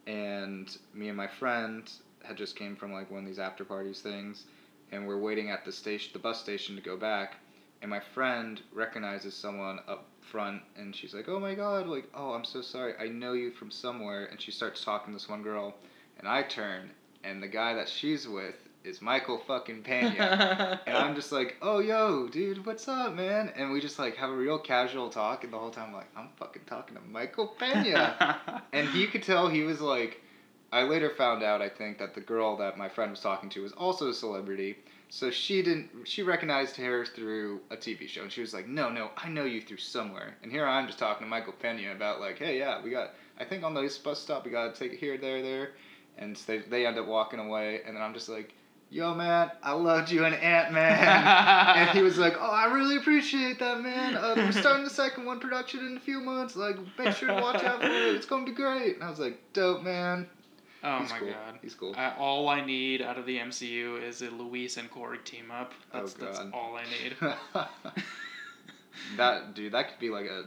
and 0.06 0.76
me 0.92 1.08
and 1.08 1.16
my 1.16 1.26
friend 1.26 1.90
had 2.22 2.36
just 2.36 2.56
came 2.56 2.76
from 2.76 2.92
like 2.92 3.10
one 3.10 3.20
of 3.20 3.26
these 3.26 3.38
after 3.38 3.64
parties 3.64 4.00
things, 4.00 4.44
and 4.92 5.06
we're 5.06 5.18
waiting 5.18 5.50
at 5.50 5.64
the 5.64 5.72
station, 5.72 6.10
the 6.12 6.18
bus 6.18 6.40
station, 6.40 6.76
to 6.76 6.82
go 6.82 6.96
back. 6.96 7.36
And 7.80 7.90
my 7.90 8.00
friend 8.00 8.60
recognizes 8.72 9.34
someone 9.34 9.78
up 9.88 10.06
front, 10.30 10.62
and 10.76 10.94
she's 10.94 11.14
like, 11.14 11.28
"Oh 11.28 11.38
my 11.38 11.54
god! 11.54 11.86
Like, 11.86 12.08
oh, 12.14 12.32
I'm 12.32 12.44
so 12.44 12.62
sorry. 12.62 12.94
I 12.98 13.08
know 13.08 13.32
you 13.32 13.50
from 13.50 13.70
somewhere." 13.70 14.26
And 14.26 14.40
she 14.40 14.50
starts 14.50 14.84
talking 14.84 15.12
to 15.12 15.18
this 15.18 15.28
one 15.28 15.42
girl, 15.42 15.74
and 16.18 16.28
I 16.28 16.42
turn, 16.42 16.90
and 17.22 17.42
the 17.42 17.48
guy 17.48 17.74
that 17.74 17.88
she's 17.88 18.26
with 18.28 18.56
is 18.84 19.00
Michael 19.00 19.38
fucking 19.38 19.82
Pena. 19.82 20.80
And 20.86 20.96
I'm 20.96 21.14
just 21.14 21.32
like, 21.32 21.56
oh, 21.62 21.78
yo, 21.78 22.28
dude, 22.28 22.66
what's 22.66 22.86
up, 22.86 23.14
man? 23.14 23.50
And 23.56 23.72
we 23.72 23.80
just 23.80 23.98
like 23.98 24.16
have 24.16 24.30
a 24.30 24.36
real 24.36 24.58
casual 24.58 25.08
talk, 25.08 25.42
and 25.42 25.52
the 25.52 25.58
whole 25.58 25.70
time, 25.70 25.92
like, 25.92 26.08
I'm 26.16 26.28
fucking 26.36 26.62
talking 26.66 26.96
to 26.96 27.02
Michael 27.02 27.46
Pena. 27.46 28.62
and 28.72 28.88
he 28.90 29.06
could 29.06 29.22
tell 29.22 29.48
he 29.48 29.62
was 29.62 29.80
like, 29.80 30.20
I 30.70 30.82
later 30.82 31.10
found 31.10 31.42
out, 31.42 31.62
I 31.62 31.68
think, 31.68 31.98
that 31.98 32.14
the 32.14 32.20
girl 32.20 32.56
that 32.58 32.76
my 32.76 32.88
friend 32.88 33.10
was 33.10 33.20
talking 33.20 33.48
to 33.50 33.62
was 33.62 33.72
also 33.72 34.10
a 34.10 34.14
celebrity. 34.14 34.76
So 35.14 35.30
she 35.30 35.62
didn't, 35.62 36.08
she 36.08 36.24
recognized 36.24 36.74
her 36.74 37.06
through 37.06 37.60
a 37.70 37.76
TV 37.76 38.08
show. 38.08 38.22
And 38.22 38.32
she 38.32 38.40
was 38.40 38.52
like, 38.52 38.66
no, 38.66 38.88
no, 38.88 39.12
I 39.16 39.28
know 39.28 39.44
you 39.44 39.60
through 39.60 39.76
somewhere. 39.76 40.34
And 40.42 40.50
here 40.50 40.66
I'm 40.66 40.88
just 40.88 40.98
talking 40.98 41.24
to 41.24 41.30
Michael 41.30 41.52
Pena 41.52 41.92
about, 41.92 42.20
like, 42.20 42.36
hey, 42.36 42.58
yeah, 42.58 42.82
we 42.82 42.90
got, 42.90 43.12
I 43.38 43.44
think 43.44 43.62
on 43.62 43.74
this 43.74 43.96
bus 43.96 44.20
stop, 44.20 44.44
we 44.44 44.50
got 44.50 44.74
to 44.74 44.80
take 44.80 44.92
it 44.92 44.98
here, 44.98 45.16
there, 45.16 45.40
there. 45.40 45.70
And 46.18 46.34
they, 46.48 46.58
they 46.58 46.84
end 46.84 46.98
up 46.98 47.06
walking 47.06 47.38
away. 47.38 47.82
And 47.86 47.94
then 47.94 48.02
I'm 48.02 48.12
just 48.12 48.28
like, 48.28 48.54
yo, 48.90 49.14
man, 49.14 49.52
I 49.62 49.74
loved 49.74 50.10
you 50.10 50.24
in 50.24 50.34
Ant 50.34 50.72
Man. 50.72 50.98
and 51.76 51.90
he 51.90 52.02
was 52.02 52.18
like, 52.18 52.34
"Oh, 52.36 52.50
I 52.50 52.66
really 52.74 52.96
appreciate 52.96 53.60
that, 53.60 53.82
man. 53.82 54.16
Uh, 54.16 54.34
we're 54.36 54.50
starting 54.52 54.82
the 54.82 54.90
second 54.90 55.26
one 55.26 55.38
production 55.38 55.86
in 55.86 55.96
a 55.96 56.00
few 56.00 56.20
months. 56.20 56.56
Like, 56.56 56.76
make 56.98 57.14
sure 57.14 57.28
to 57.28 57.34
watch 57.34 57.62
out 57.62 57.80
for 57.80 57.86
it. 57.86 58.16
It's 58.16 58.26
gonna 58.26 58.44
be 58.44 58.52
great." 58.52 58.94
And 58.94 59.04
I 59.04 59.10
was 59.10 59.18
like, 59.18 59.38
"Dope, 59.52 59.82
man." 59.82 60.28
Oh 60.85 60.99
He's 61.01 61.11
my 61.11 61.18
cool. 61.18 61.28
god. 61.30 61.59
He's 61.62 61.74
cool. 61.74 61.95
I, 61.97 62.12
all 62.18 62.49
I 62.49 62.64
need 62.64 63.03
out 63.03 63.18
of 63.18 63.26
the 63.26 63.39
MCU 63.39 64.03
is 64.03 64.22
a 64.22 64.30
Luis 64.30 64.76
and 64.76 64.91
Korg 64.91 65.24
team 65.24 65.51
up. 65.51 65.72
Oh, 65.93 66.01
That's, 66.01 66.14
that's 66.14 66.39
all 66.53 66.76
I 66.76 66.85
need. 66.85 67.16
that 69.16 69.55
dude, 69.55 69.72
that 69.72 69.89
could 69.91 69.99
be 69.99 70.11
like 70.11 70.26
a 70.26 70.45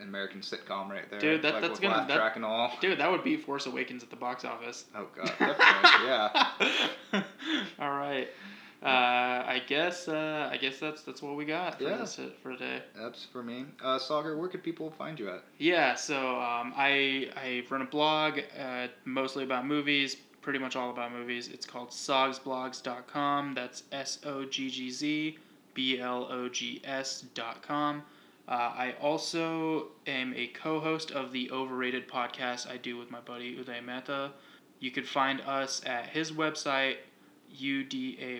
an 0.00 0.08
American 0.08 0.40
sitcom 0.40 0.88
right 0.88 1.08
there. 1.08 1.20
Dude, 1.20 1.42
that- 1.42 1.54
like 1.54 1.62
that's 1.62 1.78
gonna- 1.78 2.04
that- 2.08 2.16
track 2.16 2.36
and 2.36 2.44
all. 2.44 2.72
Dude, 2.80 2.98
that 2.98 3.10
would 3.10 3.22
be 3.22 3.36
Force 3.36 3.66
Awakens 3.66 4.02
at 4.02 4.10
the 4.10 4.16
box 4.16 4.44
office. 4.44 4.86
Oh 4.94 5.06
god, 5.14 5.32
yeah. 6.04 6.50
All 7.78 7.92
right. 7.92 8.28
Uh, 8.84 9.42
I 9.46 9.62
guess 9.66 10.08
uh, 10.08 10.48
I 10.52 10.58
guess 10.58 10.78
that's 10.78 11.02
that's 11.02 11.22
what 11.22 11.36
we 11.36 11.44
got 11.46 11.78
for 11.78 11.84
Yeah. 11.84 11.96
this 11.96 12.20
for 12.42 12.52
today. 12.52 12.82
That's 12.94 13.24
for 13.24 13.42
me. 13.42 13.64
Uh, 13.82 13.98
Sauger, 13.98 14.36
where 14.38 14.48
could 14.48 14.62
people 14.62 14.90
find 14.90 15.18
you 15.18 15.30
at? 15.30 15.42
Yeah, 15.58 15.94
so 15.94 16.36
um, 16.40 16.74
I 16.76 17.30
I 17.36 17.64
run 17.70 17.80
a 17.82 17.86
blog 17.86 18.40
uh, 18.60 18.88
mostly 19.06 19.44
about 19.44 19.66
movies, 19.66 20.16
pretty 20.42 20.58
much 20.58 20.76
all 20.76 20.90
about 20.90 21.12
movies. 21.12 21.48
It's 21.48 21.64
called 21.66 21.90
soggzblogs.com. 21.90 23.54
That's 23.54 23.84
S 23.92 24.18
O 24.24 24.44
G 24.44 24.68
G 24.70 24.90
Z 24.90 25.38
B 25.74 25.98
L 26.00 26.28
O 26.30 26.48
G 26.48 26.80
S 26.84 27.22
dot 27.34 27.62
com. 27.62 28.02
Uh, 28.46 28.52
I 28.76 28.94
also 29.00 29.86
am 30.06 30.34
a 30.36 30.48
co-host 30.48 31.10
of 31.10 31.32
the 31.32 31.50
Overrated 31.50 32.06
podcast 32.06 32.68
I 32.70 32.76
do 32.76 32.98
with 32.98 33.10
my 33.10 33.20
buddy 33.20 33.56
Uday 33.56 33.82
Mehta. 33.82 34.32
You 34.80 34.90
could 34.90 35.08
find 35.08 35.40
us 35.40 35.80
at 35.86 36.08
his 36.08 36.30
website, 36.32 36.96
U-D-A-Y-M-E-H-T-A 37.58 38.32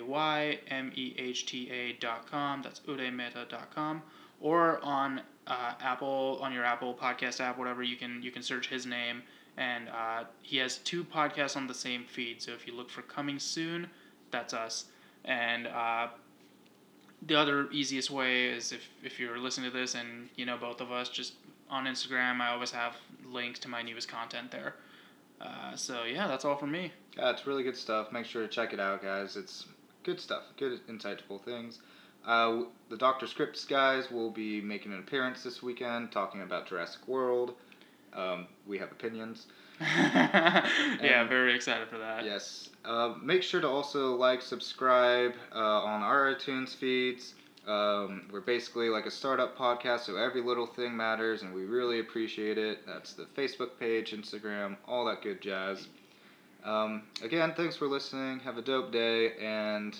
dot 2.01 2.31
com. 2.31 2.63
That's 2.63 2.81
udaymehta 2.81 3.49
dot 3.49 3.75
com. 3.75 4.03
Or 4.41 4.81
on 4.83 5.21
uh, 5.47 5.75
Apple, 5.81 6.39
on 6.43 6.53
your 6.53 6.65
Apple 6.65 6.95
podcast 6.95 7.41
app, 7.41 7.59
whatever, 7.59 7.83
you 7.83 7.97
can 7.97 8.23
you 8.23 8.31
can 8.31 8.43
search 8.43 8.69
his 8.69 8.87
name. 8.87 9.23
And 9.57 9.89
uh, 9.89 10.25
he 10.43 10.57
has 10.59 10.79
two 10.79 11.05
podcasts 11.05 11.57
on 11.57 11.67
the 11.67 11.75
same 11.75 12.05
feed. 12.05 12.43
So 12.43 12.53
if 12.53 12.67
you 12.67 12.75
look 12.75 12.91
for 12.91 13.03
Coming 13.03 13.39
Soon, 13.39 13.87
that's 14.33 14.53
us. 14.53 14.87
And 15.25 15.69
uh, 15.69 16.09
the 17.27 17.37
other 17.37 17.71
easiest 17.71 18.11
way 18.11 18.47
is 18.47 18.73
if, 18.73 18.89
if 19.03 19.21
you're 19.21 19.39
listening 19.39 19.71
to 19.71 19.77
this 19.77 19.95
and 19.95 20.29
you 20.37 20.45
know 20.45 20.57
both 20.57 20.81
of 20.81 20.91
us, 20.91 21.09
just 21.09 21.35
on 21.71 21.87
Instagram, 21.87 22.41
I 22.41 22.51
always 22.51 22.73
have 22.73 22.97
links 23.25 23.59
to 23.61 23.69
my 23.69 23.83
newest 23.83 24.09
content 24.09 24.51
there. 24.51 24.75
Uh, 25.41 25.77
so 25.77 26.05
yeah, 26.05 26.27
that's 26.27 26.45
all 26.45 26.57
from 26.57 26.71
me. 26.71 26.93
Yeah, 27.17 27.31
it's 27.31 27.47
really 27.47 27.63
good 27.63 27.77
stuff. 27.77 28.13
Make 28.13 28.27
sure 28.27 28.43
to 28.43 28.49
check 28.49 28.73
it 28.73 28.81
out, 28.81 29.03
guys. 29.03 29.37
It's 29.37 29.67
good 30.03 30.21
stuff. 30.21 30.43
Good, 30.57 30.87
insightful 30.89 31.43
things. 31.43 31.81
Uh, 32.27 32.63
the 32.89 32.97
Doctor 32.97 33.27
Scripts 33.27 33.65
guys 33.65 34.11
will 34.11 34.31
be 34.31 34.61
making 34.61 34.93
an 34.93 34.99
appearance 34.99 35.43
this 35.43 35.63
weekend, 35.63 36.11
talking 36.11 36.41
about 36.43 36.67
Jurassic 36.67 37.07
World. 37.07 37.55
Um, 38.15 38.47
we 38.67 38.79
have 38.79 38.93
opinions. 38.93 39.47
yeah, 39.81 41.27
very 41.29 41.55
excited 41.55 41.89
for 41.89 41.99
that. 41.99 42.25
Yes. 42.25 42.71
Uh, 42.85 43.15
make 43.21 43.43
sure 43.43 43.61
to 43.61 43.69
also 43.69 44.15
like, 44.15 44.41
subscribe 44.41 45.35
uh, 45.55 45.59
on 45.59 46.03
our 46.03 46.35
iTunes 46.35 46.75
feeds. 46.75 47.35
Um, 47.67 48.29
we're 48.31 48.41
basically 48.41 48.89
like 48.91 49.07
a 49.07 49.11
startup 49.11 49.57
podcast, 49.57 50.01
so 50.01 50.17
every 50.17 50.43
little 50.43 50.67
thing 50.67 50.95
matters, 50.97 51.43
and 51.43 51.55
we 51.55 51.65
really 51.65 52.01
appreciate 52.01 52.59
it. 52.59 52.87
That's 52.87 53.15
the 53.15 53.25
Facebook 53.37 53.79
page, 53.81 54.13
Instagram, 54.13 54.77
all 54.87 55.07
that 55.07 55.23
good 55.23 55.41
jazz. 55.41 55.87
Um, 56.65 57.03
again, 57.23 57.55
thanks 57.57 57.77
for 57.77 57.87
listening. 57.87 58.41
Have 58.41 58.59
a 58.59 58.63
dope 58.63 58.93
day, 58.93 59.33
and 59.39 59.99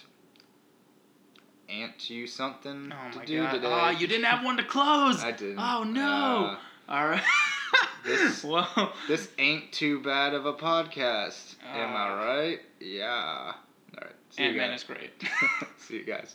ant 1.71 2.11
you 2.11 2.27
something 2.27 2.93
Oh 2.93 3.19
to 3.21 3.27
do 3.27 3.43
god! 3.43 3.53
today. 3.53 3.69
Oh, 3.71 3.91
you 3.91 4.07
didn't 4.07 4.27
have 4.27 4.45
one 4.45 4.57
to 4.59 4.65
close. 4.65 5.23
I 5.25 5.33
didn't. 5.33 5.59
Oh 5.59 5.83
no! 5.85 6.57
Uh, 6.89 6.93
All 6.93 7.07
right. 7.09 7.23
this- 8.05 8.45
well. 8.45 8.93
this 9.09 9.29
ain't 9.39 9.73
too 9.73 10.01
bad 10.01 10.35
of 10.35 10.45
a 10.45 10.53
podcast. 10.53 11.55
Am 11.67 11.91
Ah. 11.95 11.97
I 12.21 12.27
right? 12.27 12.61
Yeah. 12.81 13.07
All 13.09 13.55
right. 14.03 14.13
See 14.31 14.43
Ant 14.43 14.57
Man 14.57 14.73
is 14.73 14.85
great. 14.85 15.11
See 15.79 15.97
you 15.97 16.05
guys. 16.05 16.35